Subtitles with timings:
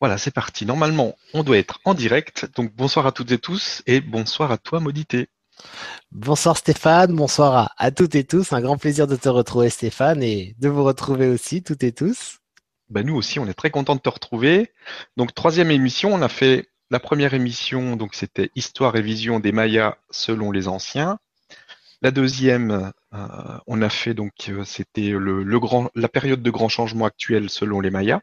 [0.00, 0.64] Voilà, c'est parti.
[0.64, 2.46] Normalement, on doit être en direct.
[2.54, 5.28] Donc bonsoir à toutes et tous et bonsoir à toi, Modité.
[6.12, 8.52] Bonsoir Stéphane, bonsoir à, à, toutes et tous.
[8.52, 12.38] Un grand plaisir de te retrouver Stéphane et de vous retrouver aussi toutes et tous.
[12.90, 14.72] Ben, nous aussi, on est très content de te retrouver.
[15.16, 19.52] Donc troisième émission, on a fait la première émission, donc c'était Histoire et vision des
[19.52, 21.18] Mayas selon les anciens.
[22.00, 26.50] La deuxième, euh, on a fait donc euh, c'était le, le, grand, la période de
[26.50, 28.20] grand changement actuel selon les Mayas.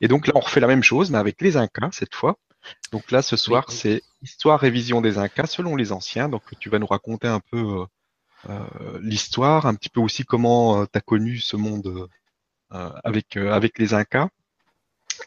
[0.00, 2.38] Et donc là, on refait la même chose, mais avec les Incas cette fois.
[2.92, 6.28] Donc là, ce soir, c'est histoire révision des Incas selon les anciens.
[6.28, 7.86] Donc tu vas nous raconter un peu euh,
[8.50, 12.08] euh l'histoire, un petit peu aussi comment tu as connu ce monde
[12.72, 14.28] euh, avec, avec les Incas.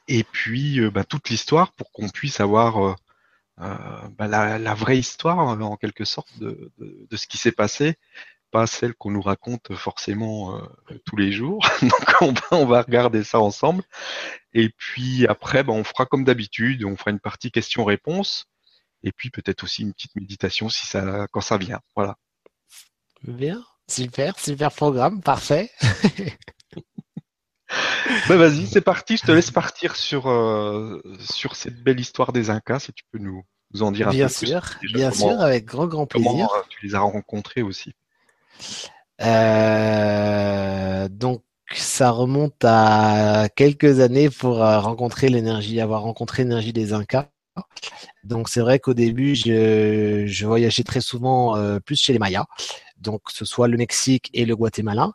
[0.08, 2.96] Et puis bah, toute l'histoire pour qu'on puisse avoir
[3.58, 7.96] bah, la, la, vraie histoire en quelque sorte de, de, de ce qui s'est passé
[8.52, 11.66] pas celle qu'on nous raconte forcément euh, tous les jours.
[11.82, 13.84] Donc on va, on va, regarder ça ensemble.
[14.54, 18.48] Et puis après, ben, on fera comme d'habitude, on fera une partie questions-réponses.
[19.04, 21.80] Et puis peut-être aussi une petite méditation si ça, quand ça vient.
[21.96, 22.18] Voilà.
[23.24, 25.72] Bien, super, super programme, parfait.
[28.28, 29.18] ben vas-y, c'est parti.
[29.18, 33.20] Je te laisse partir sur euh, sur cette belle histoire des Incas, si tu peux
[33.20, 33.44] nous,
[33.74, 34.94] nous en dire un bien peu sûr, plus.
[34.94, 36.32] Bien sûr, bien sûr, avec grand grand plaisir.
[36.32, 37.94] Comment euh, tu les as rencontrés aussi.
[39.22, 46.94] Euh, donc ça remonte à quelques années pour euh, rencontrer l'énergie, avoir rencontré l'énergie des
[46.94, 47.30] Incas.
[48.26, 52.46] Donc c'est vrai qu'au début, je, voyageais très souvent euh, plus chez les Mayas,
[52.98, 55.12] donc ce soit le Mexique et le Guatemala.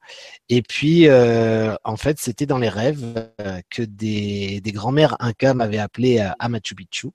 [0.49, 3.31] Et puis en fait, c'était dans les rêves
[3.69, 7.09] que des, des grands-mères Incas m'avaient appelé à Machu Picchu.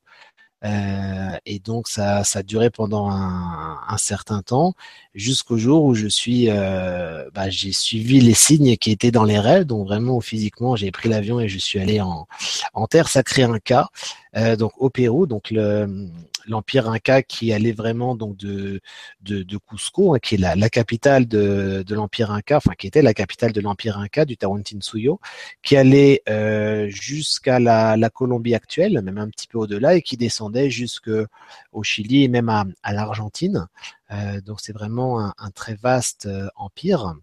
[0.64, 4.74] Euh, et donc ça, ça a duré pendant un, un certain temps,
[5.14, 9.40] jusqu'au jour où je suis, euh, bah, j'ai suivi les signes qui étaient dans les
[9.40, 9.66] rêves.
[9.66, 12.28] Donc vraiment physiquement, j'ai pris l'avion et je suis allé en,
[12.74, 13.90] en terre sacrée Inca,
[14.38, 15.28] euh, donc au Pérou.
[15.28, 16.10] Donc le,
[16.48, 18.82] l'empire Inca qui allait vraiment donc de
[19.22, 23.14] de, Cusco, hein, qui est la, capitale de, de l'empire Inca, enfin qui était la
[23.14, 25.20] capitale de l'empire Inca du Tawantinsuyo,
[25.64, 30.18] qui allait euh, jusqu'à la, la Colombie actuelle, même un petit peu au-delà, et qui
[30.18, 31.28] descendait jusqu'au
[31.84, 33.68] Chili et même à, à l'Argentine.
[34.12, 37.16] Euh, donc c'est vraiment un, très vaste euh, empire.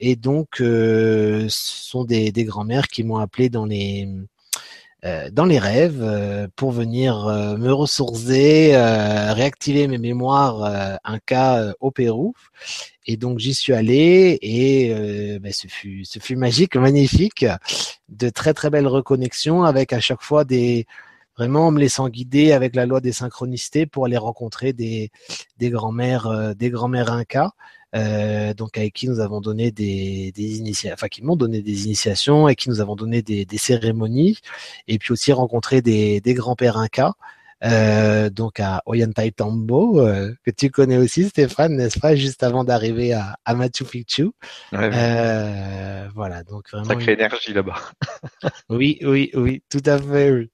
[0.00, 4.08] Et donc, ce sont des, des grands-mères qui m'ont appelé dans les
[5.32, 11.90] dans les rêves euh, pour venir euh, me ressourcer, réactiver mes mémoires un cas au
[11.90, 12.34] Pérou.
[13.06, 17.44] Et donc j'y suis allé et ben, ce fut ce fut magique, magnifique,
[18.08, 20.86] de très très belles reconnexions avec à chaque fois des
[21.36, 25.10] vraiment me laissant guider avec la loi des synchronicités pour aller rencontrer des
[25.58, 27.52] des grands-mères des grands-mères incas
[27.94, 31.84] euh, donc avec qui nous avons donné des, des initiations, enfin qui m'ont donné des
[31.84, 34.38] initiations et qui nous avons donné des, des cérémonies,
[34.88, 37.14] et puis aussi rencontrer des, des grands-pères incas.
[37.64, 43.12] Euh, donc à Ollantaytambo, euh, que tu connais aussi Stéphane, n'est-ce pas, juste avant d'arriver
[43.12, 44.30] à, à, Machu Picchu.
[44.72, 46.88] Ouais, euh, voilà, donc vraiment.
[46.88, 47.20] Sacrée une...
[47.20, 47.76] énergie là-bas.
[48.68, 50.50] oui, oui, oui, tout à fait.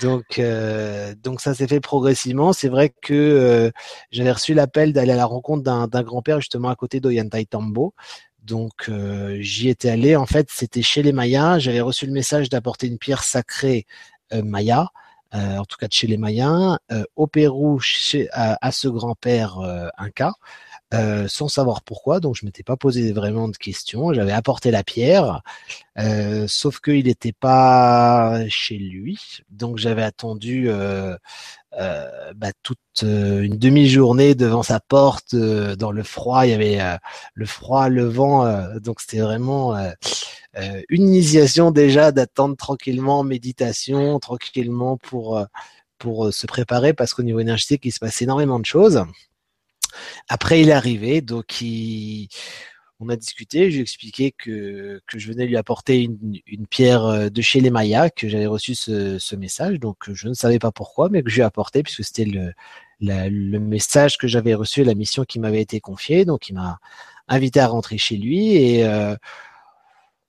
[0.00, 2.52] Donc, euh, donc ça s'est fait progressivement.
[2.52, 3.70] C'est vrai que euh,
[4.10, 7.94] j'avais reçu l'appel d'aller à la rencontre d'un grand-père justement à côté d'Ollantaytambo.
[8.42, 10.16] Donc euh, j'y étais allé.
[10.16, 11.58] En fait, c'était chez les Mayas.
[11.58, 13.86] J'avais reçu le message d'apporter une pierre sacrée
[14.32, 14.90] Maya.
[15.32, 17.80] Euh, en tout cas de chez les euh, au Pérou
[18.32, 19.58] à, à ce grand-père
[20.92, 24.12] euh, sans savoir pourquoi, donc je m'étais pas posé vraiment de questions.
[24.12, 25.42] J'avais apporté la pierre,
[26.46, 29.18] sauf qu'il n'était pas chez lui,
[29.50, 30.70] donc j'avais attendu
[31.76, 36.46] bah, toute une demi-journée devant sa porte dans le froid.
[36.46, 36.98] Il y avait
[37.34, 39.76] le froid, le vent, donc c'était vraiment
[40.56, 45.44] euh, une initiation déjà d'attendre tranquillement, méditation, tranquillement pour euh,
[45.98, 49.04] pour euh, se préparer parce qu'au niveau énergétique il se passe énormément de choses.
[50.28, 51.62] Après il est arrivé, donc
[53.02, 56.66] on a discuté, je lui ai expliqué que, que je venais lui apporter une, une
[56.66, 60.72] pierre de chez les Mayas, que j'avais reçu ce, message, donc je ne savais pas
[60.72, 62.52] pourquoi, mais que je lui ai apporté puisque c'était le,
[63.00, 66.78] le message que j'avais reçu, la mission qui m'avait été confiée, donc il m'a
[67.30, 69.16] invité à rentrer chez lui et euh,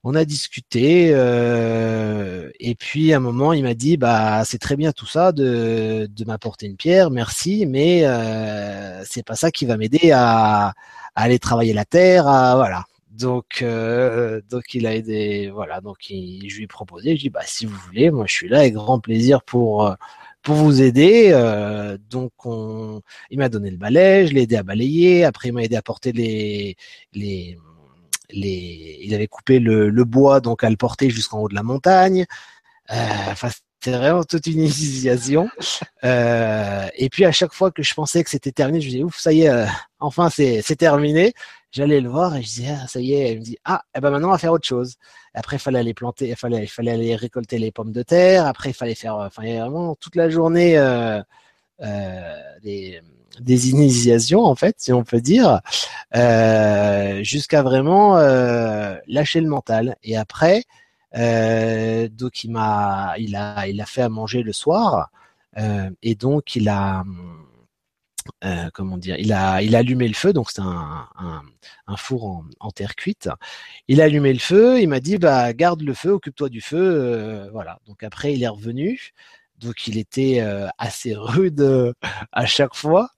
[0.03, 4.75] on a discuté euh, et puis à un moment il m'a dit bah c'est très
[4.75, 9.77] bien tout ça de, m'apporter une pierre merci mais euh, c'est pas ça qui va
[9.77, 10.73] m'aider à,
[11.15, 12.85] aller travailler la terre voilà.
[13.11, 17.29] Donc euh, donc il a aidé voilà donc il, je lui ai proposé je dis
[17.29, 19.95] bah si vous voulez moi je suis là avec grand plaisir pour
[20.41, 24.63] pour vous aider euh, donc on il m'a donné le balai je l'ai aidé à
[24.63, 26.77] balayer après il m'a aidé à porter les
[28.33, 32.25] les, il avait coupé le, bois donc à le porter jusqu'en haut de la montagne.
[32.89, 33.49] Enfin,
[33.83, 35.49] c'est vraiment toute une initiation.
[36.03, 39.03] Euh, et puis à chaque fois que je pensais que c'était terminé, je me disais
[39.03, 39.65] ouf, ça y est, euh,
[39.99, 41.33] enfin c'est terminé.
[41.71, 43.33] J'allais le voir et je disais ah, ça y est.
[43.33, 44.95] Il me dit ah, eh ben maintenant on va faire autre chose.
[45.33, 48.45] Après il fallait aller planter, il fallait aller récolter les pommes de terre.
[48.45, 51.23] Après il fallait faire, enfin il y vraiment toute la journée euh, euh
[52.63, 53.01] des
[53.39, 55.61] des initiations en fait, si on peut dire,
[56.15, 59.95] euh, jusqu'à vraiment euh, lâcher le mental.
[60.03, 60.63] Et après,
[61.15, 65.09] euh, donc il m'a, il a, il fait à manger le soir,
[65.57, 67.03] euh, et donc il a,
[68.43, 71.07] euh, comment dire, il a, il a allumé le feu, donc c'est un,
[71.87, 73.29] un, four en, terre cuite.
[73.87, 76.77] Il a allumé le feu, il m'a dit bah garde le feu, occupe-toi du feu,
[76.79, 77.79] euh, voilà.
[77.87, 79.13] Donc après il est revenu.
[79.61, 81.93] Donc il était euh, assez rude
[82.31, 83.09] à chaque fois.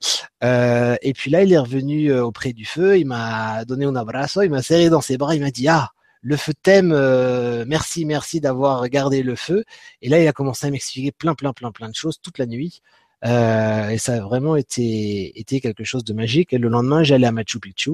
[0.44, 3.00] Euh, et puis là, il est revenu auprès du feu.
[3.00, 5.36] Il m'a donné un abrazo, il m'a serré dans ses bras.
[5.36, 5.90] Il m'a dit ah
[6.24, 9.66] le feu t'aime, euh, merci, merci d'avoir gardé le feu.
[10.01, 12.46] Et là, il a commencé à m'expliquer plein, plein, plein, plein de choses toute la
[12.46, 12.81] nuit.
[13.25, 16.54] Euh, et ça a vraiment été, quelque chose de magique.
[16.54, 17.92] Et le lendemain, j'allais à Machu Picchu.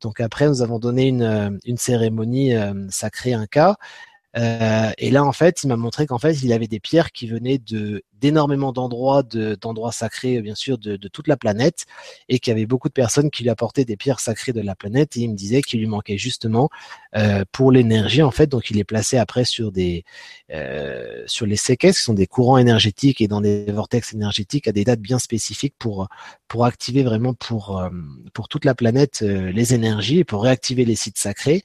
[0.00, 3.76] Donc après, nous avons donné une, une cérémonie euh, sacrée Inca.
[4.36, 7.26] Euh, et là, en fait, il m'a montré qu'en fait, il avait des pierres qui
[7.26, 11.86] venaient de d'énormément d'endroits, d'endroits sacrés, bien sûr, de, de, toute la planète,
[12.28, 14.74] et qu'il y avait beaucoup de personnes qui lui apportaient des pierres sacrées de la
[14.74, 15.16] planète.
[15.16, 16.68] Et il me disait qu'il lui manquait justement
[17.16, 18.46] euh, pour l'énergie, en fait.
[18.46, 20.04] Donc, il est placé après sur des
[20.52, 24.72] euh, sur les séquestres, qui sont des courants énergétiques et dans des vortex énergétiques à
[24.72, 26.08] des dates bien spécifiques pour
[26.50, 27.88] pour activer vraiment pour euh,
[28.34, 31.62] pour toute la planète euh, les énergies et pour réactiver les sites sacrés.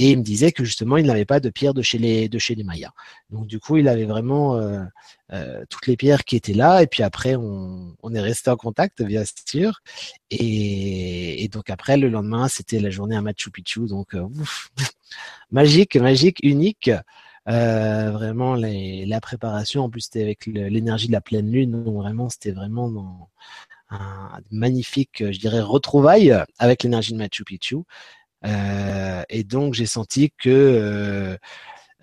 [0.00, 2.62] Et il me disait que justement, il n'avait pas de pierres de chez les de
[2.62, 2.92] Mayas.
[3.28, 4.82] Donc du coup, il avait vraiment euh,
[5.30, 6.82] euh, toutes les pierres qui étaient là.
[6.82, 9.82] Et puis après, on, est resté en contact, bien sûr.
[10.30, 13.88] Et, donc après, le lendemain, c'était la journée à Machu Picchu.
[13.88, 14.26] Donc euh,
[15.50, 16.90] magique, magique, unique.
[17.44, 19.82] Vraiment la préparation.
[19.84, 21.84] En plus, c'était avec l'énergie de la pleine lune.
[21.84, 23.28] Donc vraiment, c'était vraiment
[23.90, 27.84] un magnifique, je dirais, retrouvaille avec l'énergie de Machu Picchu.
[28.46, 31.36] Euh, et donc j'ai senti que euh,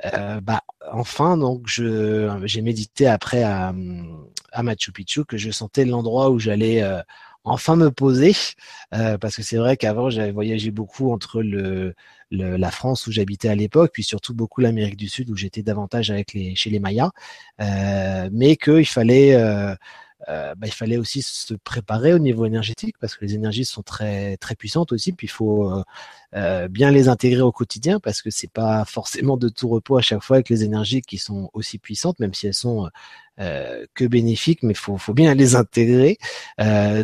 [0.05, 0.61] euh, bah,
[0.91, 3.73] enfin, donc je j'ai médité après à,
[4.63, 6.83] Machu Picchu que je sentais l'endroit où j'allais
[7.43, 8.33] enfin me poser.
[8.91, 11.95] Parce que c'est vrai qu'avant j'avais voyagé beaucoup entre le,
[12.31, 15.63] le la France où j'habitais à l'époque puis surtout beaucoup l'Amérique du Sud où j'étais
[15.63, 17.11] davantage avec les chez les Mayas.
[18.31, 19.35] Mais qu'il fallait
[20.29, 23.83] euh, bah, il fallait aussi se préparer au niveau énergétique parce que les énergies sont
[23.83, 25.13] très très puissantes aussi.
[25.13, 25.83] Puis il faut euh,
[26.35, 30.01] euh, bien les intégrer au quotidien parce que c'est pas forcément de tout repos à
[30.01, 32.89] chaque fois avec les énergies qui sont aussi puissantes, même si elles sont
[33.93, 36.17] que bénéfiques, mais faut faut bien les intégrer.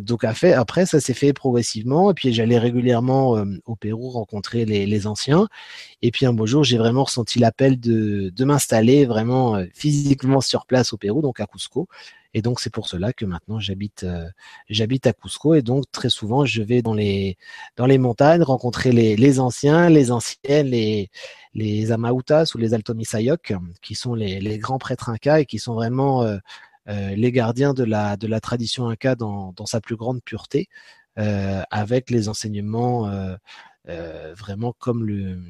[0.01, 5.05] Donc après ça s'est fait progressivement et puis j'allais régulièrement au Pérou rencontrer les, les,
[5.05, 5.47] anciens.
[6.01, 10.65] Et puis un beau jour j'ai vraiment ressenti l'appel de de m'installer vraiment physiquement sur
[10.65, 11.87] place au Pérou, donc à Cusco.
[12.33, 14.27] Et donc c'est pour cela que maintenant j'habite euh,
[14.69, 15.53] j'habite à Cusco.
[15.55, 17.37] Et donc très souvent je vais dans les
[17.77, 21.09] dans les montagnes rencontrer les, les anciens, les anciennes, les
[21.53, 25.75] les Amautas ou les Altomisayok qui sont les, les grands prêtres incas et qui sont
[25.75, 26.37] vraiment euh,
[26.89, 30.69] euh, les gardiens de la de la tradition inca dans dans sa plus grande pureté
[31.15, 33.07] avec les enseignements
[33.89, 35.41] euh, vraiment comme le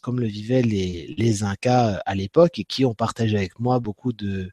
[0.00, 4.14] comme le vivaient les, les Incas à l'époque et qui ont partagé avec moi beaucoup
[4.14, 4.50] de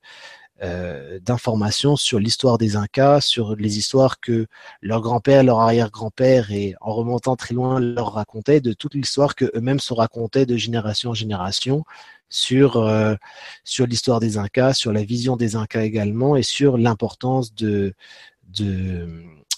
[0.63, 4.45] euh, d'informations sur l'histoire des Incas, sur les histoires que
[4.81, 9.45] leur grand-père, leur arrière-grand-père et en remontant très loin leur racontaient, de toute l'histoire que
[9.55, 11.83] eux-mêmes se racontaient de génération en génération
[12.29, 13.15] sur euh,
[13.63, 17.93] sur l'histoire des Incas, sur la vision des Incas également et sur l'importance de
[18.49, 19.07] de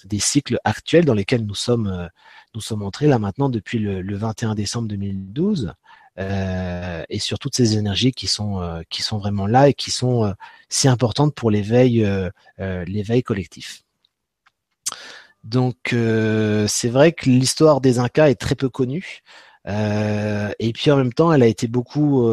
[0.05, 2.07] des cycles actuels dans lesquels nous sommes euh,
[2.55, 5.71] nous sommes entrés là maintenant depuis le, le 21 décembre 2012 euh,
[6.17, 10.25] et sur toutes ces énergies qui sont euh, qui sont vraiment là et qui sont
[10.25, 10.33] euh,
[10.69, 12.07] si importantes pour l'éveil
[12.57, 13.83] l'éveil collectif.
[15.43, 15.75] Donc
[16.67, 19.21] c'est vrai que l'histoire des Incas est très peu connue
[19.65, 22.27] et puis en même temps elle a été beaucoup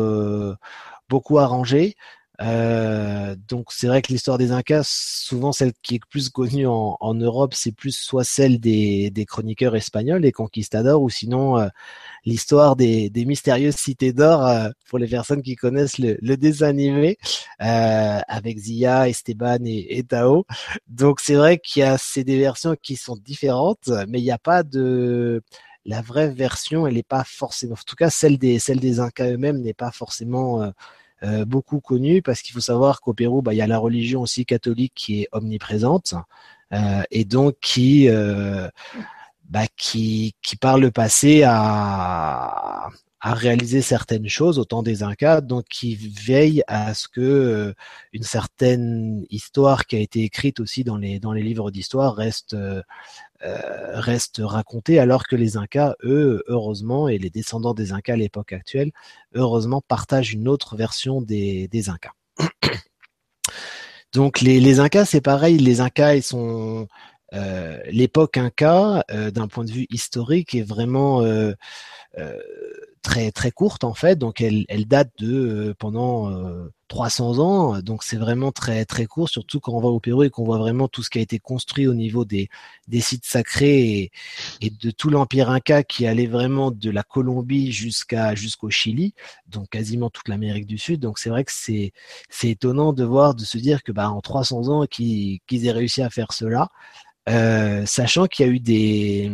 [1.08, 1.96] beaucoup arrangée.
[2.40, 6.96] Euh, donc c'est vrai que l'histoire des Incas, souvent celle qui est plus connue en,
[6.98, 11.68] en Europe, c'est plus soit celle des, des, chroniqueurs espagnols, des conquistadors, ou sinon euh,
[12.24, 16.68] l'histoire des, des, mystérieuses cités d'or euh, pour les personnes qui connaissent le, le dessin
[16.68, 17.18] animé
[17.58, 20.46] avec Zia, Esteban et, et Tao.
[20.88, 24.30] Donc c'est vrai qu'il y a ces des versions qui sont différentes, mais il n'y
[24.30, 25.42] a pas de
[25.84, 29.30] la vraie version, elle n'est pas forcément, en tout cas celle des celle des Incas
[29.30, 30.72] eux-mêmes n'est pas forcément
[31.22, 34.22] euh, beaucoup connu parce qu'il faut savoir qu'au Pérou, bah, il y a la religion
[34.22, 36.14] aussi catholique qui est omniprésente
[36.72, 38.68] euh, et donc qui euh,
[39.50, 42.88] bah, qui, par le passé a
[43.22, 47.74] à réaliser certaines choses au temps des Incas, donc qui veillent à ce que
[48.14, 52.56] une certaine histoire qui a été écrite aussi dans les dans les livres d'histoire reste
[53.42, 58.52] reste racontée, alors que les Incas, eux, heureusement, et les descendants des Incas à l'époque
[58.52, 58.90] actuelle,
[59.34, 62.12] heureusement, partagent une autre version des, des Incas.
[64.12, 66.88] Donc les, les Incas, c'est pareil, les Incas, ils sont
[67.34, 71.54] euh, l'époque Inca, euh, d'un point de vue historique, est vraiment euh,
[73.02, 74.16] très très courte en fait.
[74.16, 76.30] Donc elle, elle date de pendant
[76.88, 77.80] 300 ans.
[77.80, 80.58] Donc c'est vraiment très très court, surtout quand on va au Pérou et qu'on voit
[80.58, 82.48] vraiment tout ce qui a été construit au niveau des,
[82.88, 84.10] des sites sacrés
[84.60, 89.14] et, de tout l'empire Inca qui allait vraiment de la Colombie jusqu'à jusqu'au Chili,
[89.46, 91.00] donc quasiment toute l'Amérique du Sud.
[91.00, 91.92] Donc c'est vrai que c'est
[92.28, 95.72] c'est étonnant de voir, de se dire que bah en 300 ans qu'ils qu'ils aient
[95.72, 96.68] réussi à faire cela.
[97.30, 99.30] Euh, sachant qu'il y a eu des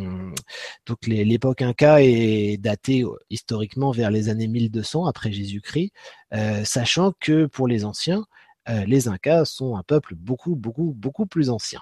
[0.87, 5.93] donc l'époque Inca est datée historiquement vers les années 1200 après Jésus-Christ,
[6.35, 8.27] euh, sachant que pour les anciens,
[8.69, 11.81] euh, les Incas sont un peuple beaucoup beaucoup beaucoup plus ancien.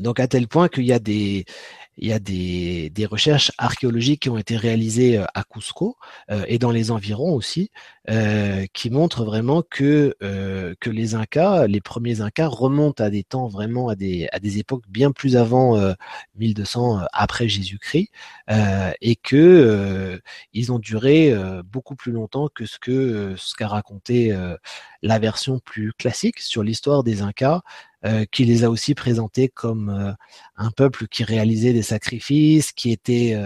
[0.00, 1.44] Donc à tel point qu'il y a des
[3.06, 5.96] recherches archéologiques qui ont été réalisées euh, à Cusco
[6.30, 7.70] euh, et dans les environs aussi,
[8.08, 10.14] euh, qui montrent vraiment que
[10.86, 15.36] les Incas, les premiers Incas, remontent à des temps vraiment à des époques bien plus
[15.36, 15.76] avant
[16.36, 18.10] 1200 après Jésus-Christ
[18.48, 20.20] et que
[20.52, 21.34] ils ont duré
[21.64, 24.36] beaucoup plus longtemps que ce que ce qu'a raconté
[25.02, 27.62] la version plus classique sur l'histoire des Incas
[28.30, 30.12] qui les a aussi présentés comme euh,
[30.56, 33.36] un peuple qui réalisait des sacrifices, qui était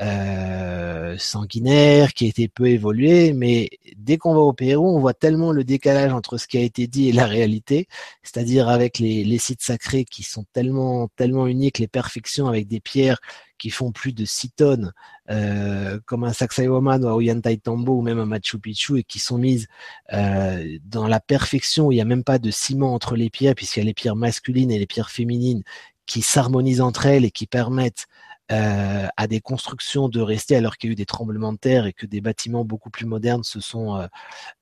[0.00, 5.52] euh, sanguinaire, qui était peu évolué, mais dès qu'on va au Pérou, on voit tellement
[5.52, 7.86] le décalage entre ce qui a été dit et la réalité,
[8.22, 12.80] c'est-à-dire avec les, les, sites sacrés qui sont tellement tellement uniques, les perfections avec des
[12.80, 13.20] pierres
[13.60, 14.92] qui font plus de 6 tonnes,
[15.30, 19.36] euh, comme un Sacsayhuaman ou un Ollantaytambo ou même un Machu Picchu, et qui sont
[19.36, 19.68] mises
[20.14, 23.54] euh, dans la perfection, où il n'y a même pas de ciment entre les pierres,
[23.54, 25.62] puisqu'il y a les pierres masculines et les pierres féminines
[26.06, 28.06] qui s'harmonisent entre elles et qui permettent
[28.50, 31.86] euh, à des constructions de rester alors qu'il y a eu des tremblements de terre
[31.86, 34.06] et que des bâtiments beaucoup plus modernes se sont euh,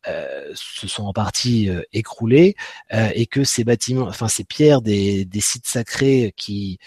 [0.08, 2.54] euh se sont en partie euh, écroulés
[2.92, 6.78] euh, et que ces bâtiments, enfin ces pierres des, des sites sacrés qui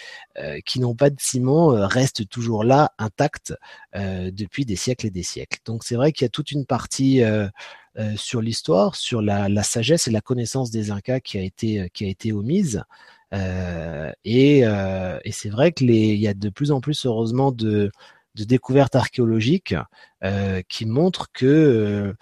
[0.66, 3.54] qui n'ont pas de ciment restent toujours là intactes
[3.94, 5.60] depuis des siècles et des siècles.
[5.66, 7.22] Donc c'est vrai qu'il y a toute une partie
[8.16, 12.06] sur l'histoire, sur la, la, sagesse et la connaissance des Incas qui a été qui
[12.06, 12.84] a été omise.
[13.34, 17.06] Euh, et, euh, et c'est vrai que les, il y a de plus en plus,
[17.06, 17.92] heureusement, de,
[18.36, 19.76] de découvertes archéologiques
[20.24, 22.14] euh, qui montrent que euh,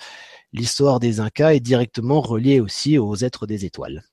[0.53, 4.03] l'histoire des Incas est directement reliée aussi aux êtres des étoiles.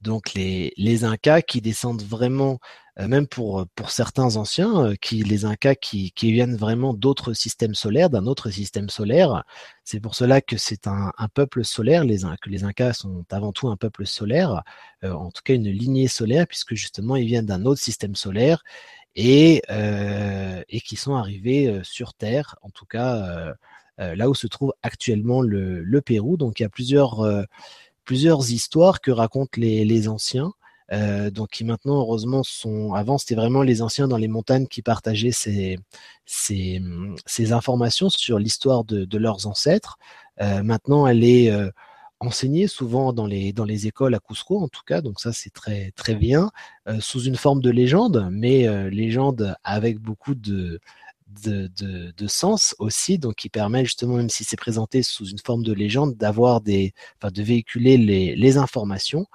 [0.00, 2.58] Donc les, Incas qui descendent vraiment
[3.00, 7.74] euh, même pour, pour certains anciens, euh, qui, les Incas qui, viennent vraiment d'autres systèmes
[7.74, 9.44] solaires, d'un autre système solaire.
[9.84, 13.68] C'est pour cela que c'est un, peuple solaire, les, que les Incas sont avant tout
[13.68, 14.62] un peuple solaire,
[15.04, 18.62] euh, en tout cas une lignée solaire, puisque justement ils viennent d'un autre système solaire
[19.16, 23.54] et, euh, qui sont arrivés sur Terre, en tout cas
[24.00, 26.36] euh, là où se trouve actuellement le, le Pérou.
[26.36, 27.20] Donc il y a plusieurs,
[28.04, 30.52] plusieurs histoires que racontent les, les anciens.
[30.92, 32.92] Euh, donc qui maintenant heureusement sont.
[32.92, 35.78] Avant c'était vraiment les anciens dans les montagnes qui partageaient ces,
[36.26, 36.82] ces,
[37.24, 39.96] ces informations sur l'histoire de, de, leurs ancêtres.
[40.42, 41.70] Euh, maintenant elle est euh,
[42.20, 45.00] enseignée souvent dans les dans les écoles à Cusco en tout cas.
[45.00, 46.50] Donc ça c'est très très bien
[46.88, 50.80] euh, sous une forme de légende, mais euh, légende avec beaucoup de
[51.44, 55.38] de, de, de, sens aussi, donc qui permet justement, même si c'est présenté sous une
[55.38, 59.26] forme de légende, d'avoir des, enfin, de véhiculer les, les informations.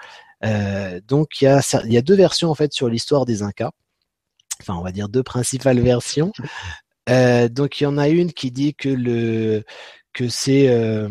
[0.45, 3.41] Euh, donc il y, a, il y a deux versions en fait sur l'histoire des
[3.41, 3.71] Incas.
[4.61, 6.31] Enfin, on va dire deux principales versions.
[7.09, 9.63] Euh, donc il y en a une qui dit que le
[10.17, 11.07] que c'est euh,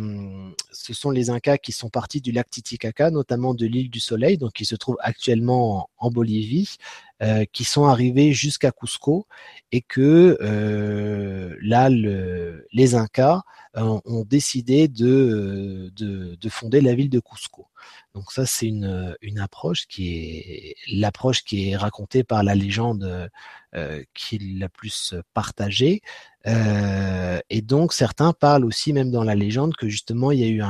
[0.73, 4.37] ce sont les Incas qui sont partis du lac Titicaca, notamment de l'île du Soleil,
[4.37, 6.77] donc qui se trouve actuellement en, Bolivie,
[7.23, 9.29] euh, qui sont arrivés jusqu'à Cusco
[9.71, 13.43] et que euh, là le, les Incas
[13.77, 17.69] euh, ont décidé de, de, de, fonder la ville de Cusco.
[18.13, 23.31] Donc ça, c'est une, une approche qui est l'approche qui est racontée par la légende
[23.77, 26.01] euh, qui est la plus partagée.
[26.47, 30.49] Euh, et donc certains parlent aussi, même dans la légende, que justement il y a
[30.49, 30.63] eu,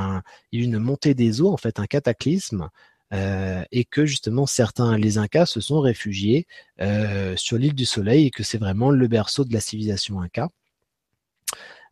[0.53, 2.71] une montée des eaux, en fait un cataclysme,
[3.13, 6.47] euh, et que justement certains, les Incas, se sont réfugiés
[6.81, 10.49] euh, sur l'île du Soleil et que c'est vraiment le berceau de la civilisation Inca.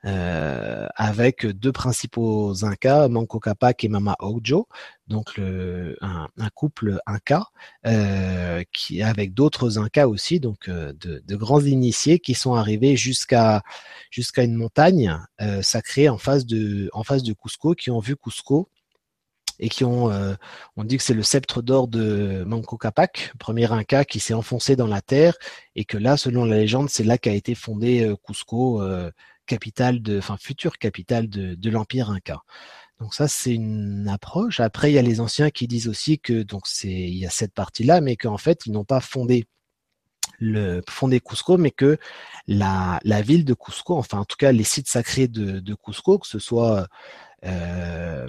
[0.05, 4.69] Euh, avec deux principaux Incas, Manco Capac et Mama Ojo,
[5.07, 7.47] donc le, un, couple Inca,
[7.87, 12.97] euh, qui avec d'autres Incas aussi, donc euh, de, de, grands initiés qui sont arrivés
[12.97, 13.63] jusqu'à
[14.11, 18.17] jusqu'à une montagne euh, sacrée en face de en face de Cusco, qui ont vu
[18.17, 18.69] Cusco
[19.59, 20.35] et qui ont, euh,
[20.77, 24.77] on dit que c'est le sceptre d'or de Manco Capac, premier Inca qui s'est enfoncé
[24.77, 25.37] dans la terre,
[25.77, 29.11] et que là, selon la légende, c'est là qu'a été fondé euh, Cusco, euh,
[29.47, 32.43] capitale de, enfin future capitale de, l'empire Inca.
[33.01, 34.61] Donc ça, c'est une approche.
[34.61, 37.31] Après, il y a les anciens qui disent aussi que donc c'est, il y a
[37.31, 39.47] cette partie-là, mais qu'en fait, ils n'ont pas fondé
[40.39, 41.99] le fondé Cusco, mais que
[42.47, 46.19] la, la ville de Cusco, enfin en tout cas les sites sacrés de, de Cusco,
[46.19, 46.89] que ce soit
[47.45, 48.29] euh,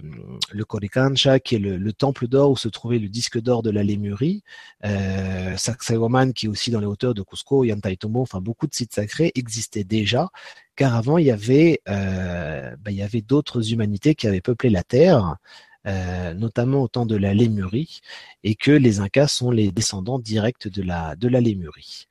[0.52, 3.84] le Coricancha, qui est le, temple d'or où se trouvait le disque d'or de la
[3.84, 4.44] Lémurie,
[4.86, 8.94] euh, Sacsayhuaman, qui est aussi dans les hauteurs de Cusco, Yantaitomo, enfin beaucoup de sites
[8.94, 10.30] sacrés existaient déjà,
[10.76, 15.38] car avant il y avait, euh, y avait d'autres humanités qui avaient peuplé la terre,
[15.88, 18.02] euh, notamment au temps de la Lémurie,
[18.44, 22.08] et que les Incas sont les descendants directs de la, de la Lémurie.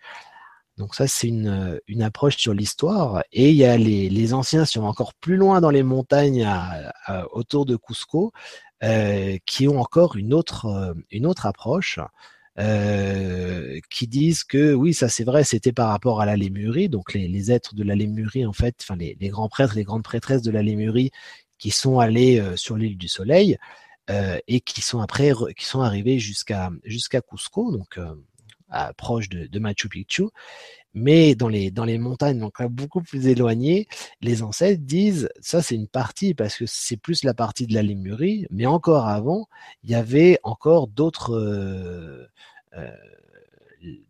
[0.76, 3.22] Donc ça, c'est une, une approche sur l'histoire.
[3.32, 5.82] Et il y a les, les anciens, si on va encore plus loin dans les
[5.82, 6.48] montagnes
[7.32, 8.32] autour de Cusco,
[8.82, 11.98] euh, qui ont encore une autre, euh, une autre approche.
[12.60, 17.12] Euh, qui disent que oui, ça c'est vrai, c'était par rapport à la Lémurie, donc
[17.12, 20.04] les, les, êtres de la Lémurie en fait, enfin les, les, grands prêtres, les grandes
[20.04, 21.10] prêtresses de la Lémurie
[21.58, 23.58] qui sont allés euh, sur l'île du Soleil
[24.08, 27.98] euh, et qui sont après qui sont arrivés jusqu'à jusqu'à Cusco, donc
[28.96, 30.24] proche de, Machu Picchu,
[30.94, 33.86] mais dans les, montagnes, donc beaucoup plus éloignées,
[34.20, 37.82] les ancêtres disent, ça c'est une partie, parce que c'est plus la partie de la
[37.82, 39.48] Lémurie, mais encore avant,
[39.82, 41.34] il y avait encore d'autres...
[41.34, 42.26] Euh,
[42.76, 42.90] euh,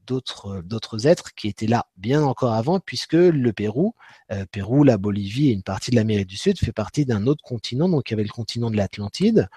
[0.07, 3.95] d'autres d'autres êtres qui étaient là bien encore avant puisque le Pérou
[4.31, 7.43] euh, Pérou la Bolivie et une partie de l'Amérique du Sud fait partie d'un autre
[7.43, 7.89] continent.
[7.89, 9.49] Donc il y avait le continent de l'Atlantide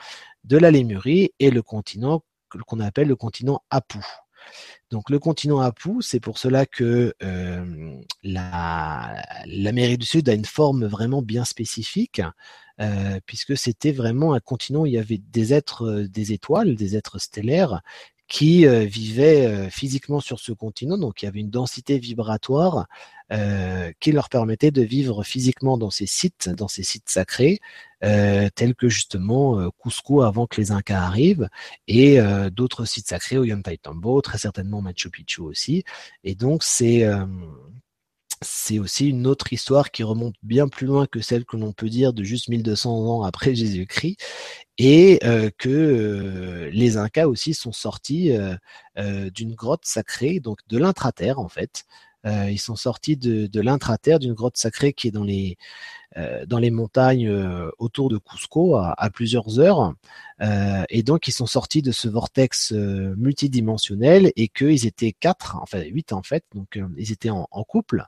[0.43, 2.23] de la Lémurie et le continent
[2.65, 3.99] qu'on appelle le continent Apu
[4.89, 10.86] donc le continent Apu, c'est pour cela que euh, l'Amérique du Sud a une forme
[10.86, 12.22] vraiment bien spécifique,
[12.79, 16.76] euh, puisque c'était vraiment un continent où il y avait des êtres, euh, des étoiles,
[16.76, 17.82] des êtres stellaires
[18.27, 22.87] qui euh, vivaient euh, physiquement sur ce continent, donc il y avait une densité vibratoire
[23.31, 27.59] euh, qui leur permettait de vivre physiquement dans ces sites, dans ces sites sacrés,
[27.99, 31.49] tels que justement Cusco avant que les Incas arrivent,
[31.87, 32.19] et
[32.51, 35.83] d'autres sites sacrés, Ollantaytambo, très certainement Machu Picchu aussi.
[36.23, 37.03] Et donc c'est
[38.41, 41.89] c'est aussi une autre histoire qui remonte bien plus loin que celle que l'on peut
[41.89, 44.17] dire de juste 1200 ans après Jésus-Christ
[44.78, 50.78] et euh, que euh, les Incas aussi sont sortis euh, d'une grotte sacrée, donc de
[50.78, 51.86] l'intraterre en fait.
[52.49, 55.57] Ils sont sortis de, de l'intraterre, d'une grotte sacrée qui est dans les
[56.47, 57.31] dans les montagnes
[57.77, 59.93] autour de Cusco à, à plusieurs heures.
[60.89, 66.13] et donc ils sont sortis de ce vortex multidimensionnel et qu'ils étaient quatre, enfin huit
[66.13, 68.05] en fait, donc ils étaient en, en couple.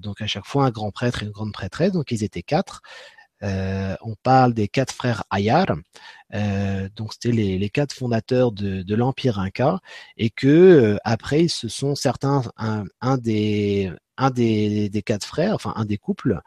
[0.00, 2.80] donc à chaque fois un grand prêtre et une grande prêtresse, donc ils étaient quatre.
[3.42, 5.66] Euh, on parle des quatre frères Ayar,
[6.34, 9.78] euh, donc c'était les, quatre fondateurs de, l'empire Inca,
[10.16, 13.92] et que euh, après ce sont certains un, des
[15.06, 16.40] quatre frères, enfin un des couples,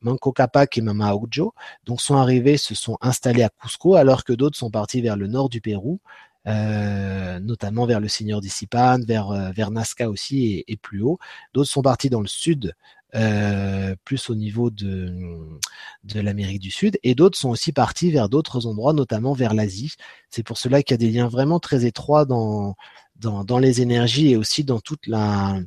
[0.00, 4.32] Manco Capac et Mama Ojo, donc sont arrivés, se sont installés à Cusco, alors que
[4.32, 6.00] d'autres sont partis vers le nord du Pérou,
[6.46, 11.18] euh, notamment vers le Seigneur d'Issipan, vers, euh, vers Nazca aussi et, plus haut.
[11.54, 12.74] D'autres sont partis dans le sud
[13.14, 15.14] euh, plus au niveau de,
[16.02, 19.94] de l'Amérique du Sud, et d'autres sont aussi partis vers d'autres endroits, notamment vers l'Asie.
[20.30, 22.74] C'est pour cela qu'il y a des liens vraiment très étroits dans,
[23.16, 25.60] dans, dans les énergies et aussi dans toute la,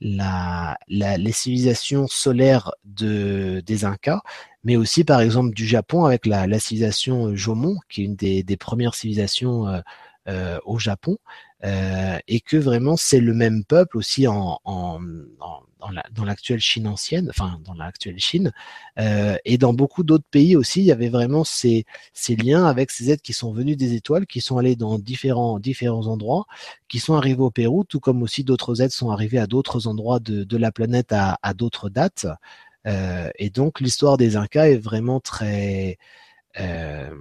[0.00, 4.22] la, la, les civilisations solaires de, des Incas,
[4.64, 8.42] mais aussi par exemple du Japon avec la, la civilisation Jomon, qui est une des,
[8.42, 9.80] des premières civilisations euh,
[10.28, 11.18] euh, au Japon,
[11.64, 17.60] euh, et que vraiment c'est le même peuple aussi en, dans l'actuelle Chine ancienne, enfin
[17.64, 18.52] dans l'actuelle Chine,
[18.98, 22.90] euh, et dans beaucoup d'autres pays aussi, il y avait vraiment ces, ces liens avec
[22.90, 26.46] ces êtres qui sont venus des étoiles, qui sont allés dans différents, différents endroits,
[26.88, 30.20] qui sont arrivés au Pérou, tout comme aussi d'autres êtres sont arrivés à d'autres endroits
[30.20, 32.26] de, de la planète à, d'autres dates.
[33.38, 35.98] Et donc l'histoire des Incas est vraiment très
[36.60, 37.14] euh,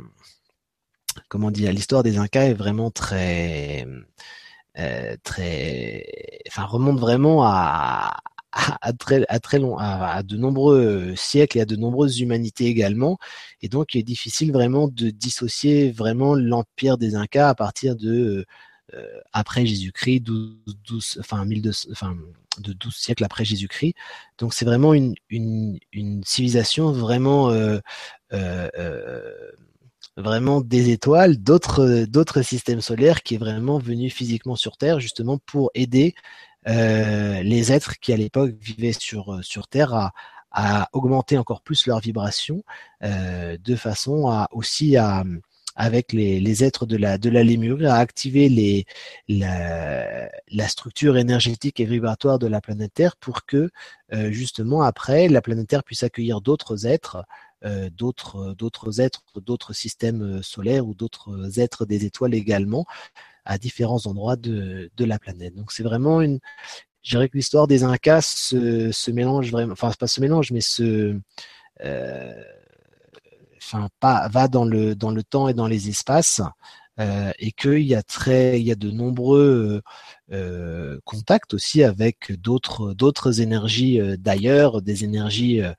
[1.30, 3.86] comment dire, l'histoire des Incas est vraiment très,
[4.80, 6.06] euh, très,
[6.48, 8.18] enfin remonte vraiment à,
[8.52, 13.18] à, très, à très long, à, de nombreux siècles et à de nombreuses humanités également.
[13.62, 18.46] Et donc, il est difficile vraiment de dissocier vraiment l'empire des Incas à partir de
[19.34, 22.16] après Jésus-Christ, 12, 12, enfin, 1200, enfin,
[22.60, 23.96] de 12 siècles après Jésus-Christ.
[24.38, 27.80] Donc c'est vraiment une, une, une, civilisation vraiment euh,
[28.34, 28.70] euh,
[30.18, 35.38] vraiment des étoiles, d'autres d'autres systèmes solaires qui est vraiment venu physiquement sur Terre justement
[35.38, 36.16] pour aider
[36.68, 40.12] euh, les êtres qui à l'époque vivaient sur sur Terre
[40.52, 42.64] à, augmenter encore plus leur vibration
[43.04, 45.24] euh, de façon à aussi à
[45.78, 48.86] avec les, les êtres de la de la Lémurie à activer les
[49.30, 53.70] la, structure énergétique et vibratoire de la planète Terre pour que
[54.14, 57.22] euh, justement après la planète Terre puisse accueillir d'autres êtres euh,
[57.64, 62.86] d'autres d'autres êtres, d'autres systèmes euh, solaires ou d'autres êtres des étoiles également
[63.46, 65.56] à différents endroits de, de la planète.
[65.56, 66.40] Donc c'est vraiment une,
[67.02, 70.62] je dirais que l'histoire des Incas se, se, mélange vraiment, enfin pas se mélange, mais
[70.62, 71.18] se,
[71.84, 72.44] euh,
[73.58, 76.42] enfin pas va dans le dans le temps et dans les espaces.
[77.00, 79.84] Euh, et qu'il y a très, il y a de nombreux
[80.32, 85.74] euh, contacts aussi avec d'autres d'autres énergies d'ailleurs, des énergies euh,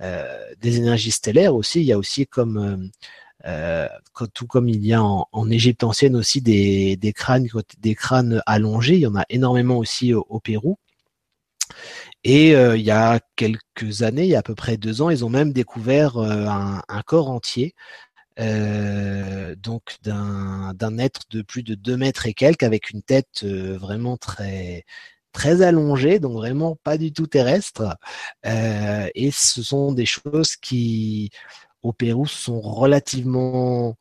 [0.00, 1.80] des énergies stellaires aussi.
[1.80, 2.90] Il y a aussi comme
[3.46, 7.46] euh, euh, tout comme il y a en, Égypte ancienne aussi des, crânes
[7.78, 8.94] des crânes allongés.
[8.94, 10.78] Il y en a énormément aussi au, Pérou.
[12.24, 15.24] Et il y a quelques années, il y a à peu près deux ans, ils
[15.24, 17.74] ont même découvert un, corps entier,
[18.38, 24.16] euh, donc d'un être de plus de deux mètres et quelques, avec une tête vraiment
[24.16, 24.84] très
[25.32, 27.96] très allongé, donc vraiment pas du tout terrestre.
[28.46, 31.30] Euh, et ce sont des choses qui,
[31.82, 33.96] au Pérou, sont relativement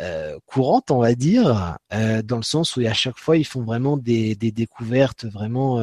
[0.00, 3.62] euh, courantes, on va dire, euh, dans le sens où à chaque fois, ils font
[3.62, 5.80] vraiment des, des découvertes vraiment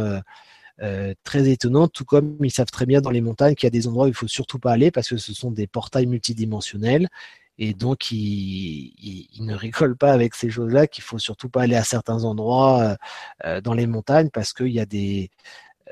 [1.24, 3.88] très étonnantes, tout comme ils savent très bien dans les montagnes qu'il y a des
[3.88, 7.08] endroits où il faut surtout pas aller parce que ce sont des portails multidimensionnels
[7.58, 11.84] et donc il, ne rigole pas avec ces choses-là qu'il faut surtout pas aller à
[11.84, 12.96] certains endroits euh,
[13.46, 15.30] euh, dans les montagnes parce qu'il y a des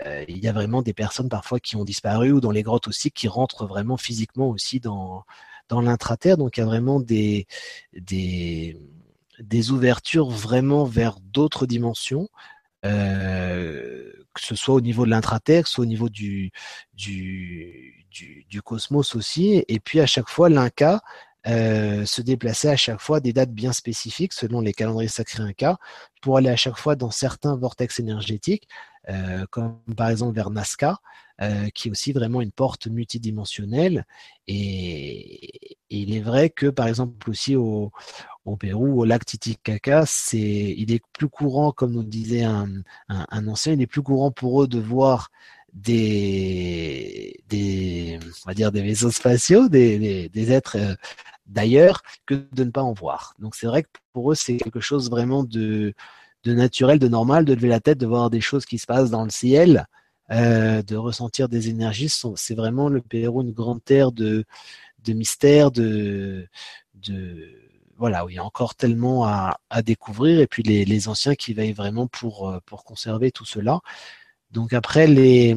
[0.05, 2.87] euh, il y a vraiment des personnes parfois qui ont disparu ou dans les grottes
[2.87, 5.23] aussi qui rentrent vraiment physiquement aussi dans
[5.69, 7.47] dans l'intraterre donc il y a vraiment des
[7.93, 8.77] des
[9.39, 12.29] des ouvertures vraiment vers d'autres dimensions
[14.33, 16.51] que ce soit au niveau de l'intraterre, soit au niveau du,
[16.93, 19.63] du, du, du, cosmos aussi.
[19.67, 21.01] Et puis à chaque fois, l'Inca
[21.47, 25.77] euh, se déplacer à chaque fois des dates bien spécifiques selon les calendriers sacrés Inca
[26.21, 28.67] pour aller à chaque fois dans certains vortex énergétiques,
[29.09, 30.99] euh, comme par exemple vers Nazca,
[31.41, 34.05] euh, qui est aussi vraiment une porte multidimensionnelle.
[34.47, 37.91] Et, il est vrai que par exemple aussi au,
[38.45, 42.69] au Pérou, au lac Titicaca, c'est, il est plus courant, comme nous disait un,
[43.09, 45.31] un, un ancien, il est plus courant pour eux de voir
[45.73, 50.77] des, des, on va dire des vaisseaux spatiaux, des, des, êtres
[51.45, 53.33] d'ailleurs que de ne pas en voir.
[53.39, 55.93] Donc c'est vrai que pour eux, c'est quelque chose vraiment de,
[56.43, 59.11] de naturel, de normal, de lever la tête, de voir des choses qui se passent
[59.11, 59.87] dans le ciel,
[60.31, 62.09] euh, de ressentir des énergies.
[62.35, 64.45] C'est vraiment le Pérou, une grande terre de,
[65.03, 66.47] de mystère, de,
[66.95, 67.57] de
[67.97, 71.35] voilà, où il y a encore tellement à, à découvrir, et puis les, les anciens
[71.35, 73.79] qui veillent vraiment pour, euh, pour conserver tout cela.
[74.51, 75.55] Donc après, les,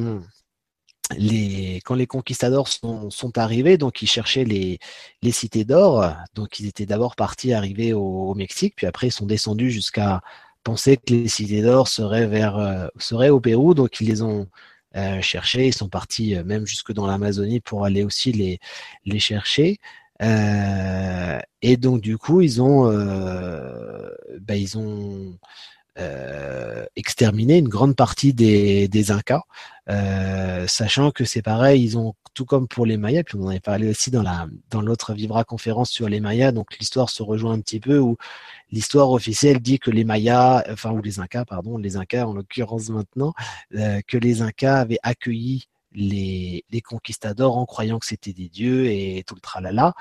[1.17, 4.79] les, quand les conquistadors sont, arrivés, donc ils cherchaient les,
[5.21, 6.13] les cités d'or.
[6.33, 10.21] Donc ils étaient d'abord partis arriver au, Mexique, puis après ils sont descendus jusqu'à
[10.63, 13.73] penser que les cités d'or seraient vers euh, seraient au Pérou.
[13.73, 14.47] Donc ils les ont
[14.95, 15.67] euh, cherchés.
[15.67, 18.59] Ils sont partis euh, même jusque dans l'Amazonie pour aller aussi les
[19.05, 19.79] les chercher.
[20.21, 22.85] Euh, et donc du coup ils ont
[24.41, 25.37] bah, ils ont
[25.97, 29.43] euh, exterminer une grande partie des, des Incas,
[29.89, 33.47] euh, sachant que c'est pareil, ils ont tout comme pour les Mayas, puis on en
[33.49, 37.23] avait parlé aussi dans la dans l'autre Vibra conférence sur les Mayas, donc l'histoire se
[37.23, 38.17] rejoint un petit peu où
[38.71, 42.89] l'histoire officielle dit que les Mayas, enfin ou les Incas, pardon, les Incas en l'occurrence
[42.89, 43.33] maintenant,
[43.75, 48.85] euh, que les Incas avaient accueilli les, les conquistadors en croyant que c'était des dieux
[48.87, 49.93] et tout le tralala.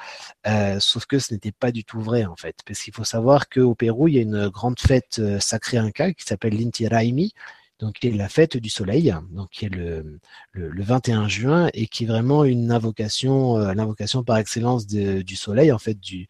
[0.47, 2.57] Euh, sauf que ce n'était pas du tout vrai en fait.
[2.67, 6.13] Parce qu'il faut savoir qu'au Pérou, il y a une grande fête euh, sacrée inca
[6.13, 7.33] qui s'appelle l'Inti Raimi,
[7.79, 10.21] donc qui est la fête du soleil, donc qui est le,
[10.53, 15.37] le, le 21 juin et qui est vraiment une invocation, euh, l'invocation par excellence du
[15.37, 16.29] soleil, en fait du,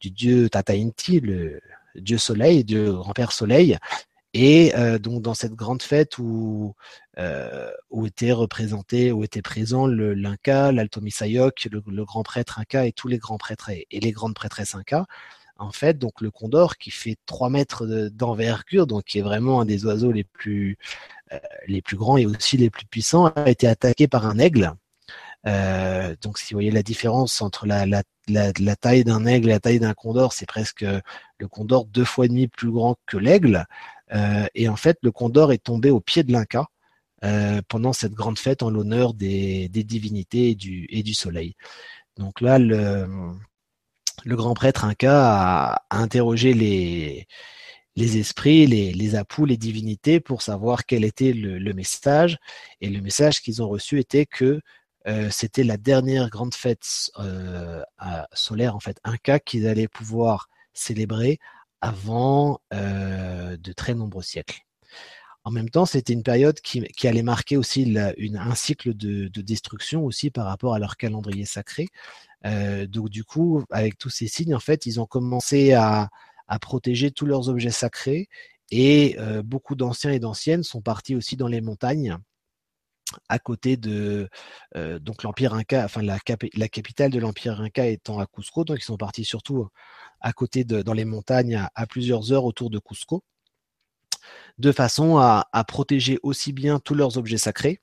[0.00, 1.60] du dieu Tata Inti, le
[1.96, 3.78] dieu soleil, dieu grand-père soleil,
[4.32, 6.74] et euh, donc dans cette grande fête où,
[7.18, 12.86] euh, où était représenté, où était présent l'Inca, l'Alto Misayok, le, le, grand prêtre Inca
[12.86, 15.06] et tous les grands prêtres et, les grandes prêtresses Inca,
[15.58, 19.64] en fait, donc le condor qui fait 3 mètres d'envergure, donc qui est vraiment un
[19.66, 20.78] des oiseaux les plus,
[21.32, 24.72] euh, les plus grands et aussi les plus puissants, a été attaqué par un aigle.
[26.22, 29.60] donc si vous voyez la différence entre la, la, la, taille d'un aigle et la
[29.60, 30.82] taille d'un condor, c'est presque
[31.38, 33.66] le condor deux fois et demi plus grand que l'aigle.
[34.54, 36.66] Et en fait, le condor est tombé au pied de l'Inca.
[37.68, 41.54] pendant cette grande fête en l'honneur des, divinités et du, soleil.
[42.16, 43.06] Donc là, le,
[44.26, 47.26] grand prêtre Inca a, interrogé les,
[48.18, 52.38] esprits, les, les apous, les divinités pour savoir quel était le, message.
[52.80, 54.60] Et le message qu'ils ont reçu était que
[55.06, 57.82] euh, c'était la dernière grande fête euh,
[58.32, 61.38] solaire, en fait, Inca, qu'ils allaient pouvoir célébrer
[61.80, 64.60] avant euh, de très nombreux siècles.
[65.44, 70.04] En même temps, c'était une période qui, allait marquer aussi un cycle de, de, destruction
[70.04, 71.88] aussi par rapport à leur calendrier sacré.
[72.44, 76.10] Euh, donc du coup, avec tous ces signes, en fait, ils ont commencé à,
[76.60, 78.28] protéger tous leurs objets sacrés
[78.72, 82.16] et euh, beaucoup d'anciens et d'anciennes sont partis aussi dans les montagnes
[83.28, 84.28] à côté de
[85.00, 86.18] donc l'empire inca, enfin la,
[86.68, 89.68] capitale de l'empire inca étant à Cusco, donc ils sont partis surtout
[90.20, 93.22] à côté dans les montagnes à, plusieurs heures autour de Cusco,
[94.58, 97.80] de façon à, protéger aussi bien tous leurs objets sacrés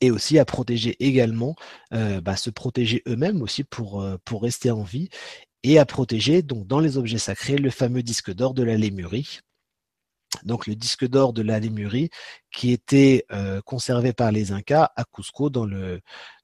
[0.00, 1.54] et aussi à protéger également,
[1.92, 5.10] euh, bah, se protéger eux-mêmes aussi pour, euh, pour rester en vie
[5.62, 9.40] et à protéger donc dans les objets sacrés le fameux disque d'or de la Lémurie.
[10.44, 12.08] Donc le disque d'or de la Lémurie
[12.52, 16.00] qui était euh, conservé par les Incas à Cusco dans le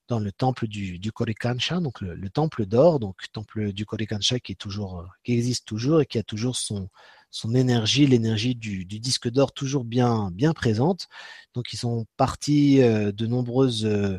[0.09, 4.39] dans le temple du, du Coricancha, donc le, le temple d'or, donc temple du Coricancha
[4.41, 9.53] qui toujours qui existe toujours et qui a toujours son énergie, l'énergie du, disque d'or
[9.53, 11.09] toujours bien, présente.
[11.55, 14.19] Donc ils sont partis euh, de nombreuses euh,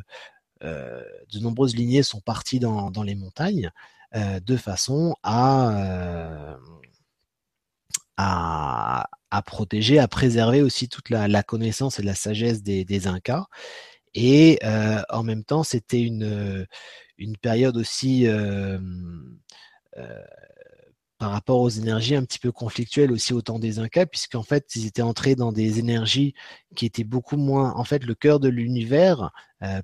[0.64, 3.72] euh, de nombreuses lignées sont parties dans, les montagnes
[4.16, 6.58] de façon à,
[9.46, 13.46] protéger, à préserver aussi toute la, connaissance et la sagesse des, Incas.
[14.14, 14.60] Et
[15.10, 16.68] en même temps, c'était une,
[17.18, 18.28] une période aussi
[21.18, 24.76] par rapport aux énergies un petit peu conflictuelles aussi au temps des Incas, puisqu'en fait,
[24.76, 26.36] ils étaient entrés dans des énergies
[26.76, 29.32] qui étaient beaucoup moins, en fait, le cœur de l'univers,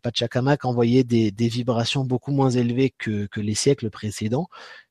[0.03, 4.47] Pachacamac envoyait des, des, vibrations beaucoup moins élevées que, que, les siècles précédents.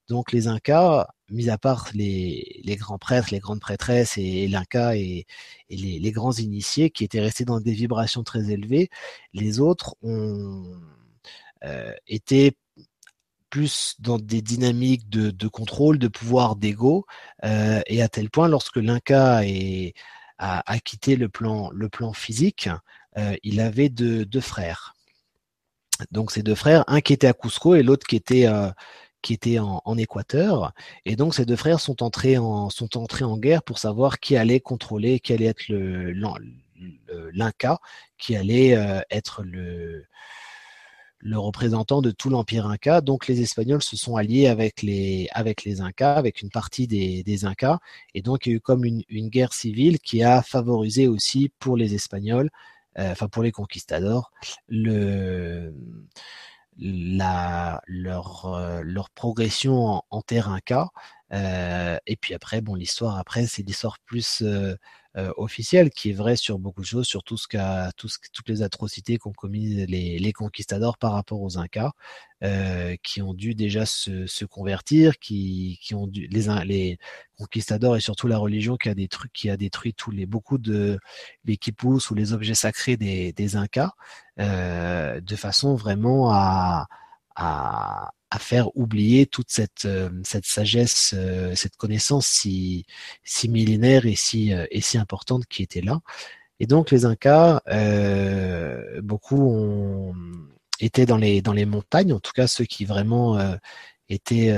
[0.08, 5.26] Donc les Incas, mis à part les, grands prêtres, les grandes prêtresses et, l'Inca et,
[5.70, 8.90] les, grands initiés qui étaient restés dans des vibrations très élevées,
[9.32, 10.80] les autres ont
[11.64, 12.56] euh, été
[13.50, 17.06] plus dans des dynamiques de, contrôle, de pouvoir, d'ego,
[17.44, 19.42] euh, et à tel point, lorsque l'Inca
[20.38, 21.70] a, quitté le plan,
[22.14, 22.70] physique,
[23.18, 24.94] euh, il avait deux, frères.
[26.10, 28.46] Donc ces deux frères, un qui était à Cusco et l'autre qui était
[29.22, 30.72] qui était en, Équateur.
[31.04, 34.36] Et donc ces deux frères sont entrés en sont entrés en guerre pour savoir qui
[34.36, 35.68] allait contrôler, qui allait être
[37.32, 37.78] l'Inca,
[38.18, 40.06] qui allait euh, être le
[41.22, 43.00] le représentant de tout l'empire inca.
[43.00, 47.22] Donc les Espagnols se sont alliés avec les, avec les Incas, avec une partie des,
[47.22, 47.78] des Incas.
[48.14, 51.52] Et donc il y a eu comme une, une guerre civile qui a favorisé aussi
[51.60, 52.50] pour les Espagnols,
[52.98, 54.32] euh, enfin pour les conquistadors,
[54.68, 55.72] le,
[56.78, 60.90] la, leur, euh, leur progression en, en terre inca.
[61.32, 64.42] Euh, et puis après, bon, l'histoire après, c'est l'histoire plus
[65.18, 68.16] euh, officielle qui est vrai sur beaucoup de choses, sur tout ce qu'a, tout ce,
[68.32, 71.92] toutes les atrocités qu'ont commis les, les, conquistadors par rapport aux Incas,
[72.42, 76.98] euh, qui ont dû déjà se, se convertir, qui, qui, ont dû les, les
[77.36, 80.98] conquistadors et surtout la religion qui a détruit, qui a détruit tous les beaucoup de
[81.44, 83.92] les quipus ou les objets sacrés des, des Incas,
[84.40, 86.86] euh, de façon vraiment à,
[87.36, 92.86] à à faire oublier toute cette, euh, cette sagesse, euh, cette connaissance si,
[93.24, 96.00] si millénaire et si, euh, et si importante qui était là.
[96.58, 97.60] Et donc les Incas,
[99.02, 100.14] beaucoup ont
[100.80, 103.38] été dans les, dans les montagnes, en tout cas ceux qui vraiment
[104.08, 104.56] étaient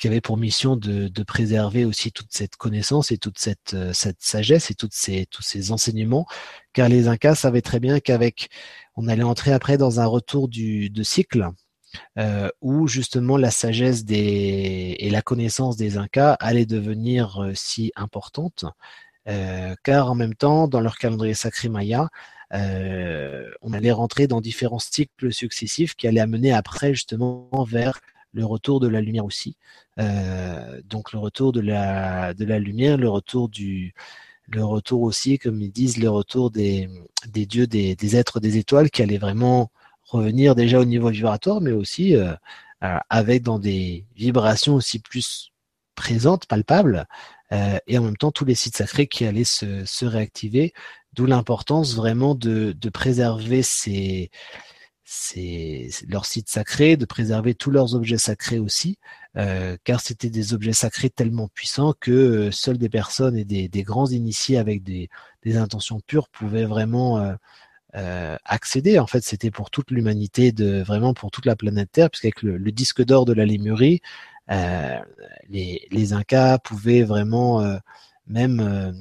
[0.00, 4.20] qui avaient pour mission de, de, préserver aussi toute cette connaissance et toute cette, cette
[4.20, 6.26] sagesse et toutes ces, tous ces enseignements,
[6.72, 8.48] car les Incas savaient très bien qu'avec,
[8.96, 11.50] on allait entrer après dans un retour du, de cycle,
[12.18, 17.92] euh, où justement la sagesse des, et la connaissance des Incas allait devenir euh, si
[17.96, 18.64] importante,
[19.28, 22.08] euh, car en même temps, dans leur calendrier sacré maya,
[22.52, 27.98] on allait rentrer dans différents cycles successifs qui allaient amener après justement vers
[28.32, 29.56] le retour de la lumière aussi.
[29.96, 33.92] Donc le retour de la, de la lumière, le retour du,
[34.46, 36.88] le retour aussi, comme ils disent, le retour des,
[37.26, 39.70] des dieux, des, des êtres des étoiles qui allaient vraiment
[40.06, 42.32] revenir déjà au niveau vibratoire, mais aussi euh,
[42.82, 45.52] euh, avec dans des vibrations aussi plus
[45.94, 47.06] présentes, palpables,
[47.52, 50.72] euh, et en même temps tous les sites sacrés qui allaient se, se réactiver,
[51.12, 54.30] d'où l'importance vraiment de, de préserver ces,
[55.04, 58.98] c'est leur site sacré, de préserver tous leurs objets sacrés aussi,
[59.36, 64.06] euh, car c'était des objets sacrés tellement puissants que seules des personnes et des, grands
[64.08, 65.08] initiés avec des,
[65.56, 67.36] intentions pures pouvaient vraiment
[67.96, 68.98] euh, accéder.
[68.98, 72.56] En fait, c'était pour toute l'humanité, de vraiment pour toute la planète Terre, puisqu'avec le,
[72.56, 74.00] le disque d'or de la Lémurie,
[75.48, 77.78] les, les, Incas pouvaient vraiment
[78.26, 78.94] même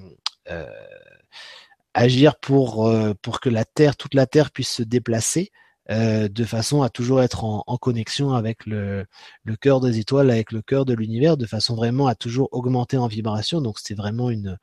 [1.93, 2.89] agir pour,
[3.21, 5.51] pour que la Terre, toute la Terre puisse se déplacer
[5.89, 9.05] euh, de façon à toujours être en, connexion avec le,
[9.43, 12.97] le cœur des étoiles, avec le cœur de l'univers, de façon vraiment à toujours augmenter
[12.97, 13.59] en vibration.
[13.59, 14.57] Donc c'est vraiment une,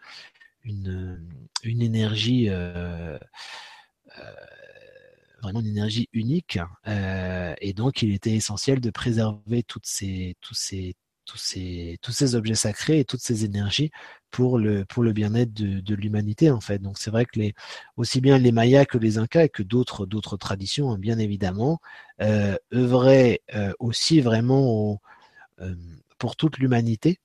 [0.65, 1.21] une,
[1.63, 2.55] une énergie, euh,
[3.15, 3.19] euh,
[5.43, 6.59] vraiment une énergie unique.
[6.87, 10.97] et donc il était essentiel de préserver toutes ces, tous ces,
[11.31, 13.91] tous ces, tous ces objets sacrés et toutes ces énergies
[14.31, 16.79] pour le, pour le bien-être de, l'humanité en fait.
[16.81, 17.55] Donc c'est vrai que les,
[17.97, 21.81] aussi bien les Mayas que les Incas et que d'autres d'autres traditions, hein, bien évidemment,
[22.21, 25.01] euh, œuvraient euh, aussi vraiment
[25.61, 25.75] euh,
[26.19, 27.21] pour toute l'humanité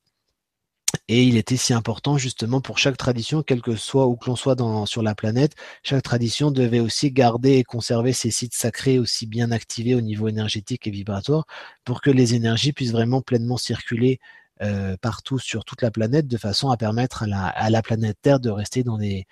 [1.07, 4.35] et il était si important justement pour chaque tradition, quel que soit où que l'on
[4.35, 9.27] soit sur la planète, chaque tradition devait aussi garder et conserver ses sites sacrés aussi
[9.27, 11.45] bien activés au niveau énergétique et vibratoire
[11.83, 14.19] pour que les énergies puissent vraiment pleinement circuler
[14.61, 18.49] euh, partout sur toute la planète de façon à permettre à la, planète Terre de
[18.49, 19.27] rester dans des,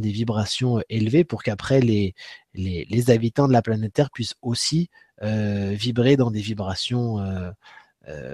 [0.00, 2.14] vibrations élevées pour qu'après les,
[3.08, 4.88] habitants de la planète Terre puissent aussi
[5.22, 7.52] euh, vibrer dans des vibrations euh, euh,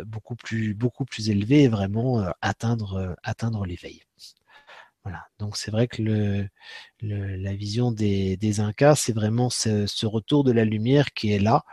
[0.06, 4.02] beaucoup plus beaucoup plus élevé et vraiment euh, atteindre euh, atteindre l'éveil.
[5.04, 5.26] Voilà.
[5.38, 6.48] Donc c'est vrai que le,
[7.00, 11.64] la vision des, des Incas, c'est vraiment ce, retour de la lumière qui est là,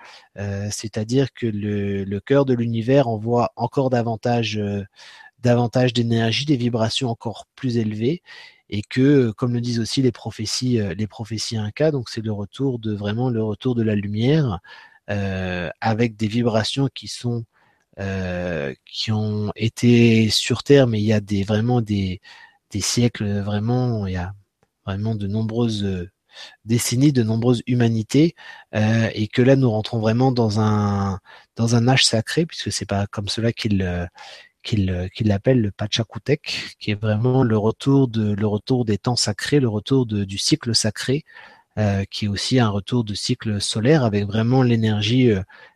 [0.71, 4.61] c'est-à-dire que le, le cœur de l'univers envoie encore davantage
[5.39, 8.21] davantage d'énergie, des vibrations encore plus élevées,
[8.69, 12.79] et que, comme le disent aussi les prophéties, les prophéties Incas, donc c'est le retour
[12.79, 14.59] de vraiment le retour de la lumière,
[15.07, 17.54] avec des vibrations qui sont euh,
[18.85, 22.21] qui ont été sur Terre, mais il y a des vraiment des,
[22.79, 24.33] siècles, vraiment, il y a
[24.85, 26.09] vraiment de nombreuses euh,
[26.65, 28.35] décennies, de nombreuses humanités,
[28.75, 31.19] euh, et que là nous rentrons vraiment dans un
[31.55, 34.09] dans un âge sacré, puisque c'est pas comme cela qu'il
[34.63, 39.15] qu'il qu'il l'appelle le Pachacutec, qui est vraiment le retour de le retour des temps
[39.15, 41.54] sacrés, le retour du cycle sacré, euh,
[42.09, 45.33] qui est aussi un retour de cycle solaire avec vraiment l'énergie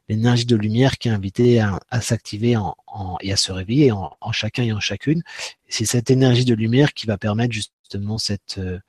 [0.09, 2.57] l'énergie de lumière qui est invitée à, s'activer
[3.21, 5.21] et à se réveiller en, chacun et en chacune.
[5.69, 8.79] C'est cette énergie de lumière qui va permettre justement cette, euh,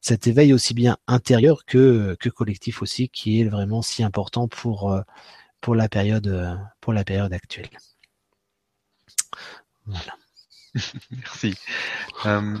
[0.00, 4.92] cet éveil aussi bien intérieur que, que collectif aussi, qui est vraiment si important pour,
[4.92, 5.02] euh,
[5.60, 7.70] pour, la, période, pour la période actuelle.
[9.86, 10.16] Voilà.
[11.12, 11.54] Merci.
[12.26, 12.58] Euh,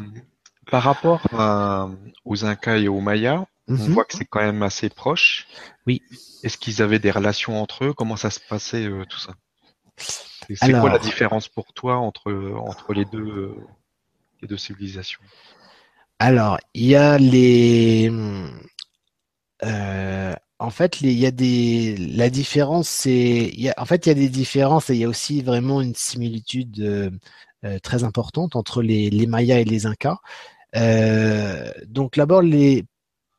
[0.70, 1.26] par rapport
[2.24, 3.92] aux Incas et aux Mayas, on mhm.
[3.92, 5.46] voit que c'est quand même assez proche.
[5.86, 6.02] Oui.
[6.42, 7.92] Est-ce qu'ils avaient des relations entre eux?
[7.92, 9.32] Comment ça se passait euh, tout ça?
[9.96, 13.56] C'est quoi la différence pour toi entre, entre les, deux, euh,
[14.40, 15.20] les deux civilisations?
[16.18, 18.10] Alors, il y a les.
[19.64, 21.96] Euh, en fait, il y a des.
[21.96, 23.52] La différence, c'est.
[23.76, 27.20] En fait, il y a des différences et il y a aussi vraiment une similitude
[27.82, 30.18] très importante entre les, les Mayas et les Incas.
[31.88, 32.84] donc, d'abord, les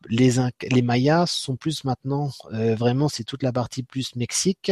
[0.10, 0.36] les,
[0.70, 4.72] les Mayas sont plus maintenant, euh, vraiment, c'est toute la partie plus Mexique,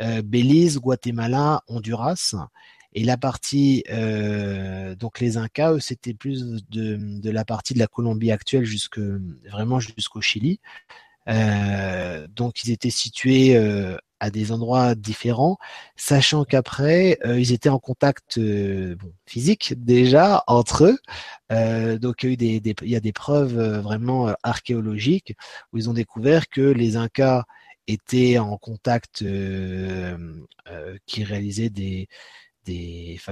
[0.00, 2.34] euh, Belize, Guatemala, Honduras.
[2.96, 7.88] Et la partie, euh, donc les Incas, c'était plus de, de, la partie de la
[7.88, 9.00] Colombie actuelle jusque
[9.50, 10.60] vraiment jusqu'au Chili.
[11.28, 15.58] Euh, donc ils étaient situés euh, à des endroits différents,
[15.96, 21.98] sachant qu'après euh, ils étaient en contact bon, physique déjà entre eux.
[21.98, 25.34] donc il y a des, preuves vraiment archéologiques
[25.72, 27.44] où ils ont découvert que les Incas
[27.86, 29.24] étaient en contact,
[31.06, 31.70] qui réalisaient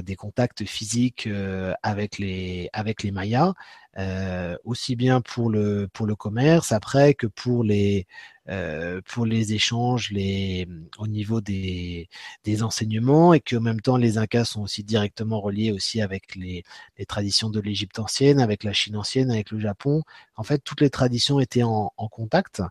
[0.02, 2.70] des contacts physiques euh, avec les
[3.12, 3.54] Mayas,
[3.98, 8.06] euh, aussi bien pour le pour le commerce après que pour les
[8.48, 10.66] euh, pour les échanges, les
[10.98, 12.08] au niveau des
[12.44, 16.64] des enseignements et qu'en même temps les Incas sont aussi directement reliés aussi avec les
[16.98, 20.02] les traditions de l'Égypte ancienne, avec la Chine ancienne, avec le Japon.
[20.36, 22.62] En fait, toutes les traditions étaient en, en contact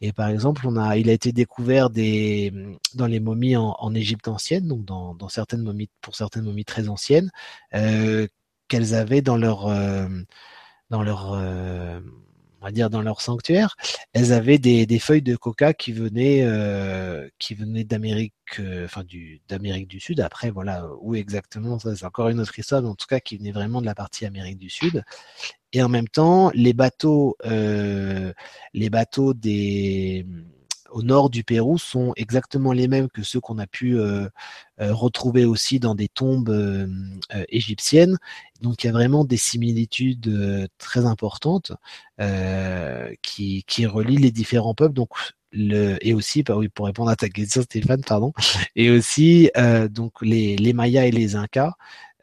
[0.00, 2.52] et par exemple, on a, il a été découvert des,
[2.94, 6.64] dans les momies en, en Égypte ancienne, donc dans, dans, certaines momies, pour certaines momies
[6.66, 7.30] très anciennes,
[7.74, 8.26] euh,
[8.68, 10.08] qu'elles avaient dans leur, euh,
[10.94, 11.98] dans leur, euh,
[12.60, 13.74] on va dire dans leur sanctuaire,
[14.12, 19.02] elles avaient des, des feuilles de coca qui venaient, euh, qui venaient d'Amérique, euh, enfin
[19.02, 20.20] du d'Amérique du Sud.
[20.20, 23.36] Après, voilà où exactement, ça c'est encore une autre histoire, mais en tout cas qui
[23.36, 25.02] venait vraiment de la partie Amérique du Sud.
[25.72, 30.24] Et en même temps, les bateaux, les bateaux des
[30.94, 33.98] au nord du Pérou sont exactement les mêmes que ceux qu'on a pu
[34.78, 36.88] retrouver aussi dans des tombes
[37.48, 38.16] égyptienines.
[38.60, 41.72] Donc il y a vraiment des similitudes très importantes
[43.22, 44.94] qui, qui relient les différents peuples.
[44.94, 45.10] Donc
[45.54, 48.32] le, et aussi, bah oui, pour répondre à ta question, Stéphane, pardon,
[48.76, 51.74] et aussi euh, donc les, Mayas et les Incas,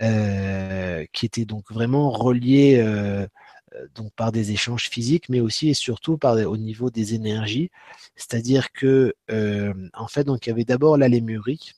[0.01, 3.27] euh, qui étaient donc vraiment reliés euh,
[3.95, 7.69] donc par des échanges physiques, mais aussi et surtout par au niveau des énergies.
[8.15, 9.13] C'est-à-dire que
[9.93, 11.73] en fait, donc il y avait d'abord la Lémurie.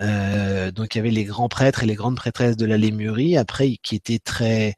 [0.00, 3.76] donc il y avait les grands prêtres et les grandes prêtresses de la Lémurie, après
[3.82, 4.76] qui étaient très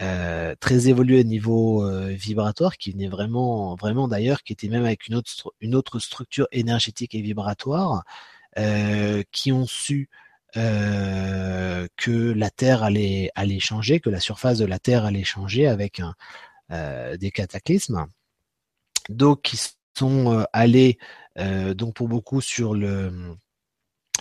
[0.00, 4.84] euh, très évolué au niveau euh, vibratoire, qui venait vraiment, vraiment d'ailleurs, qui était même
[4.86, 8.04] avec une autre, une autre structure énergétique et vibratoire,
[8.58, 10.08] euh, qui ont su
[10.54, 16.00] que la Terre allait, allait changer, que la surface de la Terre allait changer avec
[16.00, 16.14] un,
[17.16, 18.06] des cataclysmes.
[19.08, 19.60] Donc, ils
[19.96, 20.98] sont allés,
[21.36, 23.36] donc pour beaucoup sur le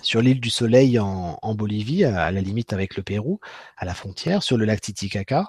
[0.01, 3.39] sur l'île du Soleil en, Bolivie, à la limite avec le Pérou,
[3.77, 5.47] à la frontière, sur le lac Titicaca,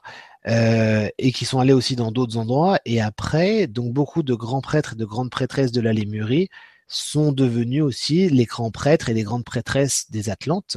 [0.48, 2.78] euh, et qui sont allés aussi dans d'autres endroits.
[2.84, 6.48] Et après, donc beaucoup de grands prêtres et de grandes prêtresses de la Lémurie
[6.90, 10.76] sont devenus aussi les grands prêtres et les grandes prêtresses des Atlantes,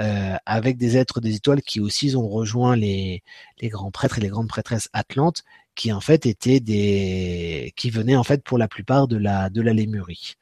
[0.00, 3.22] euh, avec des êtres des étoiles qui aussi ont rejoint les,
[3.60, 5.42] les grands prêtres et les grandes prêtresses atlantes,
[5.74, 9.62] qui en fait étaient des, qui venaient en fait pour la plupart de la de
[9.62, 10.34] la Lémurie.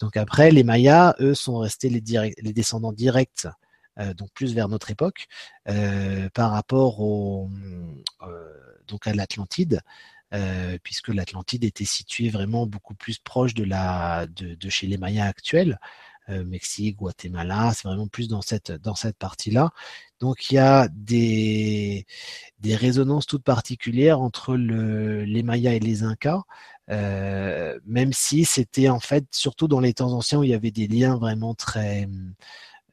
[0.00, 2.02] Donc après, les Mayas, eux, sont restés les,
[2.38, 3.46] les descendants directs,
[3.98, 5.26] euh, donc plus vers notre époque,
[5.68, 7.48] euh, par rapport au,
[8.22, 8.52] euh,
[8.88, 9.80] donc à l'Atlantide,
[10.82, 13.64] puisque l'Atlantide était située vraiment beaucoup plus proche de,
[14.68, 15.78] chez les Mayas actuels.
[16.28, 19.70] Mexique, Guatemala, c'est vraiment plus dans cette dans cette partie-là.
[20.18, 22.04] Donc il y a des
[22.58, 26.42] des résonances toutes particulières entre le, les Mayas et les Incas.
[26.90, 30.70] Euh, même si c'était en fait surtout dans les temps anciens où il y avait
[30.70, 32.08] des liens vraiment très,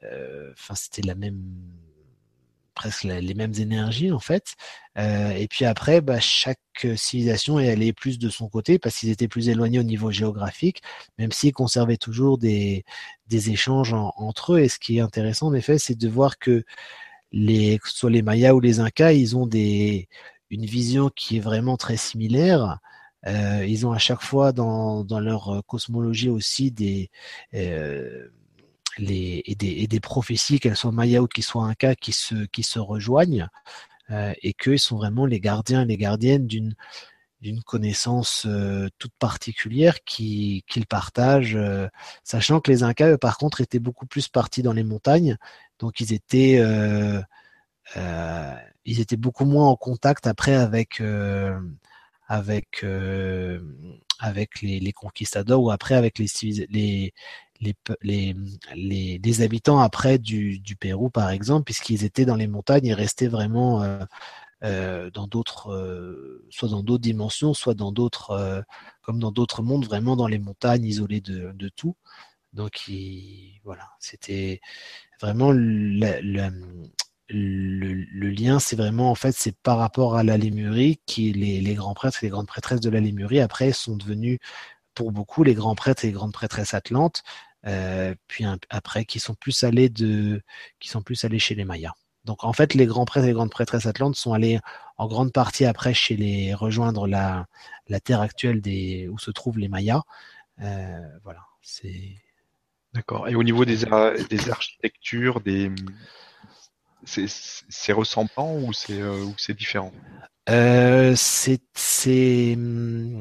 [0.03, 1.43] euh, enfin c'était la même
[2.73, 4.55] presque les mêmes énergies en fait.
[4.97, 6.59] Euh, et puis après, bah, chaque
[6.95, 10.81] civilisation est allée plus de son côté parce qu'ils étaient plus éloignés au niveau géographique,
[11.17, 12.85] même s'ils conservaient toujours des,
[13.27, 14.59] des échanges entre eux.
[14.59, 16.63] Et ce qui est intéressant en effet, c'est de voir que
[17.31, 20.07] les, que ce soit les Mayas ou les Incas, ils ont des,
[20.49, 22.79] une vision qui est vraiment très similaire.
[23.27, 27.09] Euh, ils ont à chaque fois dans, dans leur euh, cosmologie aussi des,
[27.53, 28.27] euh,
[28.97, 32.45] les, et des, et des prophéties, qu'elles soient Maya ou qu'ils soient Inca, qui se,
[32.45, 33.47] qui se rejoignent
[34.11, 36.75] euh, et qu'ils sont vraiment les gardiens et les gardiennes d'une
[37.41, 41.89] d'une connaissance euh, toute particulière qu'ils partagent, euh,
[42.23, 45.37] sachant que les Incas, eux, par contre, étaient beaucoup plus partis dans les montagnes,
[45.79, 46.61] donc ils étaient,
[48.85, 51.01] ils étaient beaucoup moins en contact après avec
[52.27, 52.85] avec
[54.19, 56.27] avec les, conquistadors ou après avec les
[57.63, 58.35] les,
[58.75, 62.93] les, les, habitants après du, du Pérou par exemple puisqu'ils étaient dans les montagnes et
[62.93, 63.99] restaient vraiment euh,
[64.63, 68.63] euh, dans d'autres euh, soit dans d'autres dimensions soit dans d'autres
[69.01, 71.95] comme dans d'autres mondes vraiment dans les montagnes isolés de, de tout.
[72.53, 74.61] Donc il, voilà c'était
[75.19, 76.51] vraiment la,
[77.29, 81.73] le, lien, c'est vraiment, en fait, c'est par rapport à la Lémurie, qui les, les
[81.75, 84.39] grands prêtres et les grandes prêtresses de la Lémurie, après, sont devenus,
[84.93, 87.23] pour beaucoup, les grands prêtres et les grandes prêtresses atlantes,
[87.65, 90.41] euh, puis après, qui sont plus allés de,
[90.79, 91.93] qui sont plus allés chez les Mayas.
[92.25, 94.59] Donc, en fait, les grands prêtres et les grandes prêtresses atlantes sont allés
[94.97, 97.45] en grande partie après chez les, rejoindre la,
[97.87, 100.03] la terre actuelle des, où se trouvent les Mayas.
[100.61, 102.15] Euh, voilà, c'est.
[102.93, 103.27] D'accord.
[103.27, 103.85] Et au niveau des,
[104.29, 105.71] des architectures, des,
[107.05, 109.91] c'est ressemblant ou c'est euh, c'est différent?
[110.49, 113.19] Euh, C'est hmm,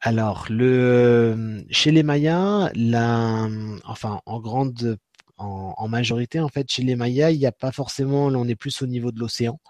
[0.00, 3.48] alors le chez les Mayas, la,
[3.84, 4.98] enfin en grande
[5.36, 8.56] en, en, majorité en fait chez les Mayas, il n'y a pas forcément, on est
[8.56, 9.60] plus au niveau de l'océan.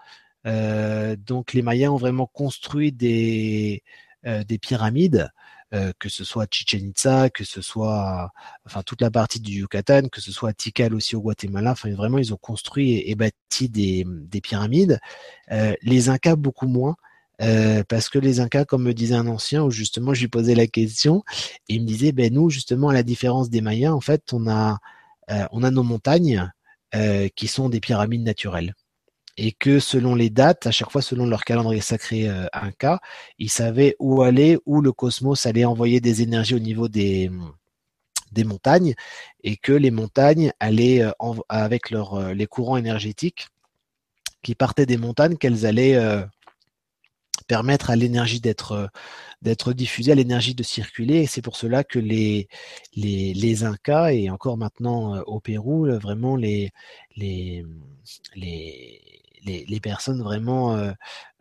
[0.47, 3.83] Euh, donc les Mayas ont vraiment construit des
[4.25, 5.29] euh, des pyramides
[5.73, 8.31] euh, que ce soit Chichen Itza, que ce soit
[8.65, 11.71] enfin toute la partie du Yucatan, que ce soit Tikal aussi au Guatemala.
[11.71, 14.99] Enfin vraiment ils ont construit et, bâti des, des pyramides.
[15.51, 16.95] Euh, les Incas beaucoup moins.
[17.41, 20.55] Euh, parce que les Incas, comme me disait un ancien, où justement je lui posais
[20.55, 21.23] la question,
[21.69, 24.47] et il me disait, ben nous justement à la différence des Mayas, en fait, on
[24.49, 24.79] a
[25.51, 26.51] on a nos montagnes
[27.35, 28.73] qui sont des pyramides naturelles.
[29.37, 32.99] Et que selon les dates, à chaque fois selon leur calendrier sacré euh, Inca,
[33.39, 37.31] ils savaient où aller, où le cosmos allait envoyer des énergies au niveau des,
[38.33, 38.93] des montagnes,
[39.43, 41.11] et que les montagnes allaient, euh,
[41.49, 43.47] avec leur, euh, les courants énergétiques
[44.43, 45.97] qui partaient des montagnes, qu'elles allaient
[47.51, 48.89] permettre à l'énergie d'être
[49.41, 51.25] d'être diffusée, à l'énergie de circuler.
[51.25, 52.47] C'est pour cela que les,
[52.95, 56.71] les, Incas, et encore maintenant au Pérou, vraiment les,
[57.17, 57.65] les,
[58.35, 59.01] les,
[59.67, 60.77] les, personnes vraiment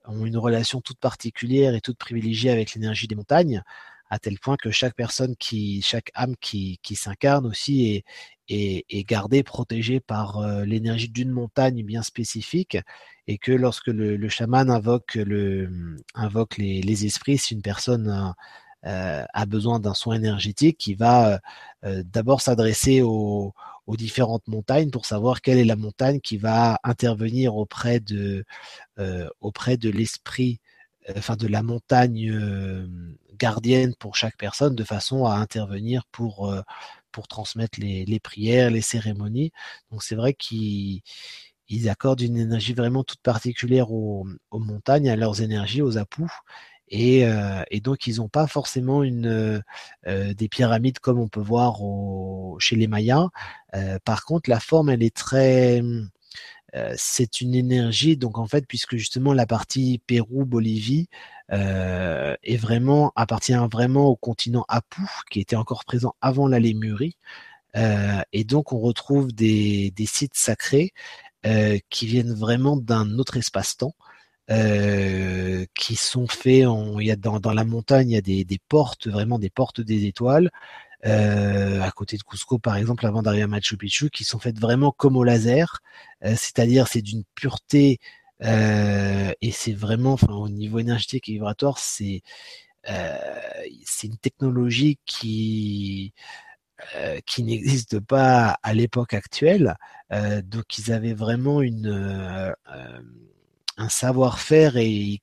[0.06, 3.62] ont une relation toute particulière et toute privilégiée avec l'énergie des montagnes
[4.10, 8.02] à tel point que chaque personne qui, chaque âme qui, qui s'incarne aussi
[8.48, 12.76] est, gardée, protégée par euh, l'énergie d'une montagne bien spécifique,
[13.28, 18.34] et que lorsque le, chaman invoque, le, invoque les, esprits, si une personne
[18.86, 21.38] euh, a besoin d'un soin énergétique, il va
[21.84, 23.54] euh, d'abord s'adresser aux,
[23.98, 28.44] différentes montagnes pour savoir quelle est la montagne qui va intervenir auprès de,
[29.00, 30.60] euh, auprès de l'esprit
[31.16, 32.32] enfin de la montagne
[33.40, 36.62] gardienne pour chaque personne de façon à intervenir pour, euh,
[37.10, 39.50] pour transmettre les, les prières, les cérémonies.
[39.90, 41.00] Donc c'est vrai qu'ils
[41.68, 46.30] ils accordent une énergie vraiment toute particulière aux, aux montagnes, à leurs énergies, aux apous.
[46.92, 49.62] Et, euh, et, donc ils n'ont pas forcément une
[50.06, 51.78] euh, des pyramides comme on peut voir
[52.58, 53.28] chez les Mayas.
[54.04, 55.82] Par contre, la forme elle est très
[56.74, 61.08] euh, c'est une énergie, donc en fait, puisque justement la partie Pérou-Bolivie
[61.52, 67.16] euh, est vraiment appartient vraiment au continent Apu, qui était encore présent avant la Lémurie,
[67.76, 70.92] euh, et donc on retrouve des, sites sacrés
[71.88, 73.94] qui viennent vraiment d'un autre espace-temps.
[75.74, 76.66] qui sont faits,
[76.98, 80.06] il y a dans, la montagne, il y a des portes, vraiment des portes des
[80.06, 80.50] étoiles,
[81.06, 84.58] euh, à côté de Cusco par exemple avant d'arriver à Machu Picchu qui sont faites
[84.60, 85.80] vraiment comme au laser.
[86.24, 87.98] Euh, c'est-à-dire c'est d'une pureté
[88.42, 92.22] euh, et c'est vraiment enfin au niveau énergétique et vibratoire c'est
[92.88, 93.18] euh,
[93.84, 96.14] c'est une technologie qui
[96.96, 99.76] euh, qui n'existe pas à l'époque actuelle.
[100.44, 102.54] Donc ils avaient vraiment une
[103.80, 105.20] un savoir-faire et ils,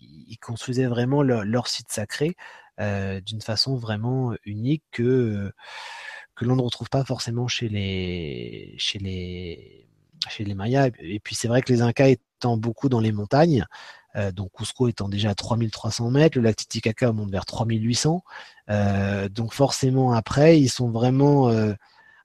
[0.00, 2.28] ils, construisaient vraiment leur, site sacré.
[2.28, 5.52] euh, d'une façon vraiment unique que
[6.34, 9.88] que l'on ne retrouve pas forcément chez les chez les
[10.28, 10.90] chez les Mayas.
[11.00, 13.66] Et puis c'est vrai que les Incas étant beaucoup dans les montagnes,
[14.16, 18.22] euh, donc Cusco étant déjà à 3300 mètres, le lac Titicaca monte vers 3800.
[18.70, 21.74] Euh, donc forcément après, ils sont vraiment euh,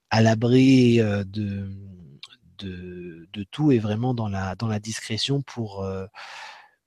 [0.10, 1.70] à l'abri euh, de,
[2.60, 5.86] de, de tout et vraiment dans la dans la discrétion pour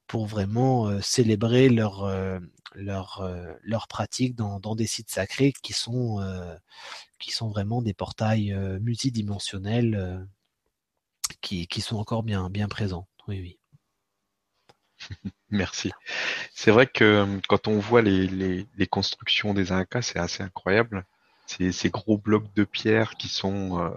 [0.07, 2.09] pour vraiment célébrer leur
[2.75, 3.29] leur,
[3.63, 6.21] leur pratique dans, dans, des sites sacrés qui sont,
[7.19, 10.27] qui sont vraiment des portails multidimensionnels
[11.41, 13.09] qui, qui sont encore bien, bien présents.
[13.29, 13.59] Oui, oui.
[15.51, 15.93] Merci.
[16.55, 21.05] C'est vrai que quand on voit les, les, constructions des Incas, c'est assez incroyable.
[21.47, 23.93] Ces, gros blocs de pierre qui sont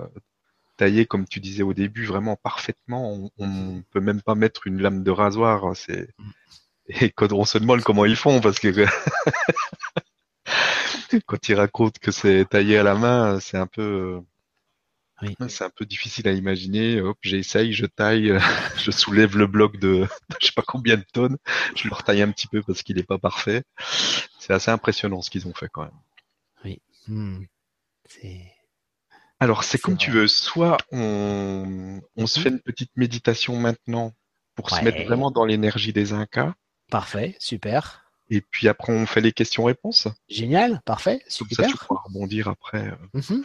[0.79, 3.29] taillés, comme tu disais au début, vraiment parfaitement.
[3.37, 5.75] On, peut même pas mettre une lame de rasoir.
[5.75, 6.31] C'est mm.
[7.01, 8.85] Et quand on se demande comment ils font, parce que
[11.27, 14.19] quand ils racontent que c'est taillé à la main, c'est un peu,
[15.21, 15.35] oui.
[15.49, 16.99] c'est un peu difficile à imaginer.
[17.01, 18.39] Hop, j'essaye, je taille,
[18.77, 20.07] je soulève le bloc de,
[20.41, 21.37] je sais pas combien de tonnes,
[21.75, 23.63] je le retaille un petit peu parce qu'il n'est pas parfait.
[24.39, 25.91] C'est assez impressionnant ce qu'ils ont fait quand même.
[26.65, 26.81] Oui.
[27.07, 27.43] Hmm.
[29.39, 30.03] Alors c'est comme vrai.
[30.03, 30.27] tu veux.
[30.27, 32.43] Soit on, on se hmm.
[32.43, 34.13] fait une petite méditation maintenant
[34.55, 34.79] pour ouais.
[34.79, 36.53] se mettre vraiment dans l'énergie des Incas.
[36.91, 38.03] Parfait, super.
[38.29, 40.07] Et puis après, on fait les questions-réponses.
[40.27, 41.57] Génial, parfait, super.
[41.57, 42.91] Comme ça, tu pourras rebondir après.
[43.13, 43.43] Mm -hmm.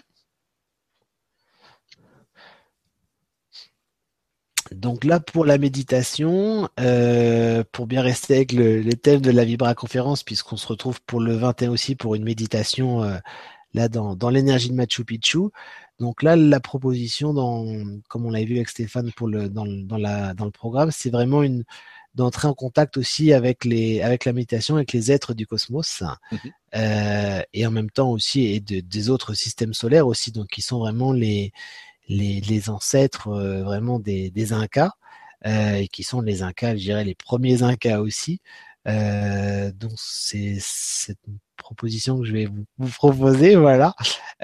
[4.73, 9.45] Donc là, pour la méditation, euh, pour bien rester avec le, les thèmes de la
[9.45, 13.19] Vibra conférence, puisqu'on se retrouve pour le 21 aussi pour une méditation euh,
[13.75, 15.51] là dans, dans l'énergie de Machu Picchu.
[16.01, 17.67] Donc là, la proposition, dans,
[18.09, 21.11] comme on l'avait vu avec Stéphane pour le, dans, dans, la, dans le programme, c'est
[21.11, 21.65] vraiment une,
[22.15, 26.37] d'entrer en contact aussi avec les avec la méditation avec les êtres du cosmos mmh.
[26.77, 30.63] euh, et en même temps aussi et de, des autres systèmes solaires aussi donc qui
[30.63, 31.53] sont vraiment les
[32.09, 34.93] les, les ancêtres euh, vraiment des, des incas
[35.47, 38.41] euh, et qui sont les incas je dirais les premiers incas aussi
[38.87, 40.59] euh, donc c'est
[41.57, 43.95] proposition que je vais vous, vous proposer, voilà,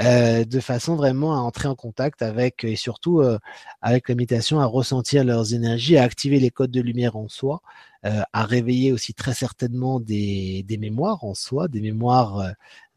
[0.00, 3.38] euh, de façon vraiment à entrer en contact avec et surtout euh,
[3.80, 7.60] avec l'imitation à ressentir leurs énergies, à activer les codes de lumière en soi,
[8.06, 12.52] euh, à réveiller aussi très certainement des, des mémoires en soi, des mémoires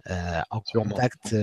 [0.09, 1.35] euh, en contact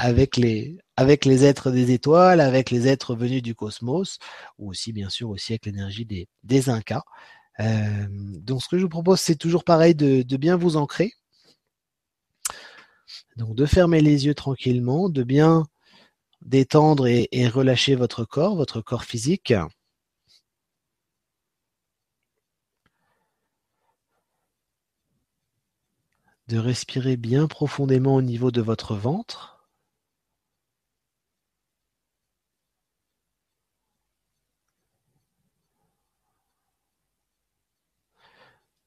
[0.00, 4.18] avec les avec les êtres des étoiles, avec les êtres venus du cosmos,
[4.58, 7.02] ou aussi bien sûr aussi avec l'énergie des, des Incas.
[7.60, 11.12] Euh, donc ce que je vous propose, c'est toujours pareil de, de, bien vous ancrer.
[13.38, 15.64] Donc de fermer les yeux tranquillement, de bien
[16.42, 19.54] détendre et, et relâcher votre corps, votre corps physique.
[26.48, 29.57] De respirer bien profondément au niveau de votre ventre.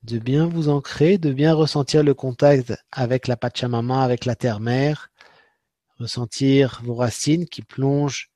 [0.03, 5.11] De bien vous ancrer, de bien ressentir le contact avec la Pachamama, avec la terre-mère,
[5.99, 8.31] ressentir vos racines qui plongent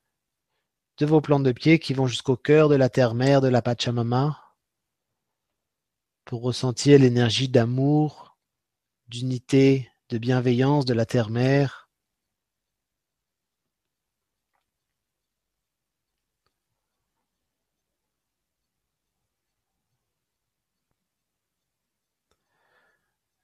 [0.98, 4.40] de vos plantes de pied qui vont jusqu'au cœur de la terre-mère de la Pachamama
[6.24, 8.36] pour ressentir l'énergie d'amour,
[9.08, 11.85] d'unité, de bienveillance de la terre-mère.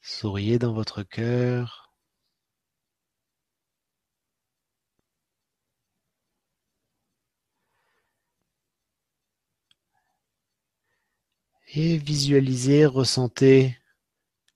[0.02, 1.94] Souriez dans votre cœur.
[11.68, 13.78] Et visualisez, ressentez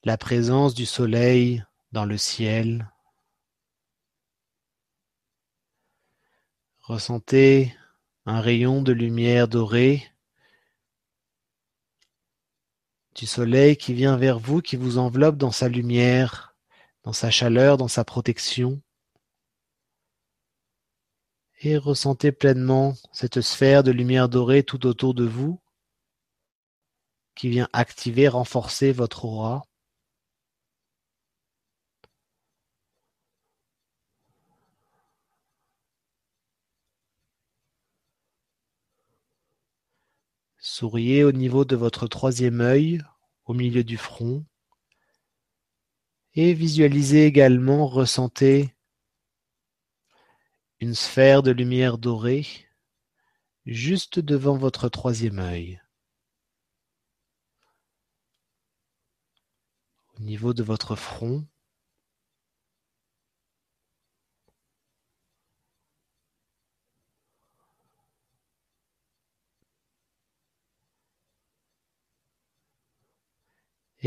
[0.02, 2.90] la présence du soleil dans le ciel.
[6.80, 7.72] Ressentez
[8.26, 10.04] un rayon de lumière dorée
[13.16, 16.54] du soleil qui vient vers vous, qui vous enveloppe dans sa lumière,
[17.02, 18.80] dans sa chaleur, dans sa protection.
[21.60, 25.58] Et ressentez pleinement cette sphère de lumière dorée tout autour de vous
[27.34, 29.64] qui vient activer, renforcer votre aura.
[40.78, 43.00] Souriez au niveau de votre troisième œil,
[43.46, 44.44] au milieu du front.
[46.34, 48.76] Et visualisez également, ressentez
[50.78, 52.46] une sphère de lumière dorée
[53.64, 55.80] juste devant votre troisième œil.
[60.18, 61.46] Au niveau de votre front.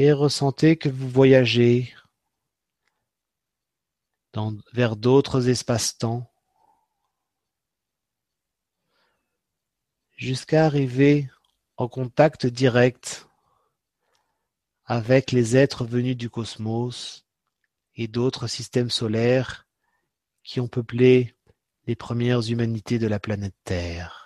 [0.02, 1.94] Et ressentez que vous voyagez
[4.72, 6.32] vers d'autres espaces-temps
[10.16, 11.30] jusqu'à arriver
[11.76, 13.28] en contact direct
[14.86, 17.26] avec les êtres venus du cosmos
[17.96, 19.68] et d'autres systèmes solaires
[20.44, 21.36] qui ont peuplé
[21.88, 24.19] les premières humanités de la planète Terre.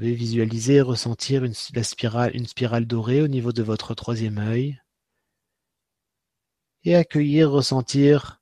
[0.00, 4.80] Pouvez visualiser et ressentir spirale, une spirale dorée au niveau de votre troisième œil?
[6.84, 8.40] Et accueillir, ressentir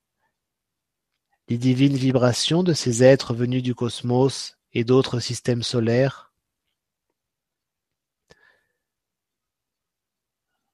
[1.48, 6.32] les divines vibrations de ces êtres venus du cosmos et d'autres systèmes solaires.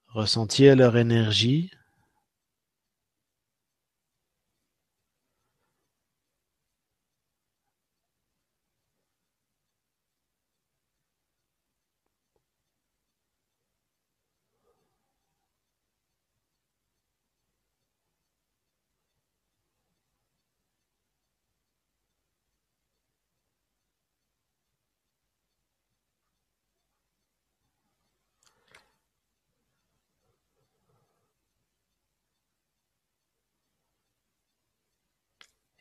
[0.09, 1.71] Ressentir leur énergie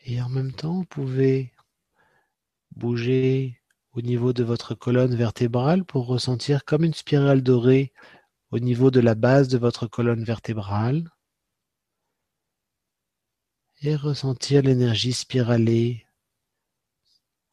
[0.05, 1.51] Et en temps, vous pouvez
[2.75, 3.61] bouger
[3.93, 7.93] au niveau de votre colonne vertébrale pour ressentir comme une spirale dorée
[8.51, 11.09] au niveau de la base de votre colonne vertébrale
[13.81, 16.05] et ressentir l'énergie spiralée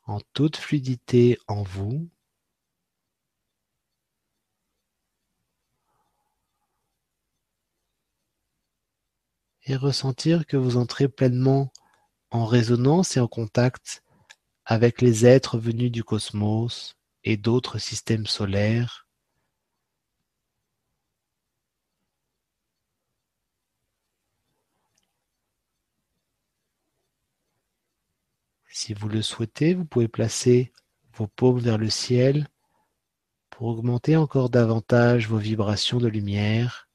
[0.04, 2.08] en toute fluidité en vous.
[9.66, 11.72] Et ressentir que vous entrez pleinement
[12.30, 14.02] en résonance et en contact
[14.64, 19.08] avec les êtres venus du cosmos et d'autres systèmes solaires.
[28.72, 30.72] Si vous le souhaitez, vous pouvez placer
[31.14, 32.48] vos paumes vers le ciel
[33.50, 36.88] pour augmenter encore davantage vos vibrations de lumière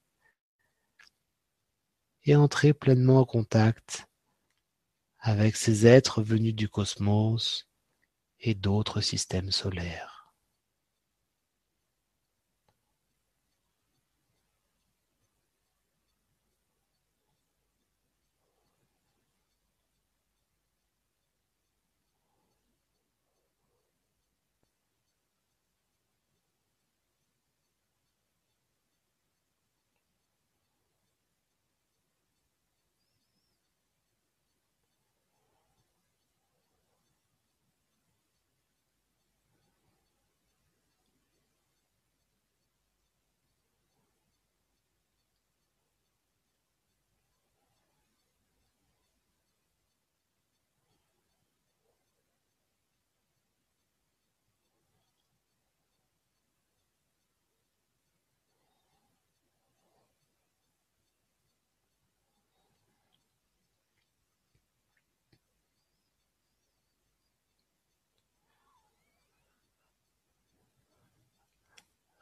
[2.24, 4.08] et entrer pleinement en contact
[5.28, 7.68] avec ces êtres venus du cosmos
[8.40, 10.15] et d'autres systèmes solaires.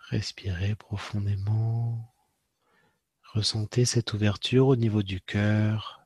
[0.09, 2.13] Respirez profondément.
[3.33, 6.05] Ressentez cette ouverture au niveau du cœur.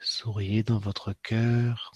[0.00, 1.92] Souriez dans votre cœur.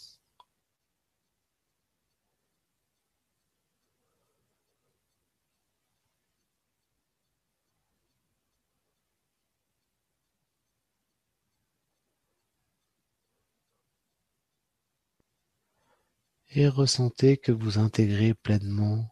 [16.55, 19.09] Et ressentez que vous intégrez pleinement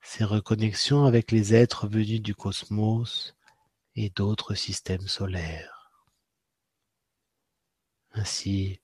[0.00, 3.34] ces reconnexions avec les êtres venus du cosmos
[3.96, 5.90] et d'autres systèmes solaires,
[8.12, 8.80] ainsi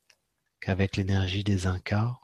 [0.60, 2.18] qu'avec l'énergie des Incas,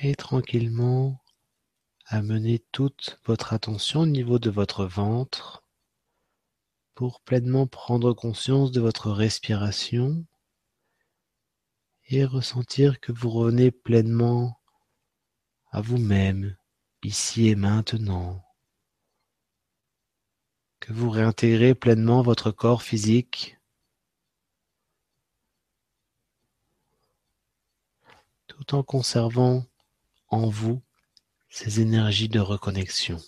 [0.00, 1.22] et tranquillement
[2.06, 5.64] amenez toute votre attention au niveau de votre ventre
[6.94, 10.24] pour pleinement prendre conscience de votre respiration
[12.08, 14.60] et ressentir que vous revenez pleinement
[15.72, 16.56] à vous-même,
[17.02, 18.44] ici et maintenant,
[20.80, 23.58] que vous réintégrez pleinement votre corps physique.
[28.46, 29.66] Tout en conservant
[30.28, 30.82] en vous
[31.48, 33.20] ces énergies de reconnexion.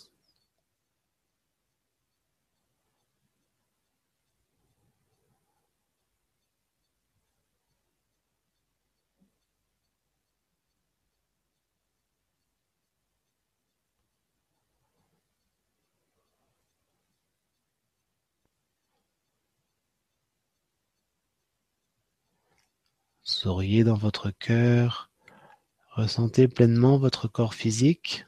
[23.23, 25.08] Souriez dans votre cœur
[25.99, 28.25] Ressentez pleinement votre corps physique.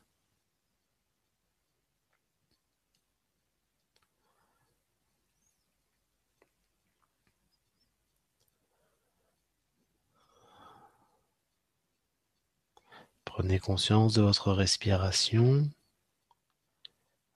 [13.23, 15.69] Prenez conscience de votre respiration,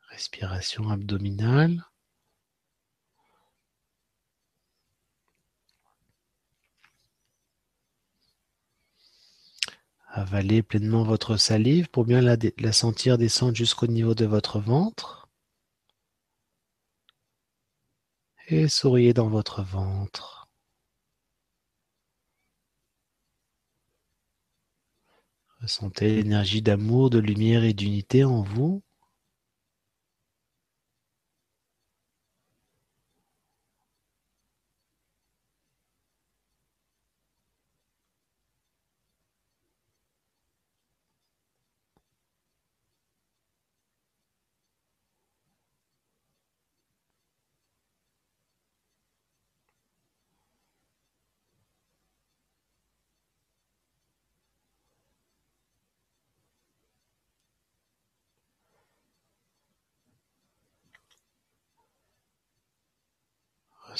[0.09, 1.81] respiration abdominale.
[10.17, 15.27] Avalez pleinement votre salive pour bien la, la sentir descendre jusqu'au niveau de votre ventre.
[18.47, 20.47] Et souriez dans votre ventre.
[25.59, 28.84] Ressentez l'énergie d'amour, de lumière et d'unité en vous.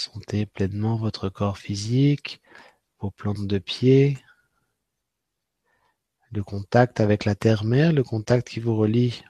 [0.05, 2.39] Ressentez pleinement votre corps physique,
[2.99, 4.19] vos plantes de pied,
[6.31, 9.23] le contact avec la terre-mère, le contact qui vous relie,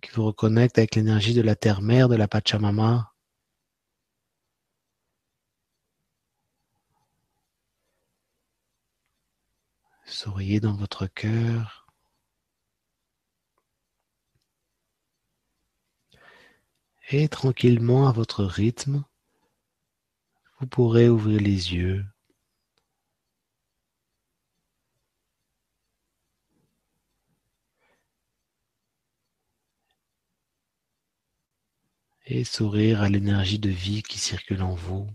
[0.00, 3.12] qui vous reconnecte avec l'énergie de la terre-mère, de la Pachamama.
[10.06, 11.86] Souriez dans votre cœur.
[17.10, 19.04] Et tranquillement à votre rythme,
[20.60, 22.04] vous pourrez ouvrir les yeux
[32.26, 35.08] et sourire à l'énergie de vie qui circule en vous.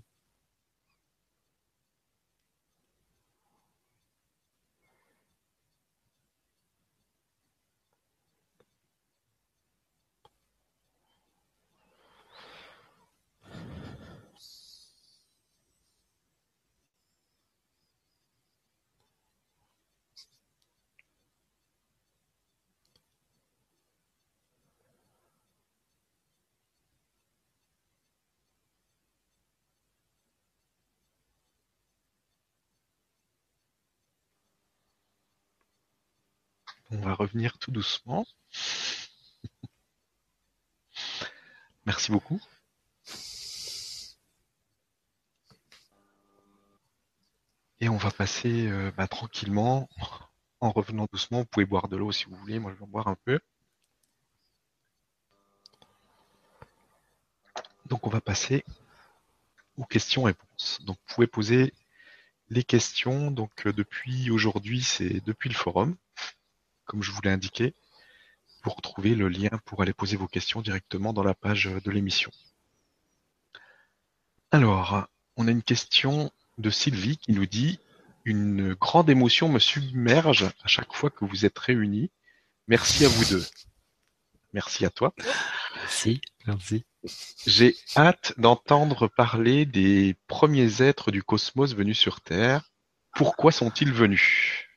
[36.93, 38.25] On va revenir tout doucement.
[41.85, 42.39] Merci beaucoup.
[47.79, 49.89] Et on va passer euh, bah, tranquillement,
[50.61, 51.39] en revenant doucement.
[51.39, 52.59] Vous pouvez boire de l'eau si vous voulez.
[52.59, 53.39] Moi, je vais en boire un peu.
[57.87, 58.63] Donc, on va passer
[59.77, 60.79] aux questions-réponses.
[60.83, 61.73] Donc, vous pouvez poser
[62.49, 63.31] les questions.
[63.31, 65.95] Donc, euh, depuis aujourd'hui, c'est depuis le forum,
[66.85, 67.73] comme je vous l'ai indiqué.
[68.63, 72.31] Vous retrouvez le lien pour aller poser vos questions directement dans la page de l'émission.
[74.51, 77.79] Alors, on a une question de Sylvie qui nous dit
[78.23, 82.11] Une grande émotion me submerge à chaque fois que vous êtes réunis.
[82.67, 83.45] Merci à vous deux.
[84.53, 85.13] Merci à toi.
[85.75, 86.85] Merci, merci.
[87.45, 92.71] J'ai hâte d'entendre parler des premiers êtres du cosmos venus sur Terre.
[93.15, 94.67] Pourquoi sont-ils venus?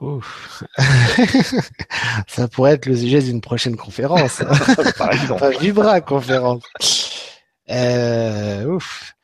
[2.28, 4.42] Ça pourrait être le sujet d'une prochaine conférence.
[4.98, 5.44] Par exemple.
[5.44, 6.64] Enfin, Vibra conférence.
[7.70, 9.14] Euh, ouf.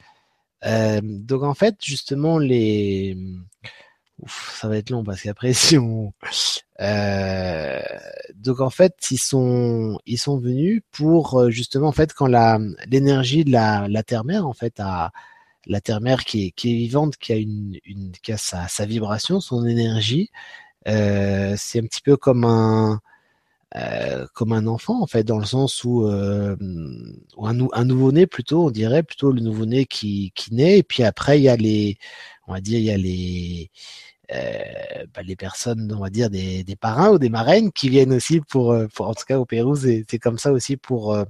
[0.64, 3.16] Euh, donc en fait, justement, les
[4.22, 6.12] Ouf, ça va être long parce qu'après si on
[6.80, 7.80] euh,
[8.34, 13.44] donc en fait ils sont ils sont venus pour justement en fait quand la l'énergie
[13.44, 15.12] de la, la terre mère en fait a
[15.66, 18.68] la terre mère qui est qui est vivante qui a une, une qui a sa,
[18.68, 20.30] sa vibration son énergie
[20.88, 23.00] euh, c'est un petit peu comme un
[23.76, 26.56] euh, comme un enfant en fait dans le sens où, euh,
[27.42, 31.38] un, un nouveau-né plutôt on dirait plutôt le nouveau-né qui, qui naît et puis après
[31.40, 31.96] il y a les
[32.46, 33.70] on va dire il y a les
[34.34, 38.14] euh, bah, les personnes, on va dire des, des, parrains ou des marraines qui viennent
[38.14, 41.24] aussi pour, euh, pour en tout cas au Pérou, c'est comme ça aussi pour euh,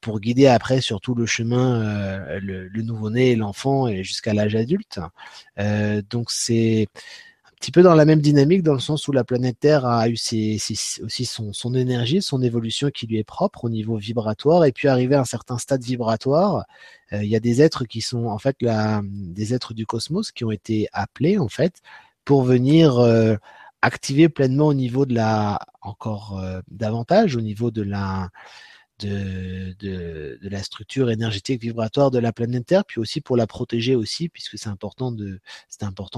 [0.00, 1.80] pour guider après sur tout le chemin
[2.40, 5.00] le, le nouveau-né, l'enfant et jusqu'à l'âge adulte.
[6.10, 6.88] donc c'est
[7.60, 10.16] petit peu dans la même dynamique dans le sens où la planète Terre a eu
[10.16, 14.64] ses, ses, aussi son, son énergie, son évolution qui lui est propre au niveau vibratoire
[14.64, 16.64] et puis arrivé à un certain stade vibratoire,
[17.12, 18.56] il y a des êtres qui sont en fait
[19.02, 21.82] des êtres du cosmos qui ont été appelés en fait
[22.24, 23.36] pour venir euh,
[23.82, 28.28] activer pleinement au niveau de la encore euh, davantage au niveau de la
[29.06, 34.28] de, la structure énergétique vibratoire de la planète Terre, puis aussi pour la protéger aussi,
[34.28, 35.14] puisque c'est important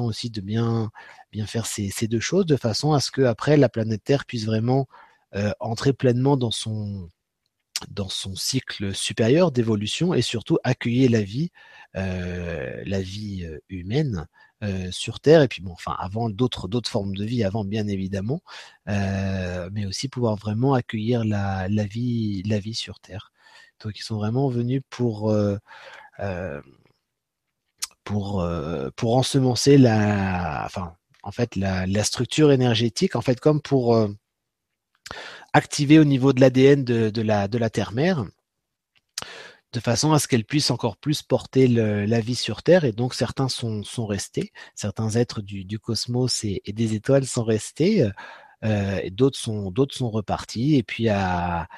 [0.04, 0.90] aussi de bien
[1.46, 4.86] faire ces, deux choses de façon à ce que après la planète Terre puisse vraiment
[5.34, 7.10] euh, entrer pleinement dans son
[8.34, 11.50] cycle supérieur d'évolution et surtout accueillir la vie,
[11.96, 14.26] euh, la vie humaine
[14.62, 17.88] euh, sur Terre et puis bon, enfin avant d'autres d'autres formes de vie avant bien
[17.88, 18.40] évidemment,
[18.88, 23.32] euh, mais aussi pouvoir vraiment accueillir la, la vie la vie sur Terre.
[23.82, 25.58] Donc ils sont vraiment venus pour euh,
[28.04, 28.46] pour
[28.96, 33.96] pour ensemencer la enfin en fait la, la structure énergétique en fait comme pour
[35.52, 38.24] activer au niveau de l'ADN de, de, la de la terre mère
[39.72, 42.84] de façon à ce qu'elle puisse encore plus porter la vie sur Terre.
[42.84, 48.08] Et donc certains sont, sont restés, certains êtres du, cosmos et, des étoiles sont restés,
[48.64, 50.76] euh, d'autres sont sont repartis.
[50.76, 51.68] Et puis à,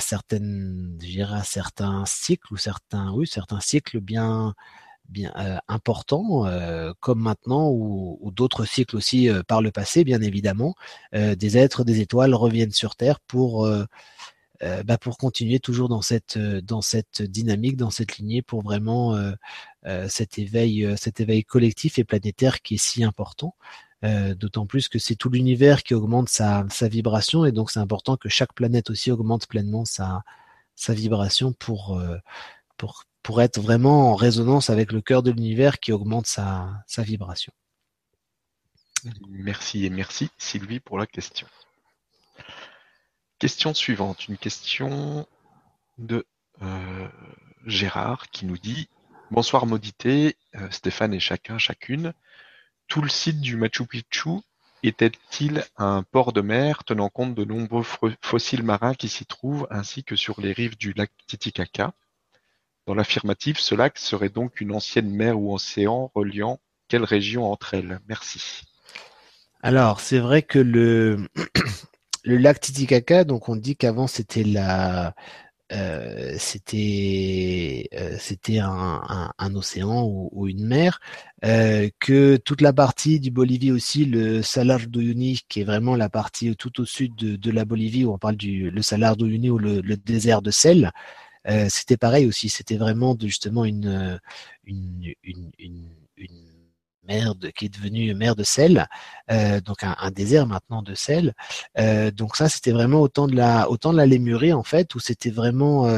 [0.00, 4.54] certaines, je dirais à certains cycles ou certains, oui, certains cycles bien
[5.08, 10.22] bien euh, importants, euh, comme maintenant ou, ou d'autres cycles aussi par le passé, bien
[10.22, 10.74] évidemment,
[11.12, 13.68] des êtres, des étoiles reviennent sur Terre pour
[14.62, 18.62] euh, bah, pour continuer toujours dans cette euh, dans cette dynamique, dans cette lignée, pour
[18.62, 23.56] vraiment euh, cet éveil cet éveil collectif et planétaire qui est si important.
[24.36, 28.16] D'autant plus que c'est tout l'univers qui augmente sa, sa vibration et donc c'est important
[28.16, 30.24] que chaque planète aussi augmente pleinement sa,
[30.74, 32.02] sa vibration pour,
[32.76, 37.02] pour, pour être vraiment en résonance avec le cœur de l'univers qui augmente sa, sa
[37.02, 37.52] vibration.
[39.28, 41.46] Merci et merci Sylvie pour la question.
[43.42, 45.26] Question suivante, une question
[45.98, 46.24] de
[46.62, 47.08] euh,
[47.66, 48.88] Gérard qui nous dit
[49.32, 52.12] Bonsoir Maudité, euh, Stéphane et chacun, chacune.
[52.86, 54.28] Tout le site du Machu Picchu
[54.84, 57.82] était-il un port de mer tenant compte de nombreux
[58.20, 61.94] fossiles marins qui s'y trouvent ainsi que sur les rives du lac Titicaca?
[62.86, 67.74] Dans l'affirmative, ce lac serait donc une ancienne mer ou océan reliant quelle région entre
[67.74, 67.98] elles?
[68.06, 68.62] Merci.
[69.64, 71.26] Alors, c'est vrai que le
[72.22, 75.14] le lac Titicaca, donc on dit qu'avant c'était la
[75.72, 81.00] euh, c'était euh, c'était un, un, un, océan ou, ou une mer,
[81.44, 86.10] euh, que toute la partie du Bolivie aussi, le Salar d'Uyuni, qui est vraiment la
[86.10, 89.50] partie tout au sud de, de, la Bolivie, où on parle du le Salar d'Uyuni
[89.50, 90.92] ou le, le, désert de sel,
[91.48, 94.20] euh, c'était pareil aussi, c'était vraiment de, justement une,
[94.64, 96.51] une, une, une, une
[97.06, 98.86] mer de, qui est devenue mer de sel,
[99.64, 101.34] donc un, désert maintenant de sel.
[102.14, 105.30] donc ça, c'était vraiment autant de la autant de la Lémurie en fait, où c'était
[105.30, 105.88] vraiment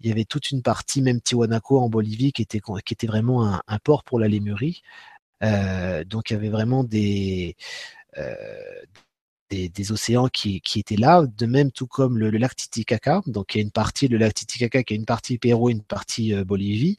[0.00, 3.46] il y avait toute une partie, même Tiwanaku en Bolivie, qui était qui était vraiment
[3.46, 4.82] un, un port pour la Lémurie.
[5.42, 7.56] donc il y avait vraiment des
[9.50, 13.22] des, océans qui, qui, étaient là, de même tout comme le, lac Titicaca.
[13.26, 15.82] Donc il y a une partie, le lac Titicaca qui est une partie Pérou, une
[15.82, 16.98] partie euh, Bolivie,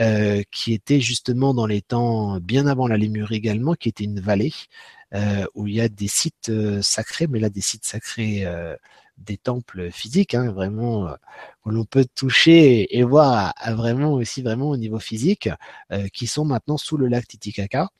[0.00, 4.20] euh, qui était justement dans les temps bien avant la Lémurie également, qui était une
[4.20, 4.52] vallée
[5.14, 8.46] euh, où il y a des sites sacrés, mais là des sites sacrés
[9.18, 11.08] des temples physiques, hein, vraiment
[11.66, 15.48] où l'on peut toucher et, voir vraiment aussi vraiment au niveau physique,
[16.14, 17.90] qui sont maintenant sous le lac Titicaca.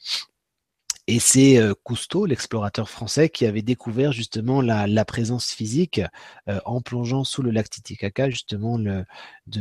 [1.07, 6.01] Et c'est euh, Cousteau, l'explorateur français, qui avait découvert justement la, présence physique
[6.49, 9.05] euh, en plongeant sous le lac Titicaca, justement de,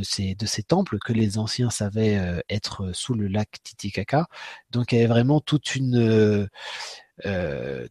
[0.03, 4.27] ces, de ces temples que les anciens savaient euh, être sous le lac Titicaca.
[4.69, 6.47] Donc il y avait vraiment toute une,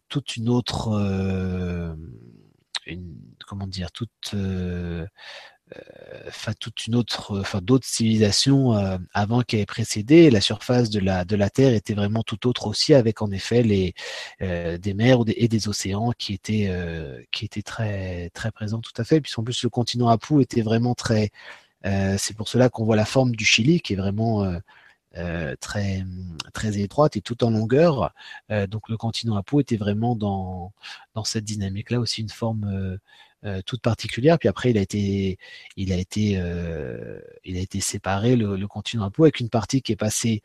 [0.07, 0.89] toute une autre,
[2.85, 4.35] une, comment dire, toute
[6.27, 10.29] enfin toute une autre, enfin d'autres civilisations euh, avant qui avaient précédé.
[10.29, 13.63] La surface de la de la Terre était vraiment tout autre aussi, avec en effet
[13.63, 13.93] les
[14.41, 18.93] euh, des mers et des océans qui étaient euh, qui étaient très très présents tout
[18.97, 19.21] à fait.
[19.21, 21.31] Puis en plus le continent Apu était vraiment très.
[22.17, 24.45] c'est pour cela qu'on voit la forme du Chili qui est vraiment
[25.59, 26.03] très
[26.53, 28.13] très étroite et tout en longueur.
[28.49, 30.71] donc le continent Apu était vraiment dans
[31.15, 32.99] dans cette dynamique là aussi une forme
[33.45, 34.37] euh, toute particulière.
[34.37, 35.37] Puis après, il a été,
[35.77, 39.47] il a été, euh, il a été séparé le, le continent à peau avec une
[39.47, 40.41] partie qui est passée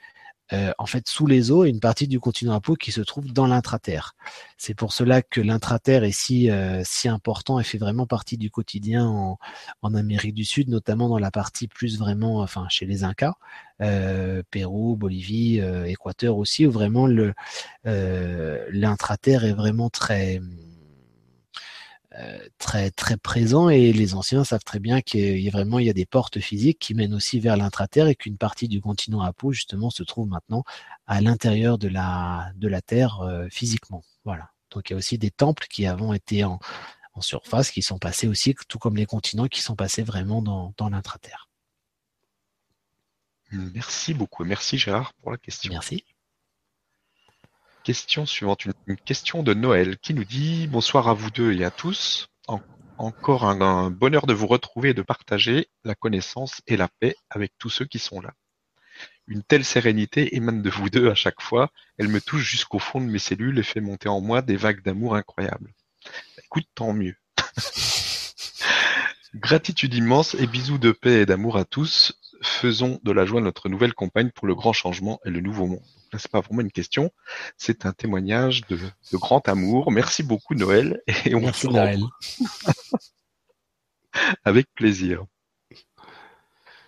[0.55, 3.47] euh, en fait sous les eaux une partie du continent à qui se trouve dans
[3.47, 4.15] l'intraterre.
[4.57, 6.49] C'est pour cela que l'intraterre est si
[6.85, 9.39] si important et fait vraiment partie du quotidien en,
[9.95, 13.35] Amérique du Sud, notamment dans la partie plus vraiment, enfin chez les Incas,
[14.51, 17.07] Pérou, Bolivie, Équateur aussi, où vraiment
[17.85, 20.74] l'intraterre est vraiment très euh,
[22.59, 25.91] très très présent et les anciens savent très bien qu'il y a vraiment il y
[25.91, 29.53] a des portes physiques qui mènent aussi vers l'intraterre et qu'une partie du continent Apo
[29.53, 30.65] justement se trouve maintenant
[31.07, 34.03] à l'intérieur de la de la terre euh, physiquement.
[34.25, 34.51] Voilà.
[34.71, 36.59] Donc il y a aussi des temples qui avant été en,
[37.15, 40.73] en surface qui sont passés aussi tout comme les continents qui sont passés vraiment dans,
[40.77, 41.49] dans l'intraterre.
[43.53, 45.71] Merci beaucoup merci Gérard pour la question.
[45.73, 46.05] Merci
[47.85, 51.71] Question suivante, une, question de Noël qui nous dit bonsoir à vous deux et à
[51.71, 52.31] tous.
[52.97, 57.53] encore un, bonheur de vous retrouver et de partager la connaissance et la paix avec
[57.59, 58.33] tous ceux qui sont là.
[59.27, 61.71] Une telle sérénité émane de vous deux à chaque fois.
[61.99, 64.83] Elle me touche jusqu'au fond de mes cellules et fait monter en moi des vagues
[64.83, 65.75] d'amour incroyables.
[66.43, 67.17] Écoute, tant mieux.
[69.35, 72.19] Gratitude immense et bisous de paix et d'amour à tous.
[72.41, 75.85] Faisons de la joie notre nouvelle compagne pour le grand changement et le nouveau monde
[76.19, 77.11] c'est pas vraiment une question,
[77.57, 78.79] c'est un témoignage de,
[79.13, 79.91] grand amour.
[79.91, 82.01] Merci beaucoup Noël et on Merci Noël.
[84.45, 85.25] Avec plaisir.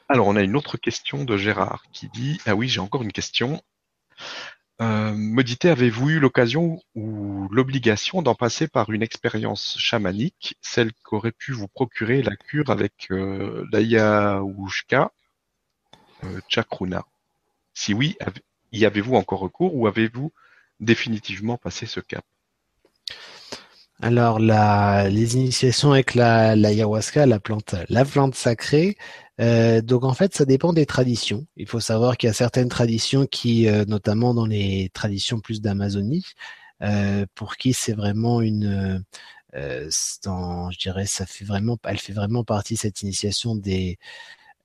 [0.08, 3.12] Alors on a une autre question de Gérard qui dit ah oui j'ai encore une
[3.12, 3.60] question.
[4.82, 11.32] Euh, Modité, avez-vous eu l'occasion ou l'obligation d'en passer par une expérience chamanique, celle qu'aurait
[11.32, 15.12] pu vous procurer la cure avec euh, l'Ayahuasca
[16.24, 17.06] euh, Chakruna?
[17.72, 18.16] Si oui,
[18.72, 20.32] y avez-vous encore recours ou avez-vous
[20.80, 22.24] définitivement passé ce cap?
[24.02, 28.96] Alors les initiations avec la la plante, la plante sacrée.
[29.40, 31.46] Euh, donc en fait, ça dépend des traditions.
[31.56, 35.60] Il faut savoir qu'il y a certaines traditions qui, euh, notamment dans les traditions plus
[35.60, 36.24] d'Amazonie,
[36.82, 39.02] euh, pour qui c'est vraiment une,
[39.54, 43.98] je dirais, ça fait vraiment, elle fait vraiment partie cette initiation des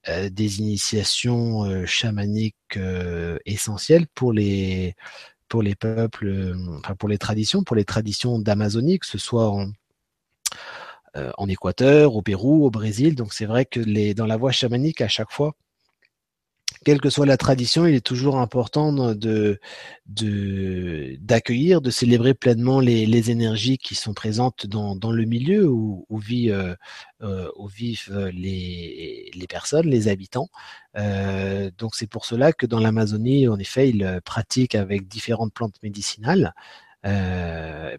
[0.08, 4.96] des initiations euh, chamaniques euh, essentielles pour les
[5.48, 9.70] pour les peuples, enfin pour les traditions, pour les traditions d'Amazonie, que ce soit en,
[11.14, 13.16] en Équateur, au Pérou, au Brésil.
[13.16, 15.56] Donc c'est vrai que les, dans la voie chamanique, à chaque fois,
[16.84, 19.60] quelle que soit la tradition, il est toujours important de
[20.08, 26.76] d'accueillir, de, célébrer pleinement les, énergies qui sont présentes dans, le milieu où, où, euh,
[27.22, 30.50] euh, vivent euh, les, personnes, les habitants.
[30.96, 36.54] donc c'est pour cela que dans l'Amazonie, en effet, ils pratiquent avec différentes plantes médicinales.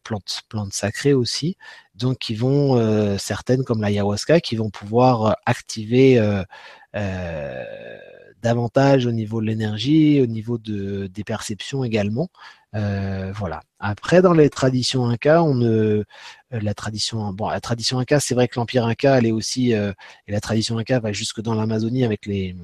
[0.04, 1.56] plantes, plantes sacrées aussi,
[1.94, 6.20] donc qui vont certaines comme l'ayahuasca qui vont pouvoir activer
[8.42, 12.28] davantage au niveau de l'énergie, au niveau de, des perceptions également.
[12.74, 13.60] Euh, voilà.
[13.78, 16.04] Après, dans les traditions inca, on ne,
[16.50, 17.32] la tradition.
[17.32, 19.92] Bon, la tradition Inca, c'est vrai que l'empire Inca, elle est aussi et
[20.28, 22.56] la tradition Inca va jusque dans l'Amazonie avec les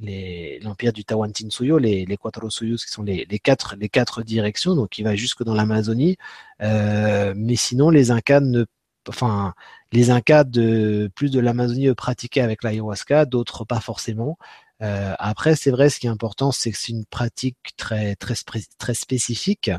[0.00, 4.22] les l'empire du Tawantinsuyo, les les Cuatro Suyos qui sont les, les quatre les quatre
[4.22, 6.16] directions, donc il va jusque dans l'Amazonie.
[6.60, 8.66] mais sinon, les Incas ne
[9.08, 9.54] enfin,
[9.92, 14.38] les Incas de plus de l'Amazonie pratiquaient avec l'ayahuasca, d'autres pas forcément.
[14.82, 18.34] Euh, après, c'est vrai, ce qui est important, c'est que c'est une pratique très très
[18.78, 19.70] très spécifique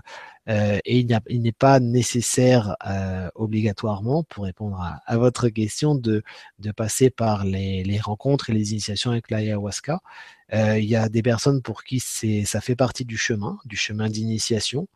[0.49, 6.23] euh, et il n'est pas nécessaire euh, obligatoirement, pour répondre à, votre question, de
[6.59, 10.01] de passer par les, les rencontres et les initiations avec l'ayahuasca.
[10.51, 14.09] il y a des personnes pour qui c'est ça fait partie du chemin, du chemin
[14.09, 14.87] d'initiation.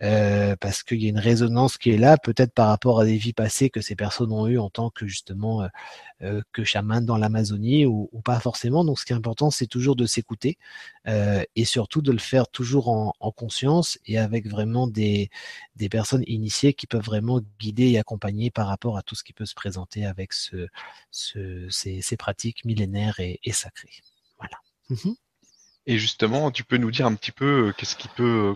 [0.00, 3.16] Euh, parce qu'il y a une résonance qui est là, peut-être par rapport à des
[3.16, 5.68] vies passées que ces personnes ont eues en tant que justement euh,
[6.22, 8.84] euh que chaman dans l'Amazonie ou, pas forcément.
[8.84, 10.58] Donc, ce qui est important, c'est toujours de s'écouter
[11.56, 15.30] et surtout de le faire toujours en, en, conscience et avec vraiment des,
[15.76, 19.32] des personnes initiées qui peuvent vraiment guider et accompagner par rapport à tout ce qui
[19.32, 20.68] peut se présenter avec ce,
[21.10, 24.02] ce, ces, pratiques millénaires et, sacrées.
[24.38, 24.58] Voilà.
[25.86, 28.54] Et justement, tu peux nous dire un petit peu qu'est-ce qui peut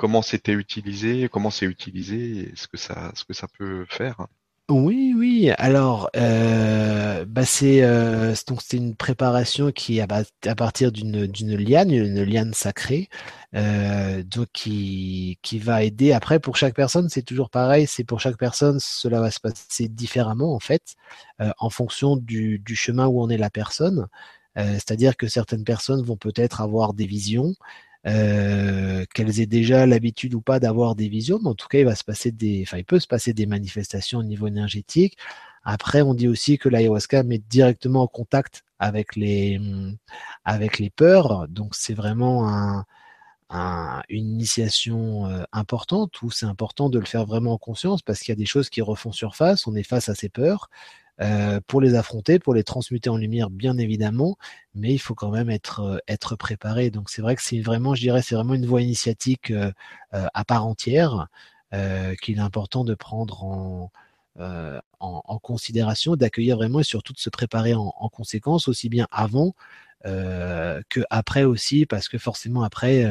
[0.00, 3.12] comment c'était utilisé, comment c'est utilisé, ce que ça,
[3.58, 4.26] peut faire.
[4.70, 5.50] Oui, oui.
[5.58, 12.22] Alors, euh, bah c'est euh, c'est une préparation qui est à, partir d'une liane, une
[12.22, 13.10] liane sacrée,
[13.54, 16.12] euh, donc qui qui va aider.
[16.12, 17.86] Après, pour chaque personne, c'est toujours pareil.
[17.86, 20.94] C'est pour chaque personne, cela va se passer différemment en fait,
[21.58, 24.06] en fonction du du chemin où en est la personne.
[24.56, 27.54] C'est-à-dire que certaines personnes vont peut-être avoir des visions,
[28.06, 31.84] euh, qu'elles aient déjà l'habitude ou pas d'avoir des visions, mais en tout cas, il
[31.84, 35.16] va se passer des, enfin, il peut se passer des manifestations au niveau énergétique.
[35.64, 39.60] Après, on dit aussi que l'ayahuasca met directement en contact avec les,
[40.44, 41.48] avec les peurs.
[41.48, 42.86] Donc, c'est vraiment un,
[43.50, 48.20] un, une initiation euh, importante où c'est important de le faire vraiment en conscience parce
[48.20, 49.66] qu'il y a des choses qui refont surface.
[49.66, 50.70] On est face à ces peurs.
[51.22, 54.38] Euh, pour les affronter, pour les transmuter en lumière, bien évidemment,
[54.74, 56.90] mais il faut quand même être euh, préparé.
[56.90, 59.70] Donc c'est vrai que c'est vraiment, je dirais, c'est vraiment une voie initiatique euh,
[60.12, 61.28] à part entière
[62.20, 63.44] qu'il est important de prendre
[64.98, 69.54] en considération, d'accueillir vraiment et surtout de se préparer en, en conséquence, aussi bien avant
[70.02, 73.06] que après aussi, parce que forcément après,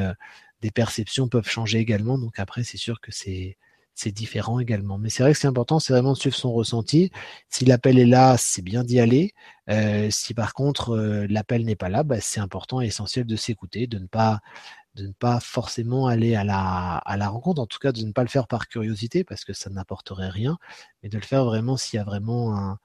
[0.61, 2.17] des perceptions peuvent changer également.
[2.17, 3.57] Donc après, c'est sûr que c'est
[3.99, 4.97] c'est différent également.
[4.97, 7.11] Mais c'est vrai que c'est important, c'est vraiment de suivre son ressenti.
[7.49, 9.33] Si l'appel est là, c'est bien d'y aller.
[9.69, 13.35] Euh, si par contre euh, l'appel n'est pas là, bah, c'est important et essentiel de
[13.35, 18.23] s'écouter, de ne pas forcément aller à la, rencontre, en tout cas de ne pas
[18.23, 20.57] le faire par curiosité parce que ça n'apporterait rien,
[21.03, 22.77] mais de le faire vraiment s'il y a vraiment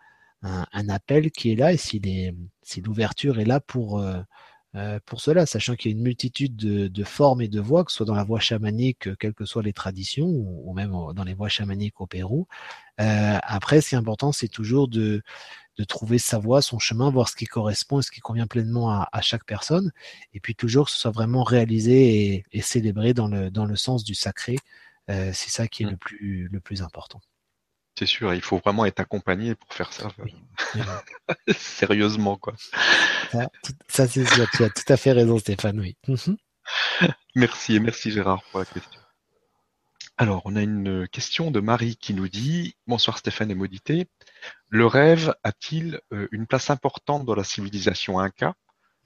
[0.42, 2.00] un, appel qui est là et si,
[2.62, 4.20] si l'ouverture est là pour, euh,
[4.76, 7.92] euh, pour cela, sachant qu'il y a une multitude de, formes et de voix, que
[7.92, 11.24] ce soit dans la voie chamanique, euh, quelles que soient les traditions, ou, même dans
[11.24, 12.48] les voies chamaniques au Pérou.
[13.00, 15.22] Euh, après, ce qui est important, c'est toujours de,
[15.78, 18.90] de trouver sa voie, son chemin, voir ce qui correspond et ce qui convient pleinement
[18.90, 19.92] à, chaque personne,
[20.32, 24.04] et puis toujours que ce soit vraiment réalisé et, célébré dans le, dans le sens
[24.04, 24.56] du sacré.
[25.09, 25.90] c'est ça qui est mmh.
[25.90, 27.20] le, plus, le plus important.
[27.96, 30.08] C'est sûr, il faut vraiment être accompagné pour faire ça.
[31.56, 32.54] Sérieusement, quoi.
[33.88, 35.96] Ça, c'est sûr, tu as tout à fait raison, Stéphane, oui.
[36.08, 36.36] Mhm.
[37.34, 39.00] merci, et merci Gérard pour la question.
[40.16, 44.06] Alors, on a une question de Marie qui nous dit Bonsoir Stéphane et Modité.
[44.68, 48.54] Le rêve a-t-il euh, une place importante dans la civilisation Inca?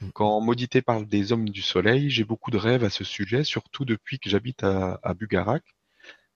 [0.01, 0.11] Mm.
[0.13, 3.85] Quand Modité parle des hommes du soleil, j'ai beaucoup de rêves à ce sujet, surtout
[3.85, 5.63] depuis que j'habite à, à Bugarak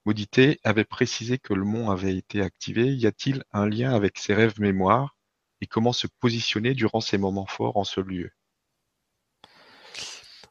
[0.05, 2.93] Modité avait précisé que le mont avait été activé.
[2.95, 5.17] Y a-t-il un lien avec ces rêves mémoires
[5.61, 8.31] et comment se positionner durant ces moments forts en ce lieu?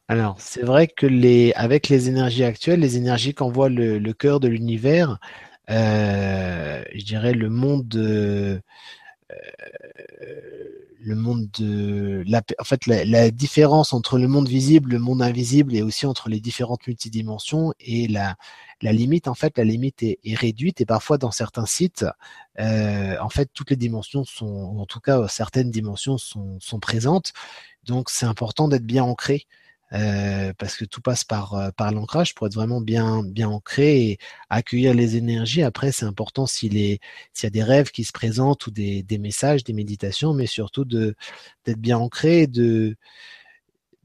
[0.08, 4.40] Alors, c'est vrai que les, avec les énergies actuelles, les énergies qu'envoie le, le cœur
[4.40, 5.18] de l'univers,
[5.70, 8.60] euh, je dirais le monde, euh,
[11.04, 15.74] le monde de la, en fait la, différence entre le monde visible, le monde invisible
[15.74, 18.36] et aussi entre les différentes multidimensions et la,
[18.82, 22.04] la limite en fait la limite est, est réduite et parfois dans certains sites
[22.60, 27.32] euh, en fait toutes les dimensions sont en tout cas certaines dimensions sont, sont présentes.
[27.84, 29.46] Donc c'est important d'être bien ancré
[29.94, 34.02] euh, parce que tout passe par euh, par l'ancrage pour être vraiment bien bien ancré
[34.10, 34.18] et
[34.50, 35.62] accueillir les énergies.
[35.62, 37.00] Après, c'est important s'il est
[37.32, 40.46] s'il y a des rêves qui se présentent ou des, des messages, des méditations, mais
[40.46, 42.96] surtout d'être bien ancré, de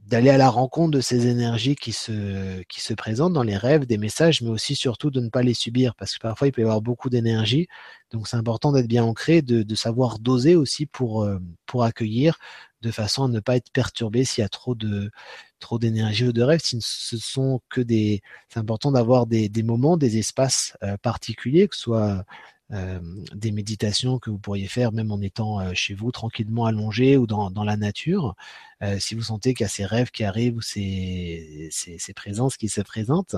[0.08, 3.86] d'aller à la rencontre de ces énergies qui se, qui se présentent dans les rêves,
[3.86, 6.62] des messages, mais aussi surtout de ne pas les subir, parce que parfois il peut
[6.62, 7.68] y avoir beaucoup d'énergie,
[8.12, 12.38] donc c'est important d'être bien ancré, de, savoir doser aussi pour, euh, pour accueillir,
[12.82, 15.12] de façon à ne pas être perturbé s'il y a trop de
[15.60, 16.62] trop d'énergie ou de rêves.
[16.64, 21.68] Si ce sont que des, c'est important d'avoir des, des moments, des espaces euh, particuliers,
[21.68, 22.24] que ce soit
[22.70, 27.50] des méditations que vous pourriez faire même en étant chez vous tranquillement allongé ou dans,
[27.50, 28.36] dans la nature.
[28.84, 32.14] Euh, si vous sentez qu'il y a ces rêves qui arrivent ou ces, ces, ces
[32.14, 33.36] présences qui se présentent,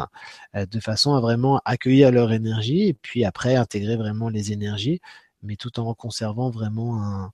[0.56, 5.00] de façon à vraiment accueillir leur énergie et puis après intégrer vraiment les énergies,
[5.44, 7.32] mais tout en conservant vraiment un,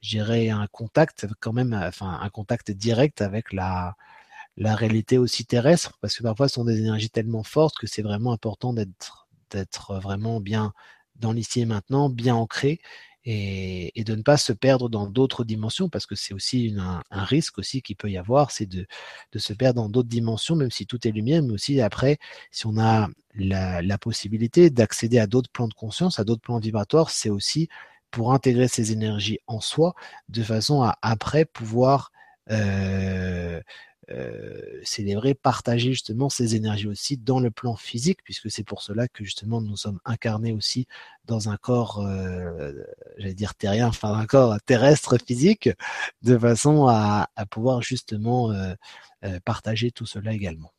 [0.00, 3.96] j'irais un contact quand même, enfin un contact direct avec la
[4.58, 8.02] la réalité aussi terrestre, parce que parfois ce sont des énergies tellement fortes que c'est
[8.02, 10.72] vraiment important d'être d'être vraiment bien
[11.20, 12.80] dans l'ici et maintenant, bien ancré,
[13.28, 17.58] et, de ne pas se perdre dans d'autres dimensions, parce que c'est aussi un, risque
[17.58, 18.86] aussi qu'il peut y avoir, c'est de,
[19.32, 22.18] de se perdre dans d'autres dimensions, même si tout est lumière, mais aussi après,
[22.52, 27.10] si on a la, possibilité d'accéder à d'autres plans de conscience, à d'autres plans vibratoires,
[27.10, 27.68] c'est aussi
[28.12, 29.94] pour intégrer ces énergies en soi,
[30.28, 32.12] de façon à après pouvoir
[32.50, 33.60] euh,
[34.84, 39.24] célébrer, partager justement ces énergies aussi dans le plan physique, puisque c'est pour cela que
[39.24, 40.86] justement nous sommes incarnés aussi
[41.24, 42.72] dans un corps, euh,
[43.18, 45.68] j'allais dire terrien, enfin un corps terrestre physique,
[46.22, 48.74] de façon à, pouvoir justement euh,
[49.44, 50.72] partager tout cela également.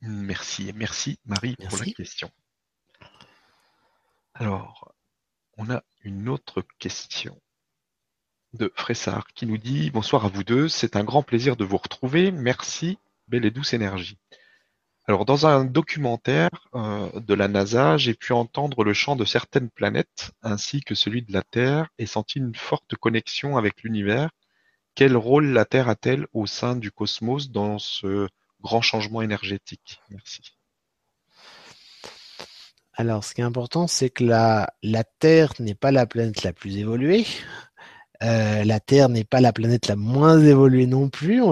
[0.00, 2.30] Merci, merci Marie pour la question.
[4.34, 4.94] Alors,
[5.56, 7.40] on a une autre question
[8.54, 11.76] de Fressard qui nous dit Bonsoir à vous deux, c'est un grand plaisir de vous
[11.76, 12.30] retrouver.
[12.32, 12.98] Merci,
[13.28, 14.18] belle et douce énergie.
[15.08, 19.70] Alors, dans un documentaire euh, de la NASA, j'ai pu entendre le chant de certaines
[19.70, 24.28] planètes ainsi que celui de la Terre et senti une forte connexion avec l'univers.
[24.94, 28.28] Quel rôle la Terre a-t-elle au sein du cosmos dans ce
[28.60, 30.02] grand changement énergétique?
[30.10, 30.42] Merci.
[32.92, 36.52] Alors, ce qui est important, c'est que la, la Terre n'est pas la planète la
[36.52, 37.24] plus évoluée.
[38.22, 41.42] Euh, la Terre n'est pas la planète la moins évoluée non plus.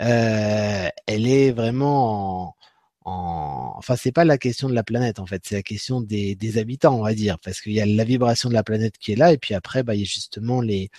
[0.00, 2.56] Euh, elle est vraiment en,
[3.04, 3.74] en...
[3.76, 6.58] enfin c'est pas la question de la planète en fait, c'est la question des, des,
[6.58, 9.16] habitants on va dire, parce qu'il y a la vibration de la planète qui est
[9.16, 10.90] là et puis après bah, il y a justement les,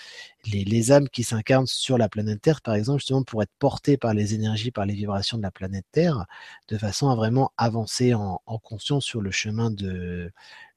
[0.51, 3.97] les, les âmes qui s'incarnent sur la planète Terre par exemple justement pour être portées
[3.97, 6.25] par les énergies, par les vibrations de la planète Terre,
[6.69, 10.31] de façon à vraiment avancer en, en conscience sur le chemin de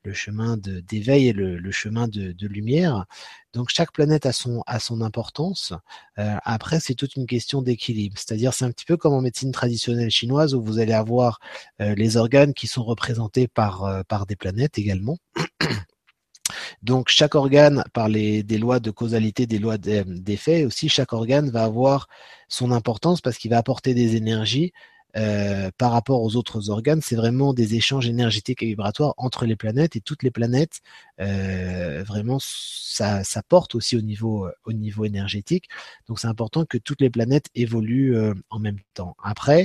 [0.05, 3.05] le chemin d'éveil et le, chemin de, lumière.
[3.53, 5.73] Donc chaque planète a son, a son importance.
[6.19, 8.17] Euh, après, c'est toute une question d'équilibre.
[8.17, 11.41] C'est-à-dire, c'est un petit peu comme en médecine traditionnelle chinoise où vous allez avoir
[11.81, 15.19] euh, les organes qui sont représentés par, euh, par des planètes également.
[16.83, 21.51] Donc chaque organe, par les, des lois de causalité, des lois d'effet aussi, chaque organe
[21.51, 22.09] va avoir
[22.49, 24.73] son importance parce qu'il va apporter des énergies
[25.17, 29.57] euh, par rapport aux autres organes, c'est vraiment des échanges énergétiques et vibratoires entre les
[29.57, 30.81] planètes et toutes les planètes.
[31.21, 35.69] Euh, vraiment, ça, ça, porte aussi au niveau, au niveau énergétique.
[36.09, 39.17] Donc, c'est important que toutes les planètes évoluent euh, en même temps.
[39.23, 39.65] Après, euh,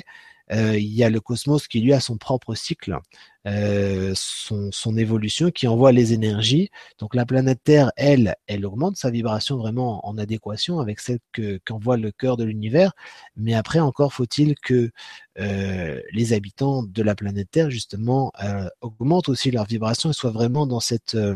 [0.51, 2.99] il y a le cosmos qui lui a son propre cycle,
[3.45, 6.69] euh, son, évolution, qui envoie les énergies.
[6.99, 11.59] Donc la planète Terre, elle, elle augmente sa vibration vraiment en adéquation avec celle que
[11.65, 12.93] qu'envoie le cœur de l'univers.
[13.35, 14.91] Mais après, encore faut-il que
[15.39, 20.31] euh, les habitants de la planète Terre, justement, euh, augmentent aussi leur vibration et soient
[20.31, 21.35] vraiment euh,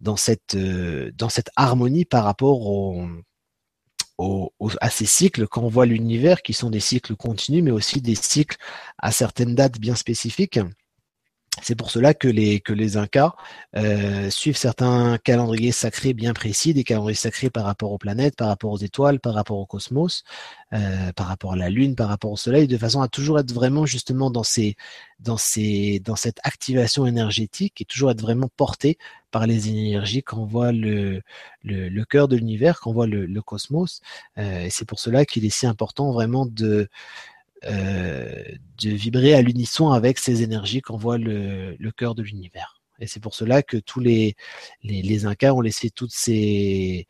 [0.00, 3.06] dans cette harmonie par rapport au
[4.80, 8.14] à ces cycles quand on voit l'univers qui sont des cycles continus, mais aussi des
[8.14, 8.56] cycles
[8.98, 10.58] à certaines dates bien spécifiques.
[11.62, 13.34] C'est pour cela que les, que les Incas
[13.76, 18.48] euh, suivent certains calendriers sacrés bien précis, des calendriers sacrés par rapport aux planètes, par
[18.48, 20.24] rapport aux étoiles, par rapport au cosmos,
[20.72, 23.52] euh, par rapport à la Lune, par rapport au Soleil, de façon à toujours être
[23.52, 24.76] vraiment justement dans, ces,
[25.20, 28.98] dans, ces, dans cette activation énergétique et toujours être vraiment porté
[29.30, 31.22] par les énergies qu'envoie le,
[31.62, 34.00] le, le cœur de l'univers, qu'envoie le, le cosmos.
[34.38, 36.88] Euh, et c'est pour cela qu'il est si important vraiment de
[37.64, 42.80] de vibrer à l'unisson avec ces énergies qu'envoie le, le cœur de l'univers.
[43.00, 44.36] Et c'est pour cela que tous les,
[44.82, 47.08] les, les, Incas ont laissé toutes ces,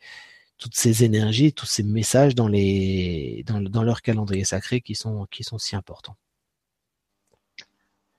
[0.57, 5.27] toutes ces énergies, tous ces messages dans, les, dans, dans leur calendrier sacré qui sont,
[5.29, 6.15] qui sont si importants.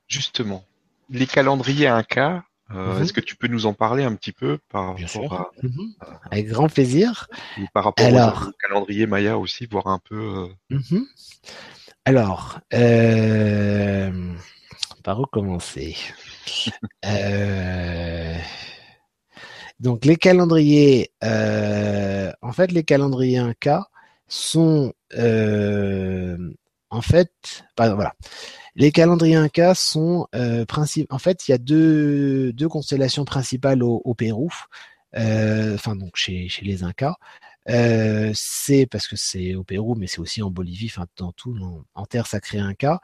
[0.06, 0.64] Justement,
[1.10, 3.02] les calendriers Incas, euh, mhm.
[3.02, 5.94] Est-ce que tu peux nous en parler un petit peu par rapport à, mhm.
[6.30, 7.28] Avec grand plaisir.
[7.72, 8.48] par rapport Alors...
[8.48, 10.48] au calendrier Maya aussi, voir un peu.
[10.70, 10.76] Euh...
[10.76, 11.06] Mhm.
[12.06, 14.10] Alors, euh,
[15.02, 15.96] par où commencer?
[17.04, 18.34] Euh,
[19.80, 23.88] Donc les calendriers, euh, en fait les calendriers Inca,
[24.28, 24.92] sont
[26.90, 27.30] en fait,
[27.76, 28.14] voilà.
[28.76, 30.64] Les calendriers Incas sont euh,
[31.10, 34.50] En fait, il y a deux, deux constellations principales au, au Pérou,
[35.16, 37.16] euh, enfin donc chez, chez les Incas.
[37.66, 41.56] C'est parce que c'est au Pérou, mais c'est aussi en Bolivie, enfin dans tout,
[41.94, 43.00] en, terre sacrée Inca.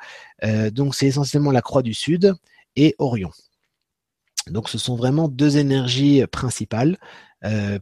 [0.73, 2.35] Donc c'est essentiellement la Croix du Sud
[2.77, 3.31] et Orion.
[4.49, 6.99] Donc ce sont vraiment deux énergies principales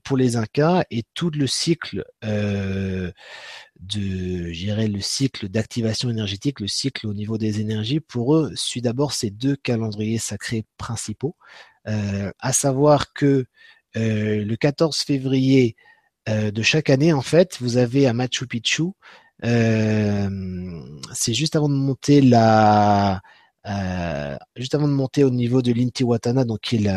[0.04, 3.12] pour les Incas et tout le cycle de,
[3.80, 9.30] le cycle d'activation énergétique, le cycle au niveau des énergies, pour eux suit d'abord ces
[9.30, 11.36] deux calendriers sacrés principaux,
[11.84, 13.46] à savoir que
[13.94, 15.76] le 14 février
[16.28, 18.84] de chaque année, en fait, vous avez à Machu Picchu,
[19.42, 23.20] c'est juste avant de monter la
[23.66, 26.92] euh, juste avant de monter au niveau de l'Intihuatana, donc qui est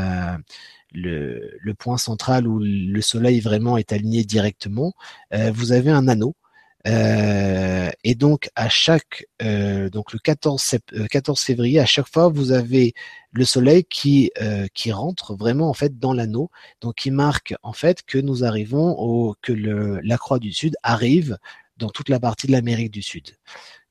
[0.94, 4.94] le, point central où le soleil vraiment est aligné directement,
[5.34, 6.36] euh, vous avez un anneau.
[6.86, 10.80] Euh, et donc à chaque euh, donc le 14,
[11.10, 12.94] 14 euh, février à chaque fois vous avez
[13.32, 16.52] le soleil qui euh, qui rentre vraiment en fait dans l'anneau
[16.82, 20.76] donc qui marque en fait que nous arrivons au que le, la croix du sud
[20.84, 21.38] arrive
[21.78, 23.36] dans toute la partie de l'Amérique du Sud.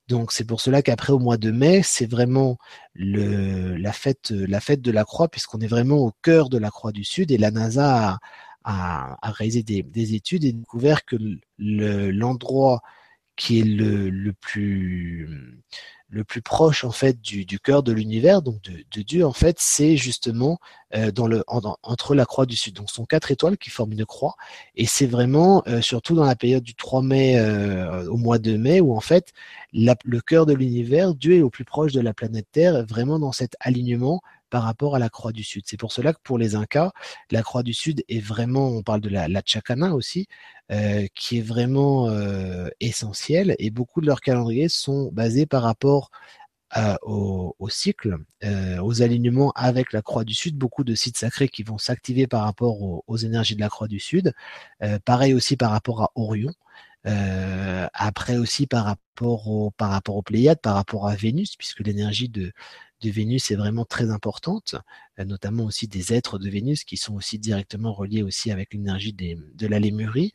[0.09, 2.59] Donc c'est pour cela qu'après au mois de mai, c'est vraiment
[2.95, 6.71] le, la fête, la fête de la Croix, puisqu'on est vraiment au cœur de la
[6.71, 8.19] Croix du Sud et la NASA a,
[8.65, 11.17] a, réalisé des, des, études et découvert que
[11.59, 12.83] l'endroit
[13.37, 15.59] qui est le, plus
[16.11, 19.97] le plus proche en fait du, cœur de l'univers, donc de, Dieu en fait, c'est
[19.97, 20.59] justement
[20.95, 21.11] euh,
[21.49, 22.75] entre la croix du sud.
[22.75, 24.37] Donc ce sont quatre étoiles qui forment une croix,
[24.77, 28.57] et c'est vraiment euh, surtout dans la période du 3 mai euh, au mois de
[28.57, 29.33] mai où en fait
[29.73, 33.33] le cœur de l'univers, Dieu est au plus proche de la planète Terre, vraiment dans
[33.33, 34.21] cet alignement
[34.53, 35.63] par rapport à la Croix du Sud.
[35.67, 36.93] C'est pour cela que pour les Incas,
[37.31, 40.29] la Croix du Sud est vraiment, on parle de la, la Chacana aussi,
[40.71, 46.11] euh, qui est vraiment euh, essentielle et beaucoup de leurs calendriers sont basés par rapport
[46.77, 51.49] euh, au, cycle, euh, aux alignements avec la Croix du Sud, beaucoup de sites sacrés
[51.49, 54.35] qui vont s'activer par rapport aux, énergies de la Croix du Sud.
[55.07, 56.53] Pareil aussi par rapport à Orion.
[57.05, 62.29] Après aussi par rapport au par rapport aux Pléiades, par rapport à Vénus, puisque l'énergie
[62.29, 62.53] de
[63.03, 64.77] de Vénus est vraiment très importante,
[65.19, 69.13] euh, notamment aussi des êtres de Vénus qui sont aussi directement reliés aussi avec l'énergie
[69.13, 70.33] de la Lémurie.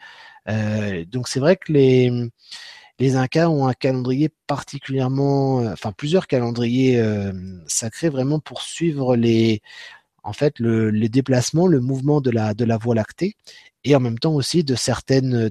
[0.50, 2.30] Euh, donc c'est vrai que les,
[3.16, 7.02] Incas ont un calendrier particulièrement, euh, enfin plusieurs calendriers
[7.68, 9.62] sacrés vraiment pour suivre les,
[10.24, 13.36] en fait, le, les déplacements, le mouvement de la, Voie lactée
[13.84, 15.50] et en même temps aussi de certaines,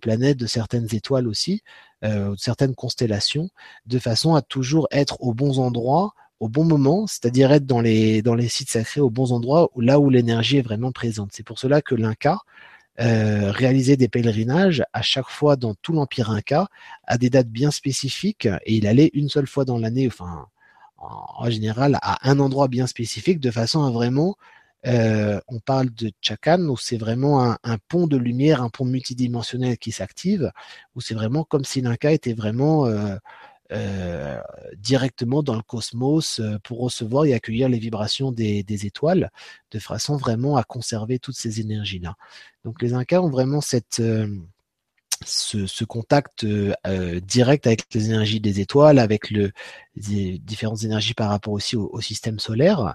[0.00, 1.62] planètes, de certaines étoiles aussi,
[2.02, 3.50] de certaines constellations,
[3.86, 8.22] de façon à toujours être aux bons endroits, au bon moment, c'est-à-dire être dans les,
[8.22, 11.30] dans les sites sacrés aux bons endroits, là où l'énergie est vraiment présente.
[11.32, 12.40] C'est pour cela que l'Inca
[13.00, 16.68] euh, réalisait des pèlerinages à chaque fois dans tout l'Empire Inca,
[17.04, 20.46] à des dates bien spécifiques, et il allait une seule fois dans l'année, enfin
[20.98, 24.36] en, général à un endroit bien spécifique, de façon à vraiment
[24.86, 28.84] euh, on parle de Chakan, où c'est vraiment un, un, pont de lumière, un pont
[28.84, 30.52] multidimensionnel qui s'active,
[30.94, 33.16] où c'est vraiment comme si l'Inca était vraiment euh,
[33.72, 34.40] euh,
[34.76, 39.30] directement dans le cosmos euh, pour recevoir et accueillir les vibrations des, étoiles,
[39.72, 42.14] de façon vraiment à conserver toutes ces énergies-là.
[42.64, 44.28] Donc les Incas ont vraiment cette, euh,
[45.24, 49.50] ce, contact direct avec les énergies des étoiles, avec le,
[49.96, 52.94] les différentes énergies par rapport aussi au, système solaire.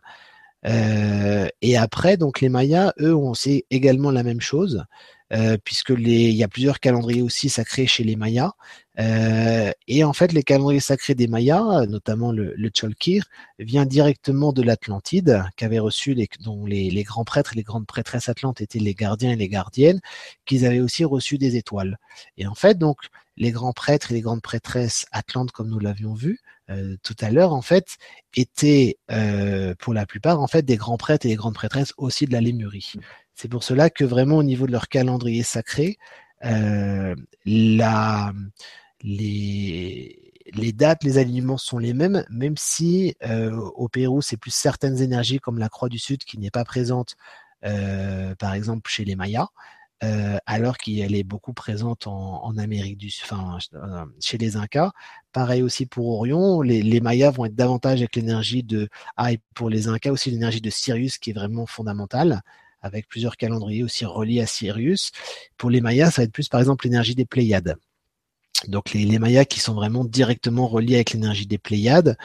[0.64, 4.86] Et après, donc les Mayas, eux, ont sait également la même chose.
[5.34, 8.52] Euh, puisque les, il y a plusieurs calendriers aussi sacrés chez les Mayas.
[9.00, 13.24] Euh, et en fait, les calendriers sacrés des Mayas, notamment le, le Cholkir,
[13.58, 17.88] vient directement de l'Atlantide, qu'avaient reçu les, dont les, les, grands prêtres et les grandes
[17.88, 20.02] prêtresses atlantes étaient les gardiens et les gardiennes,
[20.46, 21.98] qu'ils avaient aussi reçu des étoiles.
[22.38, 22.98] Et en fait, donc,
[23.38, 26.40] les grands prêtres et les grandes prêtresses atlantes, comme nous l'avions vu
[26.70, 27.98] euh, tout à l'heure, en fait,
[28.36, 32.26] étaient euh, pour la plupart en fait des grands prêtres et des grandes prêtresses aussi
[32.26, 32.94] de la Lémurie.
[33.36, 35.98] C'est pour cela que vraiment au niveau de leur calendrier sacré,
[36.46, 37.94] euh, les,
[40.74, 45.40] dates, les alignements sont les mêmes, même si euh, au Pérou, c'est plus certaines énergies
[45.40, 47.16] comme la Croix du Sud qui n'est pas présente,
[47.66, 49.48] euh, par exemple chez les Mayas,
[50.48, 53.60] alors qu'elle est beaucoup présente en, Amérique du Sud, enfin
[54.20, 54.92] chez les Incas.
[55.32, 59.40] Pareil aussi pour Orion, les, les Mayas vont être davantage avec l'énergie de ah et
[59.54, 62.42] pour les Incas aussi l'énergie de Sirius qui est vraiment fondamentale
[62.82, 65.12] avec plusieurs calendriers aussi reliés à Sirius.
[65.58, 67.78] Pour les Mayas, ça va être plus par exemple l'énergie des Pléiades.
[68.68, 72.18] Donc les, les, Mayas qui sont vraiment directement reliés avec l'énergie des Pléiades.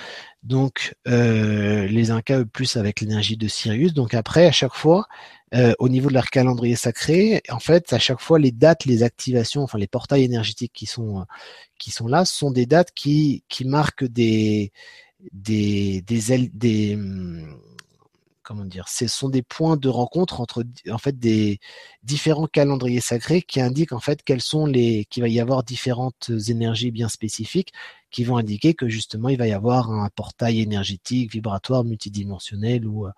[0.42, 3.94] Donc les Incas plus avec l'énergie de Sirius.
[3.94, 5.06] Donc après, à chaque fois,
[5.78, 9.62] au niveau de leur calendrier sacré, en fait, à chaque fois, les dates, les activations,
[9.62, 11.24] enfin les portails énergétiques qui sont
[11.78, 14.72] qui sont là, sont des dates qui qui marquent des
[15.32, 17.58] des des, des hum,
[18.46, 21.58] comment dire, ce sont des points de rencontre entre en fait des
[22.04, 26.30] différents calendriers sacrés qui indiquent en fait quels sont les qu'il va y avoir différentes
[26.48, 27.72] énergies bien spécifiques
[28.12, 33.08] qui vont indiquer que justement il va y avoir un portail énergétique, vibratoire, multidimensionnel ou,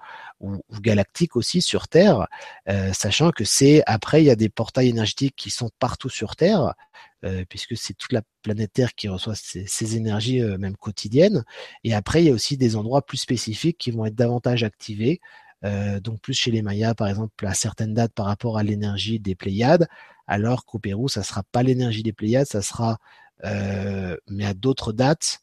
[0.41, 2.27] ou, galactique aussi sur Terre,
[2.69, 6.37] euh, sachant que c'est après il y a des portails énergétiques qui sont partout sur
[6.37, 6.73] Terre, euh,
[7.49, 11.45] puisque c'est toute la planète Terre qui reçoit ces, énergies euh, même quotidiennes.
[11.85, 15.21] Et après, il y a aussi des endroits plus spécifiques qui vont être davantage activés.
[15.65, 19.19] Euh, donc plus chez les Mayas, par exemple, à certaines dates par rapport à l'énergie
[19.19, 19.89] des Pléiades,
[20.27, 22.99] alors qu'au Pérou, ça sera pas l'énergie des Pléiades, ça sera,
[23.43, 25.41] mais à d'autres dates,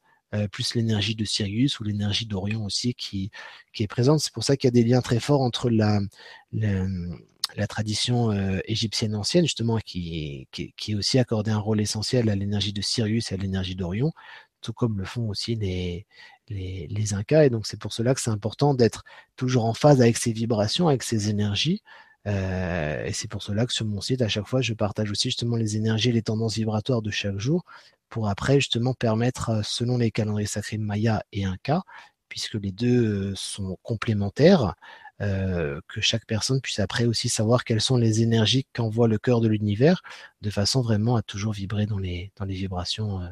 [0.51, 3.31] plus l'énergie de Sirius ou l'énergie d'Orion aussi qui,
[3.73, 4.19] qui est présente.
[4.19, 5.99] C'est pour ça qu'il y a des liens très forts entre la,
[6.53, 6.85] la
[7.55, 8.31] la tradition
[8.65, 13.31] égyptienne ancienne, justement, qui, qui, qui aussi accordé un rôle essentiel à l'énergie de Sirius
[13.31, 14.11] et à l'énergie d'Orion,
[14.61, 16.05] tout comme le font aussi les,
[16.49, 17.45] les, Incas.
[17.45, 19.03] Et donc, c'est pour cela que c'est important d'être
[19.35, 21.81] toujours en phase avec ces vibrations, avec ces énergies.
[22.25, 25.55] Et c'est pour cela que sur mon site, à chaque fois, je partage aussi justement
[25.57, 27.63] les énergies et les tendances vibratoires de chaque jour
[28.09, 31.83] pour après justement permettre, selon les calendriers sacrés Maya et Inca,
[32.29, 34.75] puisque les deux sont complémentaires,
[35.21, 39.39] euh, que chaque personne puisse après aussi savoir quelles sont les énergies qu'envoie le cœur
[39.39, 40.01] de l'univers,
[40.41, 43.29] de façon vraiment à toujours vibrer dans les, dans les vibrations euh,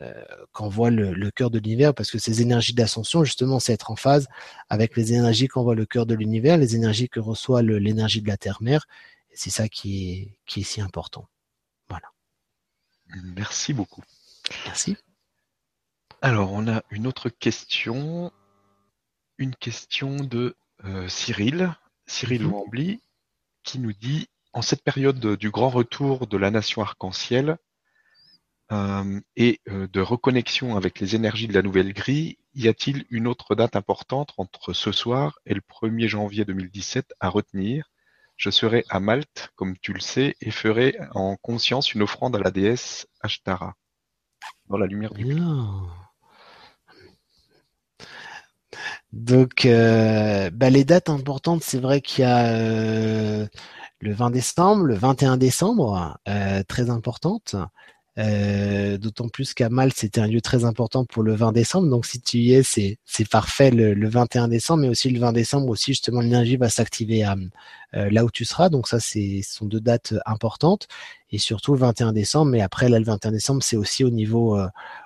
[0.00, 3.90] euh, qu'envoie le, le cœur de l'univers, parce que ces énergies d'ascension, justement, c'est être
[3.90, 4.28] en phase
[4.68, 8.36] avec les énergies qu'envoie le cœur de l'univers, les énergies que reçoit l'énergie de la
[8.36, 8.86] Terre-Mère.
[9.34, 11.28] C'est ça qui est, qui est si important.
[11.88, 12.06] Voilà.
[13.36, 14.02] Merci beaucoup.
[14.66, 14.96] Merci.
[16.22, 18.32] Alors, on a une autre question.
[19.36, 20.56] Une question de
[21.08, 21.74] Cyril,
[22.06, 22.98] Cyril mmh.
[23.64, 27.58] qui nous dit En cette période du grand retour de la nation arc-en-ciel
[28.70, 33.26] euh, et euh, de reconnexion avec les énergies de la nouvelle grille, y a-t-il une
[33.26, 37.90] autre date importante entre ce soir et le 1er janvier 2017 à retenir?
[38.36, 42.40] Je serai à Malte, comme tu le sais, et ferai en conscience une offrande à
[42.40, 43.74] la déesse Ashtara,
[44.68, 45.24] dans la lumière du
[49.12, 53.46] donc, euh, bah, les dates importantes, c'est vrai qu'il y a euh,
[54.00, 57.56] le 20 décembre, le 21 décembre, euh, très importante.
[58.16, 61.88] D'autant plus qu'à Malte, c'était un lieu très important pour le 20 décembre.
[61.88, 62.98] Donc, si tu y es, c'est
[63.30, 67.24] parfait le, le, 21 décembre, mais aussi le 20 décembre aussi justement l'énergie va s'activer
[67.92, 68.70] là où tu seras.
[68.70, 70.88] Donc ça, c'est sont deux dates importantes
[71.30, 72.50] et surtout le 21 décembre.
[72.50, 74.58] Mais après là, le 21 décembre, c'est aussi au niveau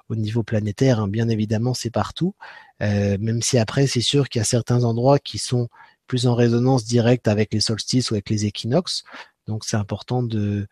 [0.09, 1.01] au niveau planétaire.
[1.01, 1.09] Hein.
[1.09, 2.35] Bien évidemment, c'est partout.
[2.83, 5.69] Euh, même si après, c'est sûr qu'il y a certains endroits qui sont
[6.07, 9.05] plus en résonance directe avec les solstices ou avec les équinoxes.
[9.47, 10.67] Donc c'est important de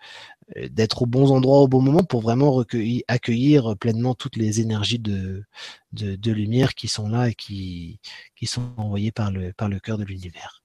[0.56, 4.60] euh, d'être aux bons endroits au bon moment pour vraiment recueillir, accueillir pleinement toutes les
[4.60, 5.44] énergies de,
[5.92, 8.00] de, de, lumière qui sont là et qui,
[8.36, 10.62] qui sont envoyées par le, par le cœur de l'univers.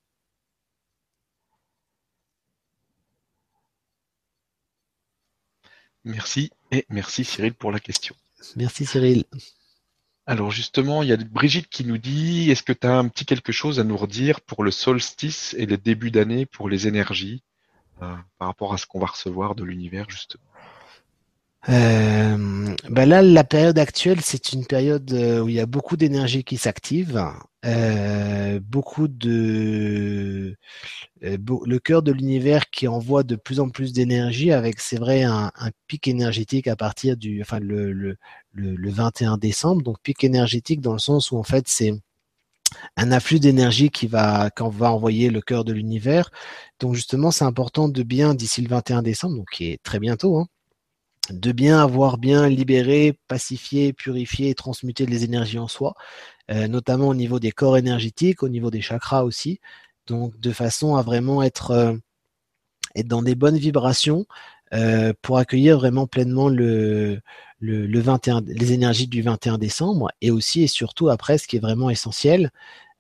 [6.03, 8.15] Merci et merci Cyril pour la question.
[8.55, 9.25] Merci Cyril.
[10.27, 13.25] Alors justement, il y a Brigitte qui nous dit, est-ce que tu as un petit
[13.25, 17.43] quelque chose à nous redire pour le solstice et les débuts d'année pour les énergies
[18.01, 20.43] euh, par rapport à ce qu'on va recevoir de l'univers justement?
[21.69, 25.97] Euh, ben là, la période actuelle, c'est une période euh, où il y a beaucoup
[25.97, 27.23] d'énergie qui s'active,
[27.65, 30.55] euh, beaucoup de
[31.23, 35.23] euh, le cœur de l'univers qui envoie de plus en plus d'énergie, avec c'est vrai
[35.23, 35.51] un,
[35.87, 38.17] pic énergétique à partir du, enfin le, le,
[38.53, 41.93] le, le 21 décembre, donc pic énergétique dans le sens où en fait c'est
[42.97, 46.29] un afflux d'énergie qui va qu'on va envoyer le cœur de l'univers.
[46.79, 50.37] Donc justement, c'est important de bien d'ici le 21 décembre, donc qui est très bientôt,
[50.37, 50.47] hein,
[51.31, 55.95] de bien avoir bien libéré, pacifié, purifié transmuté les énergies en soi,
[56.49, 59.59] notamment au niveau des corps énergétiques, au niveau des chakras aussi,
[60.07, 61.93] donc de façon à vraiment être, euh,
[63.03, 64.25] dans des bonnes vibrations
[64.73, 67.21] euh, pour accueillir vraiment pleinement le,
[67.59, 70.09] le, le 21, les énergies du 21 décembre.
[70.21, 72.51] Et aussi et surtout après ce qui est vraiment essentiel,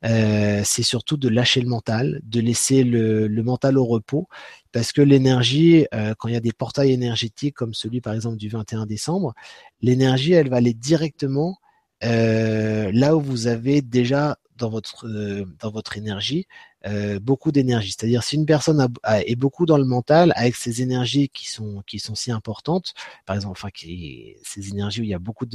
[0.03, 4.27] euh, c'est surtout de lâcher le mental, de laisser le, mental au repos,
[4.71, 8.37] parce que l'énergie, euh, quand il y a des portails énergétiques comme celui par exemple
[8.37, 9.33] du 21 décembre,
[9.81, 11.57] l'énergie, elle va aller directement
[12.05, 15.07] euh, là où vous avez déjà dans votre
[15.63, 16.47] votre énergie
[17.19, 17.91] beaucoup d'énergie.
[17.91, 18.87] C'est-à-dire si une personne
[19.25, 21.83] est beaucoup dans le mental avec ces énergies qui sont
[22.13, 22.93] si importantes,
[23.25, 25.47] par exemple, enfin ces énergies où il y a beaucoup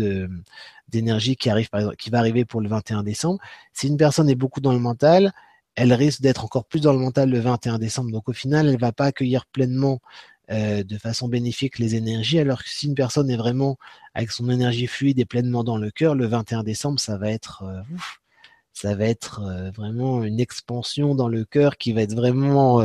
[0.89, 3.39] d'énergie qui va arriver pour le 21 décembre.
[3.73, 5.33] Si une personne est beaucoup dans le mental,
[5.77, 8.11] elle risque d'être encore plus dans le mental le 21 décembre.
[8.11, 10.01] Donc au final, elle va pas accueillir pleinement
[10.51, 13.79] euh, de façon bénéfique les énergies, alors que si une personne est vraiment
[14.15, 17.63] avec son énergie fluide et pleinement dans le cœur, le 21 décembre, ça va être
[17.63, 17.83] euh,
[18.73, 22.83] ça va être euh, vraiment une expansion dans le cœur qui va être vraiment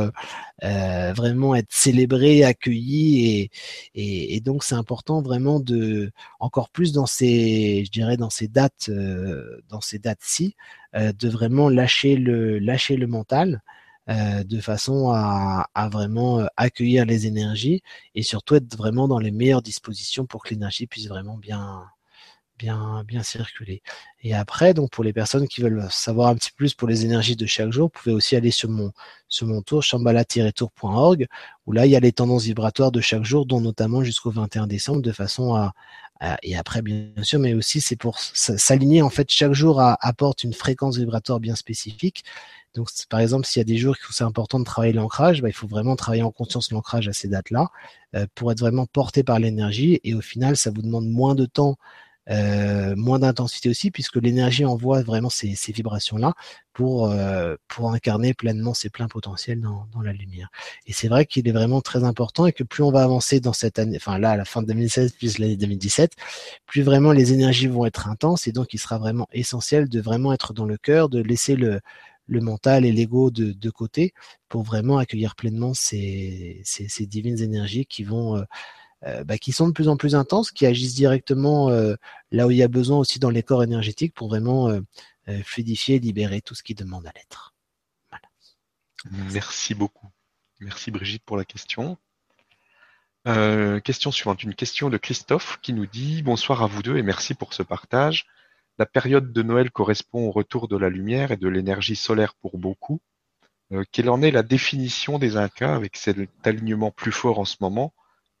[0.62, 3.50] vraiment être célébré, accueilli
[3.94, 8.48] et, et, donc c'est important vraiment de encore plus dans ces je dirais dans ces
[8.48, 8.90] dates
[9.68, 10.54] dans ces dates-ci
[10.94, 13.62] de vraiment lâcher le lâcher le mental
[14.08, 17.82] euh, de façon à, vraiment euh, accueillir les énergies
[18.14, 21.84] et surtout être vraiment dans les meilleures dispositions pour que l'énergie puisse vraiment bien
[22.58, 23.82] bien bien circuler.
[24.22, 27.36] Et après, donc pour les personnes qui veulent savoir un petit plus pour les énergies
[27.36, 28.92] de chaque jour, vous pouvez aussi aller sur mon
[29.28, 31.26] sur mon tour chambala-tour.org
[31.66, 34.66] où là il y a les tendances vibratoires de chaque jour, dont notamment jusqu'au 21
[34.66, 35.72] décembre, de façon à,
[36.42, 40.54] et après bien sûr, mais aussi c'est pour s'aligner en fait chaque jour apporte une
[40.54, 42.24] fréquence vibratoire bien spécifique
[42.76, 45.48] donc, par exemple, s'il y a des jours où c'est important de travailler l'ancrage, bah,
[45.48, 47.70] il faut vraiment travailler en conscience l'ancrage à ces dates-là
[48.14, 49.98] euh, pour être vraiment porté par l'énergie.
[50.04, 51.76] Et au final, ça vous demande moins de temps,
[52.28, 56.34] moins d'intensité aussi, puisque l'énergie envoie vraiment ces, vibrations-là
[56.72, 60.50] pour euh, pour incarner pleinement ses pleins potentiels dans, dans la lumière.
[60.86, 63.52] Et c'est vrai qu'il est vraiment très important et que plus on va avancer dans
[63.52, 66.12] cette année, enfin là, à la fin de 2016 plus l'année 2017,
[66.66, 70.32] plus vraiment les énergies vont être intenses et donc il sera vraiment essentiel de vraiment
[70.32, 71.80] être dans le cœur, de laisser le
[72.28, 74.12] le mental et l'ego de, de, côté
[74.48, 78.42] pour vraiment accueillir pleinement ces, ces, ces divines énergies qui vont euh,
[79.04, 81.94] euh, bah, qui sont de plus en plus intenses, qui agissent directement euh,
[82.30, 84.70] là où il y a besoin aussi dans les corps énergétiques pour vraiment
[85.42, 87.52] fluidifier et libérer tout ce qui demande à l'être.
[89.32, 90.08] Merci beaucoup.
[90.60, 91.98] Merci Brigitte pour la question.
[93.84, 97.34] question suivante, une question de Christophe qui nous dit bonsoir à vous deux et merci
[97.34, 98.26] pour ce partage.
[98.78, 102.58] La période de Noël correspond au retour de la lumière et de l'énergie solaire pour
[102.58, 103.00] beaucoup.
[103.72, 107.56] Euh, quelle en est la définition des Incas avec cet alignement plus fort en ce
[107.60, 107.94] moment?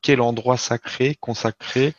[0.06, 1.92] Quel endroit sacré, consacré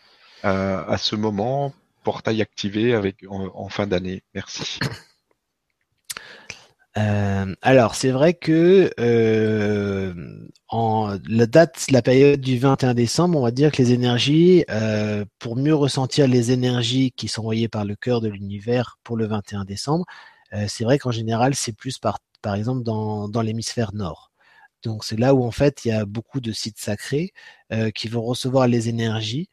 [0.45, 1.73] euh, à ce moment,
[2.05, 4.79] portail activé avec en fin d'année Merci.
[6.97, 10.13] Euh, alors, c'est vrai que euh,
[10.69, 14.63] en la date, la période du 21 décembre, on va dire que les énergies,
[15.37, 19.27] pour mieux ressentir les énergies qui sont envoyées par le cœur de l'univers pour le
[19.27, 20.05] 21 décembre,
[20.69, 24.26] c'est vrai qu'en général, c'est plus par, par exemple dans l'hémisphère nord.
[24.83, 27.33] Donc c'est là où en fait il y a beaucoup de sites sacrés
[27.95, 29.49] qui vont recevoir les énergies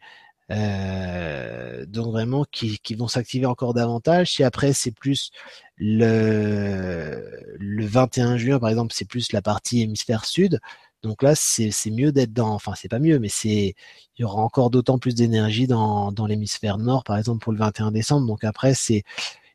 [0.51, 4.33] euh, donc vraiment qui, vont s'activer encore davantage.
[4.33, 5.31] Si après c'est plus
[5.77, 10.61] le, le 21 juin par exemple, c'est plus la partie hémisphère sud.
[11.03, 13.75] Donc là c'est mieux d'être dans, enfin c'est pas mieux, mais c'est
[14.17, 17.59] il y aura encore d'autant plus d'énergie dans, dans l'hémisphère nord par exemple pour le
[17.59, 18.27] 21 décembre.
[18.27, 19.03] Donc après c'est,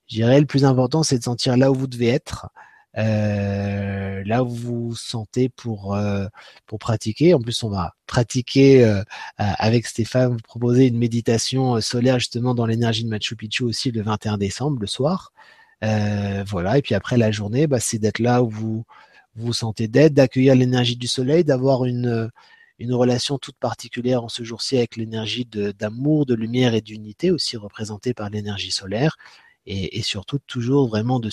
[0.07, 2.47] je dirais le plus important c'est de sentir là où vous devez être.
[2.97, 6.27] Euh, là où vous vous sentez pour euh,
[6.65, 7.33] pour pratiquer.
[7.33, 9.03] En plus, on va pratiquer euh,
[9.37, 14.01] avec Stéphane, vous proposer une méditation solaire justement dans l'énergie de Machu Picchu aussi le
[14.01, 15.33] 21 décembre, le soir.
[15.81, 16.77] voilà.
[16.77, 18.85] Et puis après la journée, bah, c'est d'être là où vous
[19.35, 22.29] vous, sentez d'être, d'accueillir l'énergie du soleil, d'avoir une
[22.79, 27.57] une relation toute particulière en ce jour-ci avec l'énergie d'amour, de, lumière et d'unité aussi
[27.57, 29.17] représentée par l'énergie solaire
[29.65, 31.29] et, et, surtout toujours vraiment de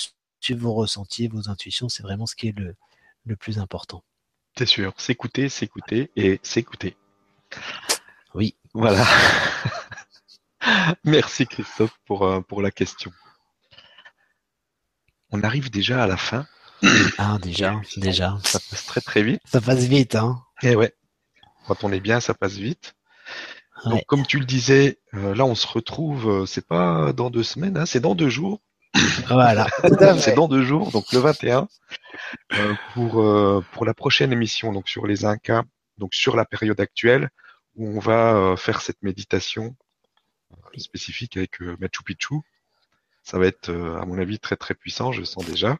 [0.54, 2.74] vos ressentis, vos intuitions, c'est vraiment ce qui est le,
[3.24, 4.02] le plus important.
[4.56, 6.96] C'est sûr, s'écouter, s'écouter et s'écouter.
[8.34, 8.54] Oui.
[8.72, 9.04] Voilà.
[11.04, 13.12] Merci Christophe pour, euh, pour la question.
[15.30, 16.46] On arrive déjà à la fin.
[17.18, 18.38] Ah, déjà, déjà.
[18.44, 19.40] Ça passe très très vite.
[19.46, 20.42] Ça passe vite, hein.
[20.62, 20.94] Et eh ouais.
[21.66, 22.94] Quand on est bien, ça passe vite.
[23.84, 27.42] Donc, comme tu le disais, euh, là, on se retrouve, euh, c'est pas dans deux
[27.42, 28.60] semaines, hein, c'est dans deux jours.
[29.28, 29.66] Voilà.
[30.18, 31.68] c'est dans deux jours, donc le 21,
[32.52, 35.64] euh, pour, euh, pour la prochaine émission, donc sur les Incas,
[35.98, 37.30] donc sur la période actuelle,
[37.74, 39.76] où on va euh, faire cette méditation
[40.76, 42.34] spécifique avec Machu Picchu.
[43.22, 45.78] Ça va être, à mon avis, très très puissant, je sens déjà.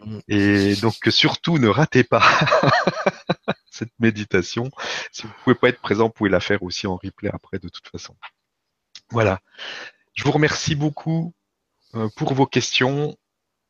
[0.00, 0.18] Mm.
[0.28, 2.22] Et donc surtout, ne ratez pas
[3.70, 4.70] cette méditation.
[5.12, 7.68] Si vous pouvez pas être présent, vous pouvez la faire aussi en replay après, de
[7.68, 8.16] toute façon.
[9.10, 9.40] Voilà.
[10.14, 11.41] Je vous remercie beaucoup euh,
[12.16, 13.16] pour vos questions,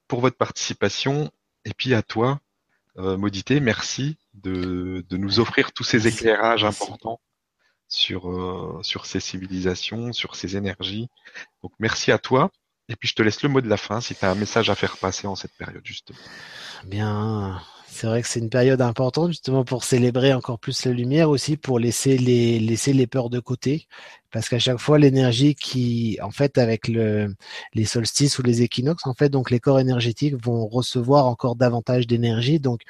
[0.09, 1.31] pour votre participation,
[1.65, 2.41] et puis à toi,
[2.99, 7.21] euh, Modité, merci de, de, nous offrir tous ces éclairages importants
[7.89, 11.09] sur, euh, sur ces civilisations, sur ces énergies.
[11.63, 12.51] Donc merci à toi.
[12.89, 14.69] Et puis je te laisse le mot de la fin si tu as un message
[14.69, 16.19] à faire passer en cette période justement.
[16.85, 17.63] Bien,
[17.93, 21.59] c'est vrai que c'est une période importante justement pour célébrer encore plus la lumière aussi,
[21.59, 23.87] pour laisser les, laisser les peurs de côté.
[24.31, 27.35] Parce qu'à chaque fois, l'énergie qui, en fait, avec le,
[27.75, 32.07] les solstices ou les équinoxes, en fait, donc les corps énergétiques vont recevoir encore davantage
[32.07, 32.61] d'énergie.
[32.61, 32.81] Donc,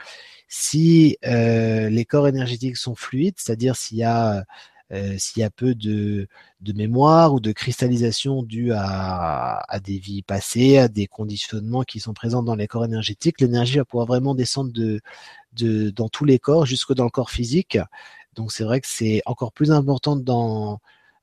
[0.49, 4.45] si euh, les corps énergétiques sont fluides, c'est-à-dire s'il y a
[4.93, 6.29] euh, s'il y a peu de,
[6.75, 12.43] mémoire ou de cristallisation due à, des vies passées, à des conditionnements qui sont présents
[12.43, 15.01] dans les corps énergétiques, l'énergie va pouvoir vraiment descendre de,
[15.91, 17.79] dans tous les corps, jusque dans le corps physique.
[18.35, 20.81] Donc c'est vrai que c'est encore plus important dans,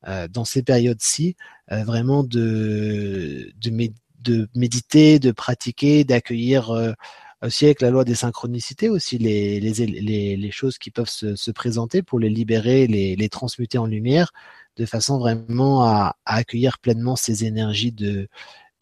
[0.07, 1.35] euh, dans ces périodes-ci,
[1.71, 6.95] euh, vraiment de, de, méditer, de pratiquer, d'accueillir
[7.43, 12.19] aussi avec la loi des synchronicités aussi les, choses qui peuvent se, se, présenter pour
[12.19, 14.31] les libérer, les, les, transmuter en lumière,
[14.77, 18.29] de façon vraiment à, accueillir pleinement ces énergies de,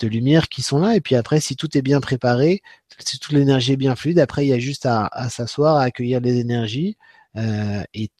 [0.03, 0.95] lumière qui sont là.
[0.95, 2.61] Et puis après, si tout est bien préparé,
[2.99, 6.19] si toute l'énergie est bien fluide, après il y a juste à, s'asseoir, à accueillir
[6.21, 6.97] les énergies
[7.35, 8.11] euh, et,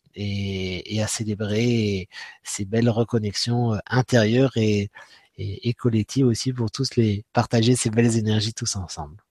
[1.02, 2.10] à célébrer
[2.44, 4.90] ces belles reconnexions euh, intérieures et,
[5.38, 9.27] et, et collectives aussi pour tous les partager ces belles énergies tous ensemble.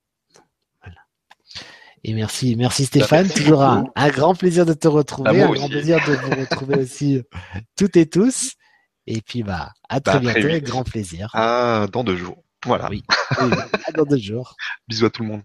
[2.09, 3.29] Et merci, merci Stéphane.
[3.29, 7.21] Toujours un, un, grand plaisir de te retrouver, un grand plaisir de vous retrouver aussi
[7.77, 8.53] toutes et tous.
[9.09, 11.31] Et puis bah à très bah, bientôt, très avec grand plaisir.
[11.35, 12.45] Ah, dans deux jours.
[12.65, 12.89] Voilà.
[12.91, 13.03] Oui,
[13.41, 13.51] oui
[13.89, 14.55] à dans deux jours.
[14.89, 15.43] Bisous à tout le monde.